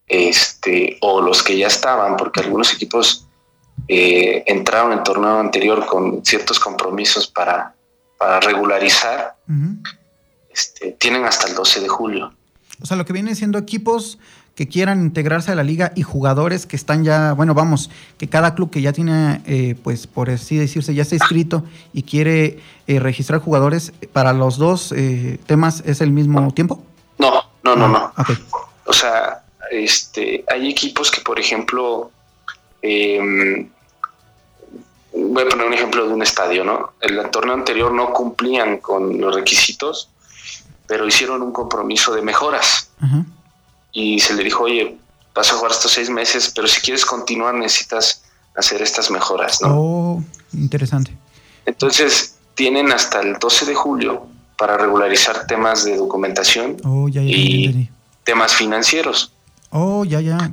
este, 0.07 0.97
o 1.03 1.21
los 1.21 1.43
que 1.43 1.59
ya 1.59 1.67
estaban, 1.67 2.17
porque 2.17 2.41
algunos 2.41 2.73
equipos 2.73 3.27
eh, 3.89 4.45
entraron 4.47 4.93
en 4.93 4.99
el 4.99 5.05
torneo 5.05 5.39
anterior 5.39 5.85
con 5.85 6.25
ciertos 6.25 6.59
compromisos 6.59 7.27
para, 7.27 7.75
para 8.19 8.41
regularizar, 8.41 9.37
este, 10.51 10.93
tienen 10.93 11.25
hasta 11.25 11.49
el 11.49 11.55
12 11.55 11.81
de 11.81 11.89
julio. 11.89 12.33
O 12.83 12.87
sea, 12.87 12.97
lo 12.97 13.05
que 13.05 13.13
vienen 13.13 13.37
siendo 13.37 13.59
equipos 13.59 14.19
que 14.55 14.69
quieran 14.69 15.03
integrarse 15.03 15.51
a 15.51 15.55
la 15.55 15.65
liga 15.65 15.93
y 15.97 16.03
jugadores 16.03 16.67
que 16.67 16.77
están 16.77 17.05
ya, 17.05 17.33
bueno, 17.33 17.55
vamos, 17.55 17.91
que 18.19 18.29
cada 18.29 18.55
club 18.55 18.71
que 18.71 18.83
ya 18.83 18.93
tiene, 18.93 19.43
eh, 19.47 19.75
pues 19.83 20.07
por 20.07 20.31
así 20.31 20.57
decirse, 20.57 20.95
ya 20.95 21.03
está 21.03 21.17
inscrito 21.17 21.65
y 21.93 22.05
quiere 22.05 22.61
eh, 22.87 23.01
registrar 23.01 23.41
jugadores, 23.41 23.93
para 24.13 24.33
los 24.33 24.59
dos 24.59 24.93
eh, 24.93 25.39
temas 25.47 25.83
es 25.87 26.01
el 26.01 26.11
mismo 26.11 26.53
tiempo? 26.53 26.83
No, 27.19 27.43
no, 27.63 27.75
no, 27.75 27.89
no. 27.89 28.13
Ah, 28.17 28.27
o 28.87 28.93
sea, 28.93 29.43
este, 29.71 30.45
hay 30.49 30.71
equipos 30.71 31.11
que, 31.11 31.21
por 31.21 31.41
ejemplo, 31.41 32.11
em, 32.83 33.69
voy 35.13 35.43
a 35.43 35.49
poner 35.49 35.67
un 35.67 35.75
ejemplo 35.75 36.07
de 36.07 36.15
un 36.15 36.23
estadio, 36.23 36.65
¿no? 36.65 36.93
El 37.01 37.29
torneo 37.31 37.55
anterior 37.55 37.93
no 37.93 38.13
cumplían 38.13 38.79
con 38.79 39.21
los 39.21 39.35
requisitos, 39.35 40.11
pero 40.87 41.07
hicieron 41.07 41.43
un 41.43 41.53
compromiso 41.53 42.15
de 42.15 42.23
mejoras. 42.23 42.89
Y 43.93 44.19
se 44.21 44.35
le 44.35 44.43
dijo, 44.43 44.65
oye, 44.65 44.97
vas 45.35 45.51
a 45.51 45.55
jugar 45.55 45.73
estos 45.73 45.93
seis 45.93 46.11
meses, 46.11 46.53
pero 46.55 46.67
si 46.67 46.81
quieres 46.81 47.05
continuar 47.05 47.55
necesitas 47.55 48.23
hacer 48.57 48.83
estas 48.83 49.11
mejoras, 49.11 49.61
¿no? 49.61 49.69
Oh, 49.71 50.25
interesante. 50.53 51.17
Entonces, 51.67 52.37
tienen 52.55 52.93
hasta 52.93 53.21
el 53.21 53.39
12 53.39 53.67
de 53.67 53.75
julio 53.75 54.27
para 54.57 54.77
regularizar 54.77 55.47
temas 55.47 55.85
de 55.85 55.97
documentación 55.97 56.77
oh, 56.85 57.09
y 57.09 57.91
temas 58.25 58.55
financieros. 58.55 59.33
Oh, 59.71 60.05
ya, 60.05 60.21
ya. 60.21 60.53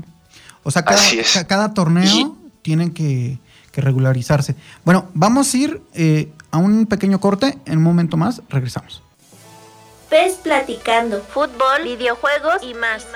O 0.63 0.71
sea, 0.71 0.84
cada, 0.84 1.01
cada 1.47 1.73
torneo 1.73 2.36
tienen 2.61 2.91
que, 2.91 3.39
regularizarse. 3.73 4.55
Bueno, 4.84 5.07
vamos 5.13 5.53
a 5.53 5.57
ir 5.57 5.82
eh, 5.93 6.29
a 6.51 6.57
un 6.57 6.86
pequeño 6.88 7.19
corte. 7.21 7.57
En 7.65 7.77
un 7.77 7.84
momento 7.84 8.17
más, 8.17 8.41
regresamos. 8.49 9.01
Ves 10.12 10.34
platicando, 10.43 11.22
fútbol, 11.22 11.84
videojuegos 11.86 12.62
y 12.64 12.74
más. 12.74 13.07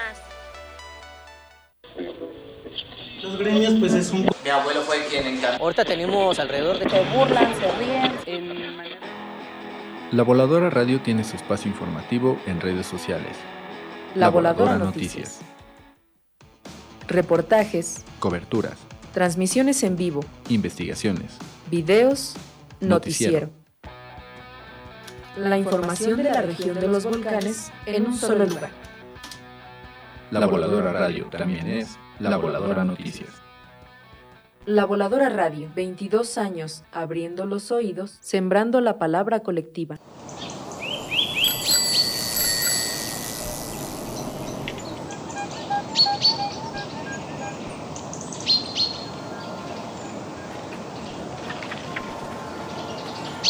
Los 3.21 3.37
gremios, 3.37 3.73
pues 3.81 3.93
es 3.93 4.11
un. 4.11 4.29
Mi 4.45 4.49
abuelo 4.49 4.81
fue 4.83 5.03
quien 5.09 5.27
encargó. 5.27 5.65
Ahorita 5.65 5.83
tenemos 5.83 6.39
alrededor 6.39 6.79
de. 6.79 6.89
Se 6.89 7.03
burlan, 7.13 7.53
se 7.59 7.69
ríen. 7.73 8.77
La 10.13 10.23
Voladora 10.23 10.69
Radio 10.69 11.01
tiene 11.01 11.25
su 11.25 11.35
espacio 11.35 11.69
informativo 11.69 12.39
en 12.45 12.61
redes 12.61 12.87
sociales. 12.87 13.35
La, 14.15 14.29
Voladora, 14.29 14.77
Noticias. 14.77 15.41
Reportajes. 17.09 18.05
Coberturas. 18.19 18.77
Transmisiones 19.13 19.83
en 19.83 19.97
vivo. 19.97 20.21
Investigaciones. 20.47 21.33
Videos. 21.69 22.35
noticiero 22.79 23.64
la 25.37 25.57
información 25.57 26.17
de 26.17 26.23
la 26.23 26.41
región 26.41 26.79
de 26.79 26.87
los 26.87 27.05
volcanes 27.05 27.71
en 27.85 28.07
un 28.07 28.15
solo 28.15 28.45
lugar. 28.45 28.69
La 30.31 30.45
Voladora 30.45 30.91
Radio 30.91 31.25
también 31.25 31.67
es 31.67 31.97
La 32.19 32.37
Voladora 32.37 32.83
Noticias. 32.83 33.29
La 34.65 34.85
Voladora 34.85 35.29
Radio, 35.29 35.69
22 35.75 36.37
años 36.37 36.83
abriendo 36.91 37.45
los 37.45 37.71
oídos, 37.71 38.17
sembrando 38.21 38.81
la 38.81 38.97
palabra 38.97 39.41
colectiva. 39.41 39.99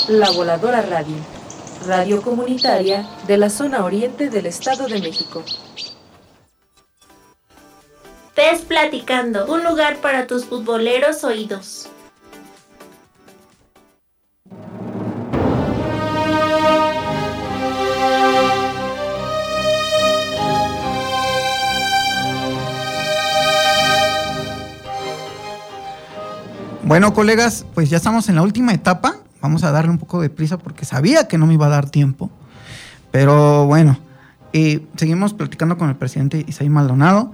La 0.10 0.30
Voladora 0.32 0.82
Radio 0.82 1.35
radio 1.86 2.22
comunitaria 2.22 3.08
de 3.28 3.38
la 3.38 3.50
zona 3.50 3.86
oriente 3.86 4.30
del 4.30 4.48
Estado 4.48 4.88
de 4.88 5.00
México. 5.00 5.44
PES 8.34 8.62
Platicando, 8.62 9.46
un 9.52 9.64
lugar 9.64 9.98
para 9.98 10.28
tus 10.28 10.46
futboleros 10.46 11.24
oídos. 11.24 11.90
Bueno, 26.84 27.14
colegas, 27.14 27.66
pues 27.74 27.90
ya 27.90 27.98
estamos 27.98 28.30
en 28.30 28.36
la 28.36 28.44
última 28.44 28.74
etapa 28.74 29.24
vamos 29.46 29.64
a 29.64 29.72
darle 29.72 29.91
un 29.91 30.00
poco 30.00 30.22
de 30.22 30.32
prisa 30.32 30.58
porque 30.58 30.86
sabía 30.86 31.28
que 31.28 31.38
no 31.38 31.46
me 31.46 31.54
iba 31.54 31.68
a 31.68 31.70
dar 31.70 31.88
tiempo. 31.91 32.32
Pero 33.12 33.68
bueno, 33.68 34.00
seguimos 34.96 35.36
platicando 35.36 35.78
con 35.78 35.88
el 35.89 35.96
presidente 35.96 36.43
Isaí 36.48 36.68
Maldonado. 36.68 37.32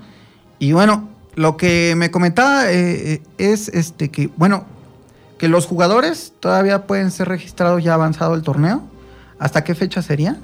Y 0.60 0.74
bueno, 0.74 1.08
lo 1.36 1.56
que 1.56 1.94
me 1.96 2.12
comentaba 2.12 2.70
eh, 2.70 3.14
eh, 3.14 3.24
es 3.38 3.70
este 3.70 4.12
que, 4.12 4.30
bueno, 4.36 4.66
que 5.38 5.48
los 5.48 5.66
jugadores 5.68 6.34
todavía 6.42 6.86
pueden 6.86 7.12
ser 7.12 7.30
registrados 7.30 7.82
ya 7.82 7.94
avanzado 7.94 8.36
el 8.36 8.42
torneo. 8.42 8.84
¿Hasta 9.40 9.64
qué 9.64 9.74
fecha 9.74 10.02
sería? 10.02 10.36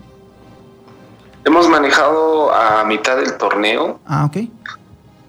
Hemos 1.44 1.68
manejado 1.68 2.54
a 2.56 2.86
mitad 2.86 3.18
del 3.18 3.34
torneo. 3.34 4.00
Ah, 4.06 4.24
ok. 4.24 4.38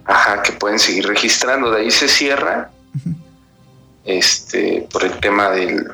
Ajá, 0.04 0.40
que 0.42 0.52
pueden 0.52 0.78
seguir 0.78 1.06
registrando. 1.08 1.72
De 1.72 1.80
ahí 1.80 1.90
se 1.90 2.06
cierra 2.06 2.70
este, 4.08 4.88
por 4.90 5.04
el 5.04 5.20
tema 5.20 5.50
del, 5.50 5.86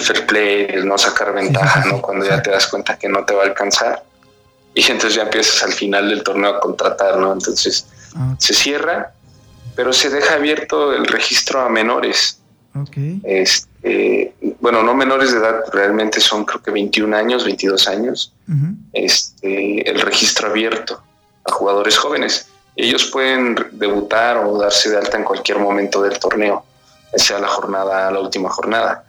fair 0.00 0.26
play, 0.26 0.66
el 0.70 0.88
no 0.88 0.96
sacar 0.96 1.34
ventaja, 1.34 1.84
¿no? 1.84 2.00
Cuando 2.00 2.26
ya 2.26 2.42
te 2.42 2.50
das 2.50 2.66
cuenta 2.66 2.98
que 2.98 3.08
no 3.08 3.24
te 3.24 3.34
va 3.34 3.42
a 3.42 3.46
alcanzar. 3.46 4.02
Y 4.74 4.80
entonces 4.80 5.14
ya 5.14 5.22
empiezas 5.22 5.62
al 5.62 5.72
final 5.72 6.08
del 6.08 6.22
torneo 6.22 6.50
a 6.56 6.60
contratar, 6.60 7.18
¿no? 7.18 7.32
Entonces 7.32 7.86
ah, 8.16 8.34
se 8.38 8.54
cierra, 8.54 9.12
pero 9.76 9.92
se 9.92 10.08
deja 10.08 10.34
abierto 10.34 10.94
el 10.94 11.04
registro 11.06 11.60
a 11.60 11.68
menores. 11.68 12.40
Okay. 12.74 13.20
Este, 13.24 14.34
bueno, 14.60 14.82
no 14.82 14.94
menores 14.94 15.32
de 15.32 15.38
edad, 15.38 15.60
realmente 15.72 16.20
son 16.20 16.44
creo 16.44 16.62
que 16.62 16.70
21 16.70 17.14
años, 17.14 17.44
22 17.44 17.88
años, 17.88 18.32
este, 18.92 19.90
el 19.90 20.00
registro 20.00 20.48
abierto 20.48 21.02
a 21.44 21.52
jugadores 21.52 21.98
jóvenes. 21.98 22.48
Ellos 22.76 23.06
pueden 23.06 23.56
debutar 23.72 24.38
o 24.38 24.56
darse 24.56 24.90
de 24.90 24.96
alta 24.96 25.18
en 25.18 25.24
cualquier 25.24 25.58
momento 25.58 26.00
del 26.00 26.18
torneo, 26.18 26.64
sea 27.14 27.38
la 27.38 27.48
jornada, 27.48 28.10
la 28.10 28.20
última 28.20 28.50
jornada. 28.50 29.04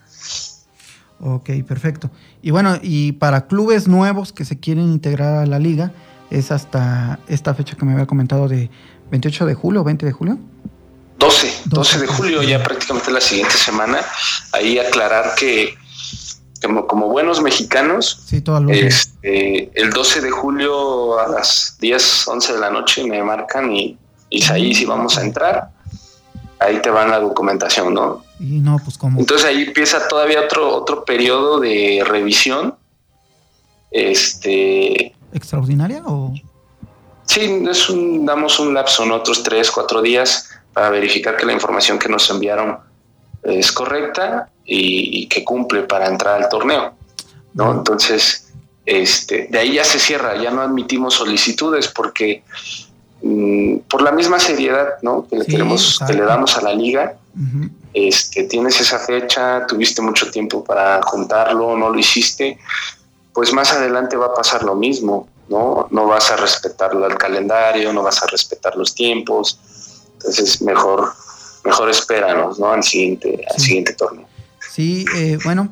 Ok, 1.21 1.49
perfecto. 1.67 2.09
Y 2.41 2.51
bueno, 2.51 2.79
y 2.81 3.13
para 3.13 3.47
clubes 3.47 3.87
nuevos 3.87 4.31
que 4.31 4.45
se 4.45 4.59
quieren 4.59 4.85
integrar 4.85 5.37
a 5.37 5.45
la 5.45 5.59
liga, 5.59 5.91
es 6.29 6.51
hasta 6.51 7.19
esta 7.27 7.53
fecha 7.53 7.75
que 7.75 7.85
me 7.85 7.93
había 7.93 8.05
comentado 8.05 8.47
de 8.47 8.69
28 9.11 9.45
de 9.45 9.53
julio, 9.53 9.83
20 9.83 10.05
de 10.05 10.11
julio. 10.11 10.37
12, 11.17 11.63
12 11.65 11.99
de 11.99 12.07
julio, 12.07 12.43
ya 12.43 12.63
prácticamente 12.63 13.11
la 13.11 13.19
siguiente 13.19 13.55
semana. 13.55 13.99
Ahí 14.53 14.79
aclarar 14.79 15.35
que 15.35 15.75
como, 16.61 16.87
como 16.87 17.07
buenos 17.09 17.41
mexicanos, 17.41 18.25
este, 18.69 19.71
el 19.73 19.89
12 19.89 20.21
de 20.21 20.31
julio 20.31 21.19
a 21.19 21.27
las 21.27 21.77
10, 21.79 22.27
11 22.27 22.53
de 22.53 22.59
la 22.59 22.69
noche 22.69 23.03
me 23.05 23.21
marcan 23.23 23.73
y, 23.75 23.97
y 24.29 24.43
ahí 24.51 24.73
sí 24.73 24.85
vamos 24.85 25.17
a 25.17 25.23
entrar. 25.23 25.71
Ahí 26.59 26.81
te 26.81 26.89
van 26.89 27.09
la 27.09 27.19
documentación, 27.19 27.93
¿no? 27.93 28.23
Y 28.39 28.59
no, 28.59 28.77
pues 28.83 28.97
como. 28.97 29.19
Entonces 29.19 29.47
ahí 29.47 29.63
empieza 29.63 30.07
todavía 30.07 30.41
otro, 30.41 30.75
otro 30.75 31.05
periodo 31.05 31.59
de 31.59 32.03
revisión. 32.05 32.75
Este. 33.91 35.15
¿Extraordinaria 35.33 36.03
o.? 36.05 36.33
Sí, 37.25 37.63
es 37.69 37.89
un, 37.89 38.25
damos 38.25 38.59
un 38.59 38.73
lapso, 38.73 39.03
en 39.03 39.11
otros 39.11 39.43
tres, 39.43 39.69
cuatro 39.69 40.01
días 40.01 40.49
para 40.73 40.89
verificar 40.89 41.37
que 41.37 41.45
la 41.45 41.53
información 41.53 41.99
que 41.99 42.09
nos 42.09 42.27
enviaron 42.29 42.79
es 43.43 43.71
correcta 43.71 44.49
y, 44.65 45.27
que 45.27 45.43
cumple 45.43 45.83
para 45.83 46.07
entrar 46.07 46.41
al 46.41 46.49
torneo. 46.49 46.95
¿no? 47.53 47.71
Entonces, 47.71 48.51
este, 48.85 49.47
de 49.49 49.59
ahí 49.59 49.73
ya 49.73 49.83
se 49.83 49.99
cierra, 49.99 50.41
ya 50.41 50.51
no 50.51 50.61
admitimos 50.61 51.13
solicitudes 51.13 51.87
porque 51.87 52.43
por 53.89 54.01
la 54.01 54.11
misma 54.11 54.39
seriedad 54.39 54.95
¿no? 55.01 55.27
que, 55.27 55.37
le 55.37 55.45
tenemos, 55.45 55.99
que 56.05 56.13
le 56.13 56.23
damos 56.23 56.57
a 56.57 56.61
la 56.61 56.73
liga, 56.73 57.15
este, 57.93 58.43
tienes 58.43 58.79
esa 58.79 58.99
fecha, 58.99 59.65
tuviste 59.67 60.01
mucho 60.01 60.29
tiempo 60.31 60.63
para 60.63 61.01
juntarlo, 61.03 61.77
no 61.77 61.89
lo 61.89 61.99
hiciste, 61.99 62.57
pues 63.33 63.53
más 63.53 63.71
adelante 63.73 64.15
va 64.15 64.27
a 64.27 64.33
pasar 64.33 64.63
lo 64.63 64.75
mismo. 64.75 65.27
¿no? 65.49 65.87
No 65.89 66.05
vas 66.05 66.31
a 66.31 66.37
respetar 66.37 66.91
el 66.93 67.17
calendario, 67.17 67.91
no 67.91 68.03
vas 68.03 68.21
a 68.21 68.27
respetar 68.27 68.75
los 68.75 68.93
tiempos. 68.93 69.59
Entonces, 70.13 70.61
mejor, 70.61 71.11
mejor 71.65 71.89
espéranos, 71.89 72.59
¿no? 72.59 72.71
Al 72.71 72.83
siguiente, 72.83 73.43
al 73.51 73.59
siguiente 73.59 73.93
torneo. 73.93 74.27
Sí, 74.71 75.05
eh, 75.15 75.39
bueno, 75.43 75.69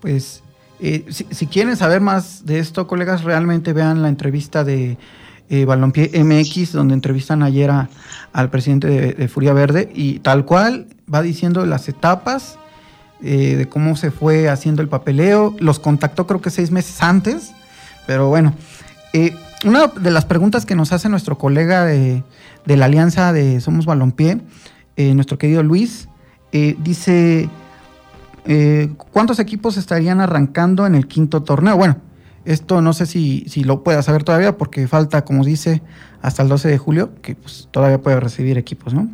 pues 0.00 0.42
eh, 0.80 1.04
si, 1.10 1.46
quieren 1.46 1.76
saber 1.76 2.00
más 2.00 2.44
de 2.44 2.58
esto, 2.58 2.86
colegas, 2.86 3.22
realmente 3.22 3.72
vean 3.72 4.02
la 4.02 4.08
entrevista 4.08 4.64
de 4.64 4.96
eh, 5.50 5.64
Balompié 5.64 6.12
MX, 6.24 6.72
donde 6.72 6.94
entrevistan 6.94 7.42
ayer 7.42 7.70
al 8.32 8.50
presidente 8.50 9.14
de, 9.14 9.28
Furia 9.28 9.52
Verde, 9.52 9.90
y 9.92 10.20
tal 10.20 10.44
cual 10.44 10.86
va 11.12 11.22
diciendo 11.22 11.66
las 11.66 11.88
etapas 11.88 12.56
eh, 13.20 13.56
de 13.56 13.68
cómo 13.68 13.96
se 13.96 14.12
fue 14.12 14.48
haciendo 14.48 14.80
el 14.80 14.88
papeleo. 14.88 15.56
Los 15.58 15.80
contactó 15.80 16.28
creo 16.28 16.40
que 16.40 16.50
seis 16.50 16.70
meses 16.70 17.02
antes, 17.02 17.52
pero 18.06 18.28
bueno, 18.28 18.54
eh, 19.12 19.34
una 19.64 19.88
de 19.88 20.12
las 20.12 20.24
preguntas 20.24 20.64
que 20.64 20.76
nos 20.76 20.92
hace 20.92 21.08
nuestro 21.08 21.36
colega 21.36 21.84
de, 21.84 22.22
la 22.64 22.84
Alianza 22.84 23.32
de 23.32 23.60
Somos 23.60 23.86
Balompié, 23.86 24.40
eh, 24.96 25.14
nuestro 25.14 25.36
querido 25.36 25.64
Luis, 25.64 26.08
dice, 26.52 27.48
¿cuántos 29.12 29.38
equipos 29.38 29.76
estarían 29.76 30.20
arrancando 30.20 30.86
en 30.86 30.94
el 30.94 31.06
quinto 31.06 31.42
torneo? 31.42 31.76
Bueno, 31.76 31.96
esto 32.44 32.80
no 32.80 32.92
sé 32.92 33.06
si, 33.06 33.44
lo 33.64 33.82
pueda 33.82 34.02
saber 34.02 34.24
todavía 34.24 34.56
porque 34.56 34.86
falta, 34.88 35.24
como 35.24 35.44
dice, 35.44 35.82
hasta 36.22 36.42
el 36.42 36.48
12 36.48 36.68
de 36.68 36.78
julio, 36.78 37.10
que 37.22 37.34
pues, 37.34 37.68
todavía 37.70 38.00
puede 38.00 38.18
recibir 38.20 38.58
equipos, 38.58 38.94
¿no? 38.94 39.08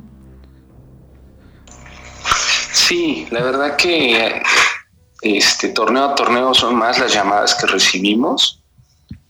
Sí, 2.73 3.27
la 3.31 3.43
verdad 3.43 3.77
que 3.77 4.43
este 5.23 5.71
torneo 5.71 6.05
a 6.05 6.15
torneo 6.15 6.55
son 6.55 6.77
más 6.77 6.99
las 6.99 7.13
llamadas 7.13 7.55
que 7.55 7.67
recibimos 7.67 8.63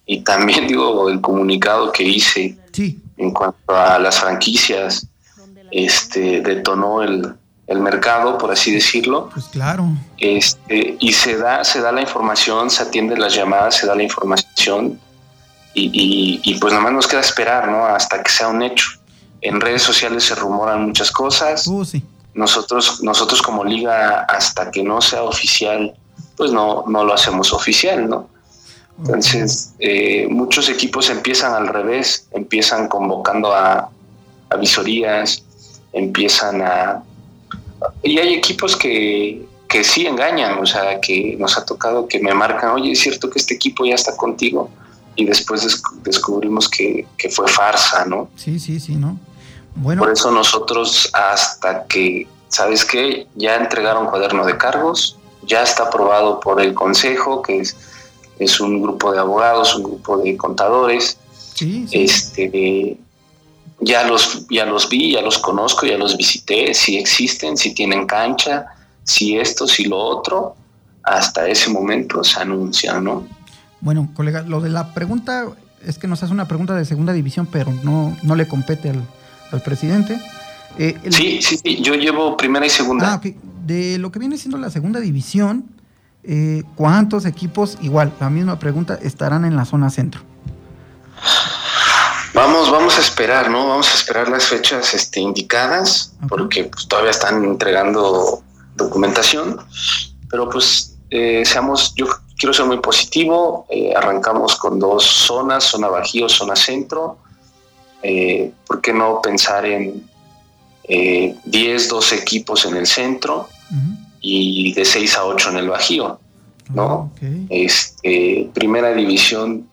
y 0.05 0.20
también 0.20 0.66
digo 0.68 1.09
el 1.09 1.20
comunicado 1.20 1.90
que 1.92 2.03
hice 2.03 2.59
en 3.16 3.30
cuanto 3.30 3.74
a 3.74 3.99
las 3.99 4.20
franquicias, 4.20 5.09
este 5.70 6.42
detonó 6.42 7.03
el, 7.03 7.34
el 7.66 7.80
mercado, 7.80 8.38
por 8.38 8.50
así 8.50 8.72
decirlo. 8.72 9.30
Pues 9.32 9.46
claro. 9.46 9.88
Este, 10.18 10.96
y 11.00 11.12
se 11.12 11.36
da, 11.36 11.64
se 11.64 11.80
da 11.80 11.92
la 11.92 12.00
información, 12.00 12.70
se 12.70 12.82
atiende 12.82 13.16
las 13.16 13.34
llamadas, 13.34 13.76
se 13.76 13.86
da 13.86 13.94
la 13.94 14.02
información 14.02 15.00
y, 15.74 16.40
y, 16.42 16.54
pues 16.58 16.72
nada 16.72 16.84
más 16.84 16.92
nos 16.94 17.06
queda 17.06 17.20
esperar, 17.20 17.68
¿no? 17.68 17.84
Hasta 17.84 18.22
que 18.22 18.30
sea 18.30 18.48
un 18.48 18.62
hecho. 18.62 18.92
En 19.42 19.60
redes 19.60 19.82
sociales 19.82 20.24
se 20.24 20.34
rumoran 20.34 20.86
muchas 20.86 21.10
cosas. 21.10 21.66
Uh, 21.66 21.84
sí. 21.84 22.02
Nosotros, 22.32 23.02
nosotros 23.02 23.42
como 23.42 23.62
liga, 23.62 24.20
hasta 24.20 24.70
que 24.70 24.82
no 24.82 25.02
sea 25.02 25.22
oficial, 25.22 25.94
pues 26.36 26.50
no, 26.50 26.84
no 26.86 27.04
lo 27.04 27.12
hacemos 27.12 27.52
oficial, 27.52 28.08
¿no? 28.08 28.28
Entonces, 28.98 29.74
eh, 29.78 30.26
muchos 30.30 30.68
equipos 30.68 31.10
empiezan 31.10 31.52
al 31.52 31.68
revés, 31.68 32.26
empiezan 32.30 32.88
convocando 32.88 33.54
a, 33.54 33.90
visorías, 34.58 35.44
empiezan 35.92 36.62
a... 36.62 37.02
Y 38.03 38.18
hay 38.18 38.34
equipos 38.34 38.76
que, 38.76 39.47
que 39.68 39.84
sí 39.84 40.07
engañan, 40.07 40.59
o 40.59 40.66
sea, 40.66 41.01
que 41.01 41.37
nos 41.39 41.57
ha 41.59 41.64
tocado 41.64 42.07
que 42.09 42.18
me 42.20 42.34
marcan, 42.34 42.70
oye, 42.70 42.93
es 42.93 43.01
cierto 43.01 43.30
que 43.30 43.39
este 43.39 43.55
equipo 43.55 43.84
ya 43.84 43.95
está 43.95 44.16
contigo, 44.16 44.70
y 45.14 45.24
después 45.24 45.82
descubrimos 46.03 46.68
que, 46.68 47.07
que, 47.16 47.30
fue 47.30 47.49
farsa, 47.49 48.05
¿no? 48.05 48.28
Sí, 48.37 48.59
sí, 48.59 48.78
sí, 48.78 48.97
¿no? 48.97 49.18
Bueno. 49.74 50.03
Por 50.03 50.12
eso 50.12 50.30
nosotros 50.30 51.11
hasta 51.12 51.84
que, 51.87 52.26
¿sabes 52.49 52.84
qué? 52.84 53.26
Ya 53.34 53.57
entregaron 53.57 54.07
cuaderno 54.07 54.45
de 54.45 54.57
cargos, 54.59 55.18
ya 55.43 55.62
está 55.62 55.84
aprobado 55.84 56.41
por 56.41 56.61
el 56.61 56.74
consejo, 56.74 57.41
que 57.41 57.61
es 57.61 57.76
es 58.39 58.61
un 58.61 58.82
grupo 58.82 59.12
de 59.12 59.18
abogados, 59.18 59.74
un 59.76 59.84
grupo 59.84 60.18
de 60.18 60.37
contadores. 60.37 61.18
Este, 61.91 62.99
ya 63.81 64.07
los, 64.07 64.47
ya 64.49 64.64
los 64.64 64.89
vi, 64.89 65.12
ya 65.12 65.22
los 65.22 65.39
conozco, 65.39 65.87
ya 65.87 65.99
los 65.99 66.16
visité, 66.16 66.72
si 66.74 66.97
existen, 66.97 67.57
si 67.57 67.74
tienen 67.74 68.07
cancha, 68.07 68.66
si 69.05 69.37
esto, 69.37 69.66
si 69.66 69.85
lo 69.85 69.99
otro, 69.99 70.57
hasta 71.03 71.49
ese 71.49 71.70
momento 71.70 72.24
se 72.24 72.41
anuncia, 72.41 73.01
¿no? 73.01 73.27
Bueno, 73.81 74.09
colega, 74.14 74.43
lo 74.43 74.61
de 74.61 74.70
la 74.70 74.95
pregunta 74.95 75.47
es 75.85 75.99
que 75.99 76.09
nos 76.09 76.22
hace 76.22 76.33
una 76.33 76.49
pregunta 76.49 76.74
de 76.74 76.85
segunda 76.85 77.12
división, 77.12 77.47
pero 77.51 77.72
no, 77.85 78.16
no 78.22 78.35
le 78.35 78.49
compete 78.49 78.91
al, 78.91 79.62
presidente. 79.62 80.20
Eh, 80.79 80.99
sí, 81.11 81.41
sí, 81.41 81.59
sí, 81.62 81.81
yo 81.81 81.95
llevo 81.95 82.37
primera 82.37 82.66
y 82.66 82.70
segunda. 82.70 83.14
Ah, 83.14 83.20
De 83.64 83.99
lo 83.99 84.11
que 84.11 84.18
viene 84.18 84.37
siendo 84.37 84.59
la 84.59 84.70
segunda 84.70 85.01
división, 85.01 85.66
eh, 86.24 86.64
¿cuántos 86.74 87.24
equipos, 87.24 87.79
igual, 87.81 88.12
la 88.20 88.29
misma 88.29 88.59
pregunta, 88.59 88.99
estarán 89.01 89.45
en 89.45 89.57
la 89.57 89.64
zona 89.64 89.91
centro? 89.91 90.22
Vamos, 92.37 92.70
vamos 92.70 92.99
a 92.99 93.01
esperar, 93.01 93.51
¿no? 93.51 93.66
Vamos 93.66 93.91
a 93.91 93.95
esperar 93.95 94.28
las 94.28 94.45
fechas 94.45 94.93
este, 94.93 95.20
indicadas, 95.20 96.12
porque 96.28 96.64
pues, 96.64 96.87
todavía 96.87 97.11
están 97.11 97.43
entregando 97.43 98.43
documentación, 98.74 99.59
pero 100.28 100.47
pues 100.51 100.99
eh, 101.09 101.43
seamos, 101.47 101.95
yo 101.95 102.07
quiero 102.39 102.53
ser 102.53 102.66
muy 102.66 102.78
positivo, 102.78 103.66
eh, 103.70 103.95
arrancamos 103.97 104.57
con 104.57 104.78
dos 104.78 105.03
zonas, 105.05 105.64
zona 105.64 105.89
bajío, 105.89 106.28
zona 106.28 106.55
centro, 106.55 107.18
¿por 108.66 108.82
qué 108.82 108.93
no 108.93 109.22
pensar 109.22 109.64
en 109.64 110.09
10, 110.87 111.89
12 111.89 112.14
equipos 112.16 112.66
en 112.66 112.76
el 112.76 112.87
centro? 112.87 113.49
y 114.20 114.72
de 114.74 114.84
6 114.84 115.16
a 115.18 115.24
8 115.24 115.51
en 115.51 115.57
el 115.57 115.68
Bajío, 115.68 116.18
¿no? 116.74 117.12
Este, 117.49 118.51
primera 118.53 118.93
división, 118.93 119.68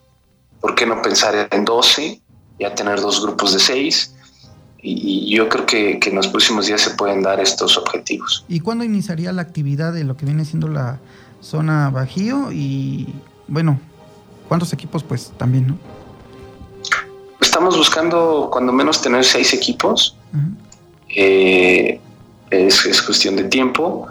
¿por 0.62 0.76
qué 0.76 0.86
no 0.86 1.02
pensar 1.02 1.48
en 1.50 1.66
12? 1.66 2.22
Ya 2.60 2.74
tener 2.76 3.02
dos 3.02 3.22
grupos 3.24 3.54
de 3.54 3.60
6 3.60 4.14
y, 4.86 5.34
yo 5.36 5.48
creo 5.48 5.66
que, 5.66 6.00
en 6.04 6.16
los 6.16 6.28
próximos 6.28 6.68
días 6.68 6.82
se 6.82 6.92
pueden 6.92 7.24
dar 7.24 7.40
estos 7.40 7.78
objetivos. 7.78 8.44
¿Y 8.50 8.60
cuándo 8.60 8.84
iniciaría 8.84 9.32
la 9.32 9.42
actividad 9.42 9.94
de 9.94 10.04
lo 10.04 10.18
que 10.18 10.26
viene 10.26 10.44
siendo 10.46 10.68
la 10.68 11.00
zona 11.42 11.90
Bajío? 11.90 12.52
Y 12.52 13.08
bueno, 13.48 13.80
¿cuántos 14.48 14.74
equipos 14.74 15.04
pues 15.04 15.32
también, 15.38 15.68
no? 15.68 15.78
Estamos 17.40 17.78
buscando 17.78 18.50
cuando 18.52 18.74
menos 18.74 19.02
tener 19.02 19.24
seis 19.24 19.54
equipos. 19.54 20.18
eh, 21.10 22.00
es, 22.50 23.02
cuestión 23.02 23.36
de 23.36 23.46
tiempo. 23.46 24.08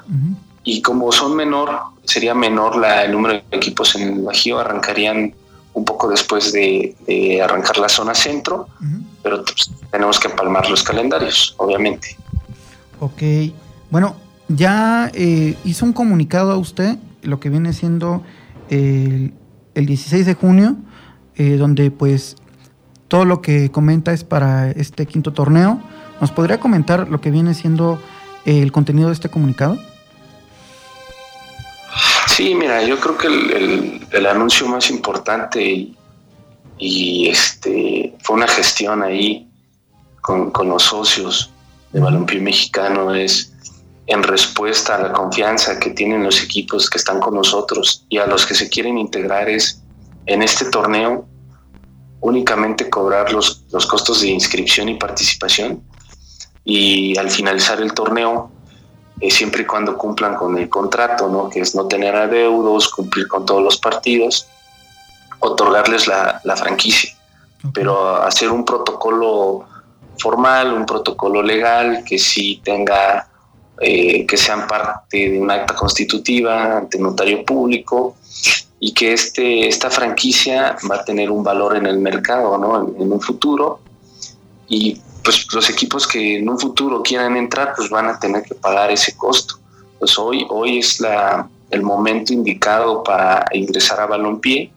Y 0.64 0.80
como 0.80 1.12
son 1.12 1.36
menor, 1.36 1.70
sería 2.05 2.34
menor 2.34 2.76
la, 2.76 3.05
el 3.05 3.12
número 3.12 3.34
de 3.34 3.45
equipos 3.51 3.95
en 3.97 4.03
el 4.03 4.22
Bajío, 4.22 4.59
arrancarían 4.59 5.34
un 5.74 5.84
poco 5.84 6.08
después 6.08 6.52
de, 6.52 6.94
arrancar 7.42 7.78
la 7.78 7.88
zona 7.88 8.14
centro, 8.14 8.68
pero 9.22 9.44
pues, 9.44 9.70
tenemos 9.90 10.20
que 10.20 10.28
empalmar 10.28 10.68
los 10.68 10.82
calendarios, 10.82 11.54
obviamente. 11.58 12.16
Ok, 13.00 13.22
bueno, 13.90 14.16
ya 14.48 15.10
eh, 15.14 15.56
hizo 15.64 15.84
un 15.84 15.92
comunicado 15.92 16.52
a 16.52 16.56
usted, 16.56 16.96
lo 17.22 17.40
que 17.40 17.48
viene 17.48 17.72
siendo 17.72 18.22
el, 18.68 19.32
el 19.74 19.86
16 19.86 20.26
de 20.26 20.34
junio, 20.34 20.76
eh, 21.36 21.56
donde 21.56 21.90
pues 21.90 22.36
todo 23.08 23.24
lo 23.24 23.40
que 23.42 23.70
comenta 23.70 24.12
es 24.12 24.24
para 24.24 24.70
este 24.70 25.06
quinto 25.06 25.32
torneo. 25.32 25.80
¿Nos 26.20 26.30
podría 26.30 26.60
comentar 26.60 27.08
lo 27.08 27.20
que 27.20 27.30
viene 27.30 27.54
siendo 27.54 27.98
el 28.44 28.72
contenido 28.72 29.08
de 29.08 29.14
este 29.14 29.28
comunicado? 29.28 29.78
Sí, 32.32 32.54
mira, 32.54 32.82
yo 32.82 32.98
creo 32.98 33.18
que 33.18 33.26
el, 33.26 34.06
el, 34.10 34.26
anuncio 34.26 34.66
más 34.66 34.88
importante 34.88 35.92
y, 36.78 37.28
este 37.28 38.16
fue 38.22 38.36
una 38.36 38.48
gestión 38.48 39.02
ahí 39.02 39.46
con, 40.22 40.50
con 40.50 40.70
los 40.70 40.84
socios 40.84 41.50
de 41.92 42.00
Balompié 42.00 42.40
Mexicano 42.40 43.14
es 43.14 43.52
en 44.06 44.22
respuesta 44.22 44.96
a 44.96 45.02
la 45.02 45.12
confianza 45.12 45.78
que 45.78 45.90
tienen 45.90 46.24
los 46.24 46.42
equipos 46.42 46.88
que 46.88 46.96
están 46.96 47.20
con 47.20 47.34
nosotros 47.34 48.06
y 48.08 48.16
a 48.16 48.26
los 48.26 48.46
que 48.46 48.54
se 48.54 48.70
quieren 48.70 48.96
integrar 48.96 49.50
es 49.50 49.82
en 50.24 50.42
este 50.42 50.64
torneo 50.70 51.26
únicamente 52.20 52.88
cobrar 52.88 53.30
los, 53.30 53.62
los 53.70 53.84
costos 53.84 54.22
de 54.22 54.28
inscripción 54.28 54.88
y 54.88 54.94
participación 54.94 55.82
y 56.64 57.18
al 57.18 57.28
finalizar 57.28 57.80
el 57.80 57.92
torneo, 57.92 58.51
eh, 59.20 59.30
siempre 59.30 59.62
y 59.62 59.66
cuando 59.66 59.96
cumplan 59.96 60.34
con 60.34 60.58
el 60.58 60.68
contrato, 60.68 61.28
¿no? 61.28 61.48
que 61.48 61.60
es 61.60 61.74
no 61.74 61.86
tener 61.86 62.14
adeudos, 62.16 62.88
cumplir 62.88 63.28
con 63.28 63.46
todos 63.46 63.62
los 63.62 63.78
partidos, 63.78 64.48
otorgarles 65.40 66.06
la, 66.06 66.40
la 66.44 66.56
franquicia, 66.56 67.16
pero 67.72 68.16
hacer 68.16 68.50
un 68.50 68.64
protocolo 68.64 69.66
formal, 70.18 70.72
un 70.72 70.86
protocolo 70.86 71.42
legal 71.42 72.04
que 72.04 72.18
sí 72.18 72.60
tenga, 72.64 73.28
eh, 73.80 74.26
que 74.26 74.36
sean 74.36 74.66
parte 74.66 75.30
de 75.30 75.40
un 75.40 75.50
acta 75.50 75.74
constitutiva 75.74 76.78
ante 76.78 76.98
notario 76.98 77.44
público 77.44 78.16
y 78.78 78.92
que 78.92 79.12
este, 79.12 79.68
esta 79.68 79.90
franquicia 79.90 80.76
va 80.90 80.96
a 80.96 81.04
tener 81.04 81.30
un 81.30 81.42
valor 81.42 81.76
en 81.76 81.86
el 81.86 81.98
mercado, 81.98 82.58
¿no? 82.58 82.94
En, 82.98 83.12
un 83.12 83.20
futuro. 83.20 83.80
Y 84.68 85.00
pues 85.22 85.46
los 85.52 85.68
equipos 85.70 86.06
que 86.06 86.38
en 86.38 86.48
un 86.48 86.58
futuro 86.58 87.02
quieran 87.02 87.36
entrar, 87.36 87.74
pues 87.76 87.88
van 87.90 88.08
a 88.08 88.18
tener 88.18 88.42
que 88.42 88.54
pagar 88.54 88.90
ese 88.90 89.16
costo. 89.16 89.56
Pues 89.98 90.18
hoy, 90.18 90.46
hoy 90.50 90.78
es 90.78 91.00
la, 91.00 91.48
el 91.70 91.82
momento 91.82 92.32
indicado 92.32 93.02
para 93.02 93.44
ingresar 93.52 94.00
a 94.00 94.06
balompié, 94.06 94.70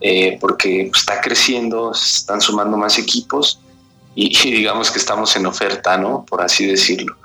eh, 0.00 0.38
porque 0.40 0.90
está 0.94 1.20
creciendo, 1.20 1.92
están 1.92 2.40
sumando 2.40 2.76
más 2.76 2.98
equipos 2.98 3.60
y, 4.14 4.28
digamos 4.50 4.90
que 4.90 4.98
estamos 4.98 5.34
en 5.36 5.46
oferta, 5.46 5.96
¿no? 5.96 6.24
Por 6.24 6.42
así 6.42 6.66
decirlo. 6.66 7.16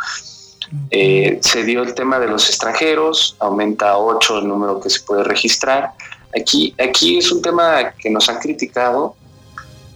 Eh, 0.91 1.39
se 1.41 1.63
dio 1.63 1.82
el 1.82 1.95
tema 1.95 2.19
de 2.19 2.27
los 2.27 2.47
extranjeros, 2.47 3.36
aumenta 3.39 3.91
a 3.91 3.97
8 3.97 4.39
el 4.39 4.47
número 4.47 4.80
que 4.80 4.89
se 4.89 5.01
puede 5.01 5.23
registrar. 5.23 5.93
Aquí, 6.39 6.75
aquí 6.80 7.17
es 7.17 7.32
un 7.32 7.41
tema 7.41 7.91
que 7.97 8.09
nos 8.09 8.30
han 8.30 8.38
criticado, 8.38 9.15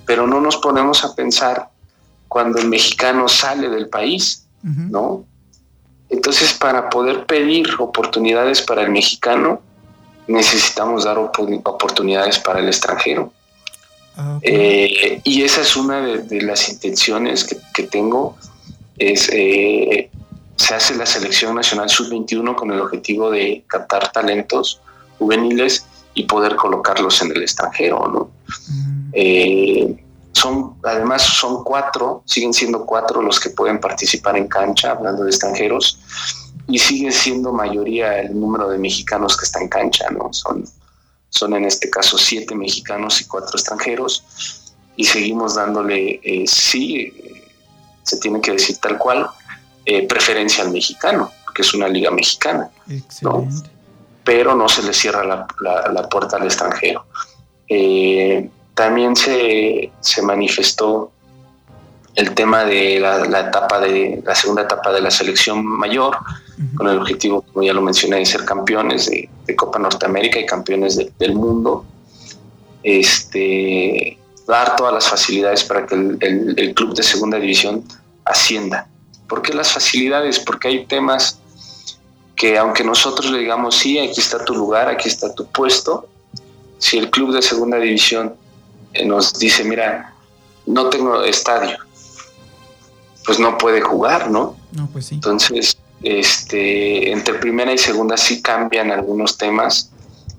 pero 0.06 0.26
no 0.26 0.42
nos 0.42 0.58
ponemos 0.58 1.04
a 1.06 1.14
pensar 1.14 1.70
cuando 2.34 2.58
el 2.58 2.68
mexicano 2.68 3.28
sale 3.28 3.70
del 3.70 3.90
país, 3.90 4.48
¿no? 4.64 5.24
Entonces, 6.10 6.52
para 6.54 6.90
poder 6.90 7.28
pedir 7.28 7.68
oportunidades 7.78 8.60
para 8.60 8.82
el 8.82 8.90
mexicano, 8.90 9.62
necesitamos 10.28 11.04
dar 11.04 11.20
oportunidades 11.20 12.40
para 12.40 12.60
el 12.60 12.68
extranjero. 12.68 13.32
Ah, 14.18 14.40
eh, 14.42 15.22
y 15.24 15.44
esa 15.44 15.62
es 15.62 15.76
una 15.76 16.02
de, 16.02 16.42
las 16.42 16.70
intenciones 16.70 17.44
que, 17.72 17.84
tengo, 17.84 18.36
es 18.98 19.30
eh, 19.32 20.10
se 20.56 20.74
hace 20.74 20.96
la 20.96 21.06
selección 21.06 21.54
nacional 21.56 21.88
sub-21 21.88 22.56
con 22.56 22.72
el 22.72 22.80
objetivo 22.80 23.30
de 23.30 23.64
captar 23.68 24.12
talentos 24.12 24.82
juveniles 25.20 25.86
y 26.16 26.24
poder 26.24 26.56
colocarlos 26.56 27.22
en 27.22 27.32
el 27.32 27.44
extranjero, 27.44 28.08
¿no? 28.08 28.32
Mm. 28.70 29.10
Eh, 29.14 30.03
son, 30.34 30.76
además 30.84 31.22
son 31.22 31.64
cuatro, 31.64 32.24
siguen 32.26 32.54
siendo 32.54 32.86
cuatro 32.86 33.22
los 33.22 33.40
que 33.40 33.50
pueden 33.50 33.80
participar 33.80 34.38
en 34.38 34.48
cancha, 34.48 34.92
hablando 34.92 35.24
de 35.24 35.30
extranjeros, 35.30 36.00
y 36.68 36.78
sigue 36.80 37.12
siendo 37.12 37.54
mayoría 37.54 38.20
el 38.20 38.40
número 38.40 38.68
de 38.70 38.78
mexicanos 38.78 39.38
que 39.38 39.46
está 39.46 39.62
en 39.62 39.70
cancha, 39.70 40.10
¿no? 40.10 40.32
Son 40.34 40.66
son 41.34 41.56
en 41.56 41.66
este 41.66 41.90
caso 41.90 42.16
siete 42.20 42.54
mexicanos 42.54 43.20
y 43.20 43.26
cuatro 43.26 43.58
extranjeros, 43.58 44.24
y 44.96 45.06
seguimos 45.06 45.56
dándole, 45.56 46.20
eh, 46.24 46.44
sí, 46.46 46.98
eh, 46.98 47.52
se 48.04 48.18
tiene 48.18 48.40
que 48.40 48.52
decir 48.52 48.78
tal 48.78 49.00
cual, 49.00 49.28
eh, 49.84 50.08
preferencia 50.08 50.64
al 50.64 50.70
mexicano, 50.70 51.32
porque 51.44 51.64
es 51.64 51.74
una 51.74 51.88
liga 51.88 52.12
mexicana, 52.12 52.70
¿no? 53.24 53.48
pero 54.24 54.54
no 54.56 54.70
se 54.70 54.84
le 54.84 54.94
cierra 54.94 55.24
la, 55.24 56.10
puerta 56.10 56.38
al 56.38 56.44
extranjero. 56.44 57.04
También 58.74 59.16
se, 59.16 59.92
se 60.00 60.22
manifestó 60.22 61.12
el 62.16 62.34
tema 62.36 62.64
de 62.64 63.00
la, 63.00 63.40
etapa 63.40 63.80
de 63.80 64.22
la 64.24 64.36
segunda 64.36 64.64
etapa 64.64 64.92
de 64.92 65.02
la 65.02 65.10
selección 65.10 65.66
mayor, 65.66 66.18
con 66.76 66.88
el 66.88 67.00
objetivo, 67.00 67.42
como 67.42 67.66
ya 67.66 67.74
lo 67.74 67.82
mencioné, 67.82 68.18
de 68.18 68.26
ser 68.26 68.46
campeones 68.46 69.10
de, 69.10 69.30
Copa 69.56 69.80
Norteamérica 69.80 70.40
y 70.40 70.46
campeones 70.46 71.00
del 71.18 71.36
mundo. 71.36 71.86
Este, 72.84 74.18
dar 74.48 74.76
todas 74.76 74.94
las 74.94 75.08
facilidades 75.08 75.64
para 75.64 75.86
que 75.86 75.96
el, 75.96 76.74
club 76.76 76.94
de 76.94 77.04
segunda 77.04 77.40
división 77.40 77.84
ascienda. 78.26 78.88
¿Por 79.28 79.42
qué 79.42 79.54
las 79.54 79.72
facilidades? 79.72 80.40
Porque 80.40 80.68
hay 80.68 80.86
temas 80.86 81.40
que 82.36 82.58
aunque 82.58 82.84
nosotros 82.84 83.32
le 83.32 83.40
digamos, 83.40 83.76
sí, 83.76 83.98
aquí 84.00 84.20
está 84.20 84.44
tu 84.44 84.54
lugar, 84.54 84.88
aquí 84.90 85.08
está 85.08 85.34
tu 85.34 85.46
puesto, 85.48 86.08
si 86.78 86.98
el 86.98 87.10
club 87.10 87.34
de 87.34 87.42
segunda 87.42 87.78
división 87.78 88.36
nos 89.06 89.38
dice, 89.40 89.64
mira, 89.64 90.14
no 90.66 90.90
tengo 90.90 91.24
estadio, 91.24 91.78
pues 93.26 93.40
no 93.40 93.58
puede 93.58 93.82
jugar, 93.82 94.30
¿no? 94.30 94.56
No, 94.72 94.88
pues 94.92 95.08
sí. 95.08 95.16
Entonces, 95.16 95.78
este, 96.04 97.12
entre 97.12 97.36
primera 97.36 97.72
y 97.72 97.78
segunda 97.78 98.18
sí 98.18 98.42
cambian 98.42 98.92
algunos 98.92 99.38
temas 99.38 99.90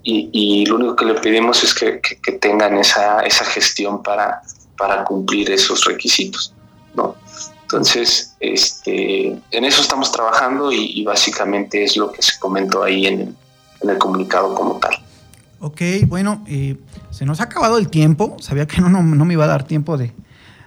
y, 0.03 0.67
lo 0.67 0.77
único 0.77 0.97
que 0.97 1.07
le 1.07 1.15
pedimos 1.15 1.65
es 1.65 1.73
que, 1.75 2.01
tengan 2.41 2.77
esa, 2.77 3.21
esa 3.21 3.45
gestión 3.47 4.03
para, 4.03 4.43
para 4.77 5.03
cumplir 5.05 5.51
esos 5.51 5.85
requisitos, 5.85 6.53
¿no? 6.95 7.17
Entonces, 7.63 8.35
este, 8.41 9.29
en 9.51 9.65
eso 9.65 9.81
estamos 9.81 10.13
trabajando 10.13 10.71
y, 10.71 11.03
básicamente 11.05 11.83
es 11.83 11.97
lo 11.97 12.13
que 12.13 12.23
se 12.23 12.39
comentó 12.39 12.83
ahí 12.83 13.07
en 13.07 13.37
el, 13.81 13.99
comunicado 13.99 14.55
como 14.55 14.79
tal. 14.79 15.03
Ok, 15.65 15.81
bueno, 16.09 16.45
eh, 16.47 16.77
se 17.09 17.25
nos 17.25 17.41
ha 17.41 17.45
acabado 17.45 17.79
el 17.79 17.89
tiempo. 17.89 18.37
Sabía 18.39 18.67
que 18.67 18.83
no, 18.83 18.91
no, 18.91 19.25
me 19.25 19.33
iba 19.33 19.45
a 19.45 19.47
dar 19.47 19.65
tiempo 19.65 19.97
de, 19.97 20.13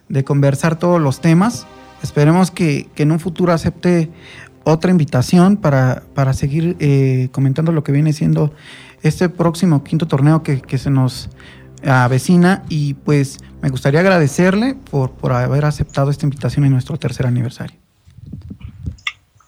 de 0.10 0.24
conversar 0.24 0.80
todos 0.80 1.00
los 1.00 1.22
temas. 1.22 1.68
Esperemos 2.02 2.50
que, 2.50 2.89
en 2.95 3.12
un 3.12 3.20
futuro 3.20 3.54
acepte 3.54 4.10
otra 4.64 4.89
invitación 4.89 5.58
para, 5.58 6.02
para 6.16 6.34
seguir 6.34 6.78
eh, 6.80 7.30
comentando 7.32 7.72
lo 7.72 7.84
que 7.84 7.91
viene 7.91 8.12
siendo 8.12 8.52
este 9.04 9.30
próximo 9.30 9.84
quinto 9.84 10.08
torneo 10.08 10.41
que, 10.41 10.78
se 10.80 10.89
nos 10.89 11.30
avecina 11.86 12.64
y 12.68 12.95
pues 12.95 13.38
me 13.62 13.70
gustaría 13.70 14.00
agradecerle 14.00 14.74
por, 14.89 15.12
por 15.12 15.32
haber 15.32 15.66
aceptado 15.66 16.10
esta 16.10 16.26
invitación 16.26 16.66
en 16.66 16.72
nuestro 16.72 16.98
tercer 16.98 17.28
aniversario. 17.28 17.78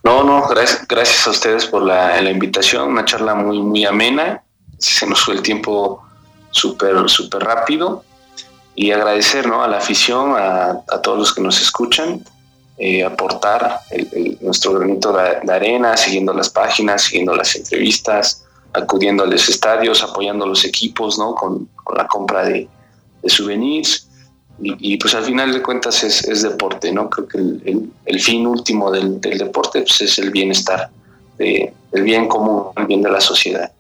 No, 0.03 0.23
no, 0.23 0.47
gracias, 0.47 0.87
gracias 0.87 1.25
a 1.25 1.31
ustedes 1.31 1.65
por 1.65 1.81
la, 1.81 2.21
invitación, 2.29 2.89
una 2.89 3.03
charla 3.03 3.33
muy, 3.33 3.63
muy 3.63 3.83
amena, 3.85 4.43
se 4.79 5.05
nos 5.05 5.23
fue 5.23 5.35
el 5.35 5.41
tiempo 5.41 6.01
súper, 6.51 7.07
súper 7.09 7.43
rápido 7.43 8.03
y 8.75 8.91
agradecer 8.91 9.47
¿no? 9.47 9.63
a 9.63 9.67
la 9.67 9.77
afición, 9.77 10.33
a, 10.35 10.81
todos 11.03 11.19
los 11.19 11.33
que 11.33 11.41
nos 11.41 11.61
escuchan 11.61 12.23
eh, 12.77 13.03
aportar 13.03 13.81
nuestro 14.39 14.73
granito 14.73 15.11
de, 15.11 15.51
arena, 15.51 15.97
siguiendo 15.97 16.33
las 16.33 16.49
páginas, 16.49 17.03
siguiendo 17.03 17.35
las 17.35 17.55
entrevistas, 17.57 18.45
acudiendo 18.71 19.23
a 19.23 19.27
los 19.27 19.49
estadios, 19.49 20.01
apoyando 20.01 20.45
a 20.45 20.47
los 20.47 20.63
equipos, 20.63 21.19
¿no? 21.19 21.35
Con, 21.35 21.67
la 21.93 22.07
compra 22.07 22.45
de, 22.45 22.69
souvenirs. 23.25 24.07
Y, 24.61 24.97
pues 24.97 25.13
al 25.15 25.25
final 25.25 25.51
de 25.51 25.61
cuentas 25.61 26.03
es, 26.03 26.41
deporte, 26.41 26.91
¿no? 26.91 27.09
Creo 27.09 27.27
que 27.27 27.37
el, 27.37 28.19
fin 28.21 28.47
último 28.47 28.91
del, 28.91 29.19
deporte 29.19 29.81
pues, 29.81 30.01
es 30.01 30.17
el 30.19 30.31
bienestar, 30.31 30.89
el 31.37 32.03
bien 32.03 32.27
común, 32.29 32.67
el 32.77 32.85
bien 32.85 33.01
de 33.01 33.11
la 33.11 33.19
sociedad. 33.19 33.71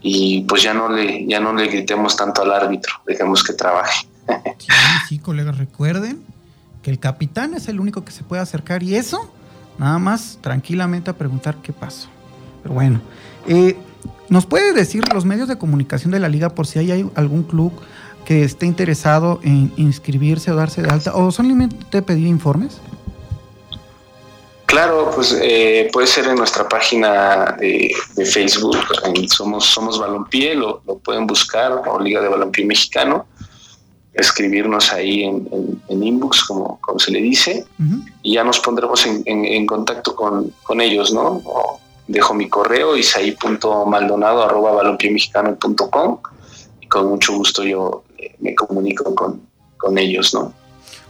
Y 0.00 0.42
pues 0.42 0.62
ya 0.62 0.74
no 0.74 0.88
le, 0.88 1.26
ya 1.26 1.40
no 1.40 1.52
le 1.52 1.66
gritemos 1.66 2.16
tanto 2.16 2.42
al 2.42 2.52
árbitro, 2.52 2.94
dejemos 3.06 3.42
que 3.42 3.52
trabaje. 3.52 4.06
Sí, 4.58 4.68
sí, 5.08 5.18
colegas, 5.18 5.58
recuerden 5.58 6.22
que 6.82 6.90
el 6.90 6.98
capitán 6.98 7.54
es 7.54 7.68
el 7.68 7.80
único 7.80 8.04
que 8.04 8.12
se 8.12 8.22
puede 8.22 8.42
acercar 8.42 8.82
y 8.82 8.94
eso, 8.94 9.32
nada 9.78 9.98
más 9.98 10.38
tranquilamente 10.40 11.10
a 11.10 11.14
preguntar 11.14 11.56
qué 11.62 11.72
pasó. 11.72 12.08
Pero 12.62 12.74
bueno, 12.74 13.00
eh, 13.46 13.76
¿nos 14.28 14.46
puede 14.46 14.72
decir 14.72 15.02
los 15.12 15.24
medios 15.24 15.48
de 15.48 15.56
comunicación 15.56 16.12
de 16.12 16.20
la 16.20 16.28
liga 16.28 16.50
por 16.50 16.66
si 16.66 16.78
hay 16.78 17.10
algún 17.14 17.42
club 17.42 17.72
que 18.24 18.44
esté 18.44 18.66
interesado 18.66 19.40
en 19.42 19.72
inscribirse 19.76 20.50
o 20.50 20.56
darse 20.56 20.82
de 20.82 20.90
alta 20.90 21.14
o 21.14 21.32
solamente 21.32 22.02
pedir 22.02 22.26
informes? 22.26 22.80
Claro, 24.78 25.10
pues 25.12 25.36
eh, 25.42 25.90
puede 25.92 26.06
ser 26.06 26.28
en 26.28 26.36
nuestra 26.36 26.68
página 26.68 27.56
de, 27.58 27.92
Facebook, 28.24 28.76
somos 29.28 29.64
Somos 29.64 29.98
Balompié, 29.98 30.54
lo, 30.54 30.80
pueden 31.02 31.26
buscar, 31.26 31.82
o 31.84 31.98
Liga 31.98 32.20
de 32.20 32.28
Balompié 32.28 32.64
Mexicano, 32.64 33.26
escribirnos 34.14 34.92
ahí 34.92 35.24
en, 35.24 35.80
inbox, 35.88 36.44
como, 36.44 36.78
como, 36.80 37.00
se 37.00 37.10
le 37.10 37.20
dice, 37.20 37.66
y 38.22 38.34
ya 38.34 38.44
nos 38.44 38.60
pondremos 38.60 39.04
en, 39.04 39.66
contacto 39.66 40.14
con, 40.14 40.54
con, 40.62 40.80
ellos, 40.80 41.12
¿no? 41.12 41.42
dejo 42.06 42.34
mi 42.34 42.48
correo 42.48 42.96
isaí.maldonado 42.96 44.44
arroba 44.44 44.96
y 46.80 46.86
con 46.86 47.08
mucho 47.08 47.34
gusto 47.34 47.64
yo 47.64 48.04
eh, 48.16 48.36
me 48.38 48.54
comunico 48.54 49.12
con, 49.12 49.42
con 49.76 49.98
ellos, 49.98 50.32
¿no? 50.34 50.54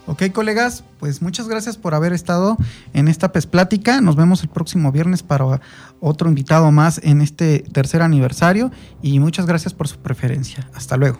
Ok, 0.08 0.32
colegas, 0.32 0.84
pues 0.98 1.20
muchas 1.20 1.48
gracias 1.48 1.76
por 1.76 1.94
haber 1.94 2.14
estado 2.14 2.56
en 2.94 3.08
esta 3.08 3.30
PES 3.30 3.46
Plática. 3.46 4.00
Nos 4.00 4.16
vemos 4.16 4.42
el 4.42 4.48
próximo 4.48 4.90
viernes 4.90 5.22
para 5.22 5.60
otro 6.00 6.30
invitado 6.30 6.72
más 6.72 6.98
en 7.04 7.20
este 7.20 7.58
tercer 7.58 8.00
aniversario 8.00 8.70
y 9.02 9.20
muchas 9.20 9.44
gracias 9.44 9.74
por 9.74 9.86
su 9.86 9.98
preferencia. 9.98 10.66
Hasta 10.74 10.96
luego. 10.96 11.18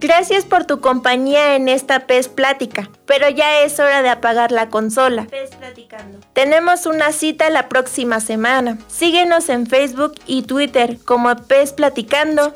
Gracias 0.00 0.44
por 0.44 0.64
tu 0.64 0.80
compañía 0.80 1.56
en 1.56 1.68
esta 1.68 2.06
PES 2.06 2.28
Plática, 2.28 2.88
pero 3.04 3.28
ya 3.28 3.62
es 3.62 3.80
hora 3.80 4.00
de 4.00 4.10
apagar 4.10 4.52
la 4.52 4.68
consola. 4.68 5.26
PES 5.28 5.56
Platicando. 5.56 6.20
Tenemos 6.34 6.86
una 6.86 7.10
cita 7.10 7.50
la 7.50 7.68
próxima 7.68 8.20
semana. 8.20 8.78
Síguenos 8.86 9.48
en 9.48 9.66
Facebook 9.66 10.12
y 10.26 10.42
Twitter 10.42 10.98
como 11.04 11.34
PES 11.34 11.72
Platicando 11.72 12.52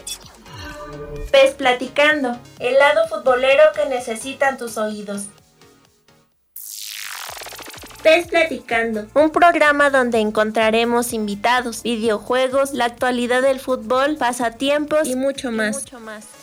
Pez 1.30 1.54
Platicando, 1.54 2.38
el 2.58 2.78
lado 2.78 3.06
futbolero 3.08 3.62
que 3.74 3.86
necesitan 3.86 4.56
tus 4.56 4.78
oídos. 4.78 5.26
Pez 8.02 8.28
Platicando, 8.28 9.06
un 9.14 9.30
programa 9.30 9.90
donde 9.90 10.20
encontraremos 10.20 11.12
invitados, 11.12 11.82
videojuegos, 11.82 12.72
la 12.72 12.86
actualidad 12.86 13.42
del 13.42 13.60
fútbol, 13.60 14.16
pasatiempos 14.16 15.06
y 15.06 15.16
mucho 15.16 15.50
más. 15.50 15.84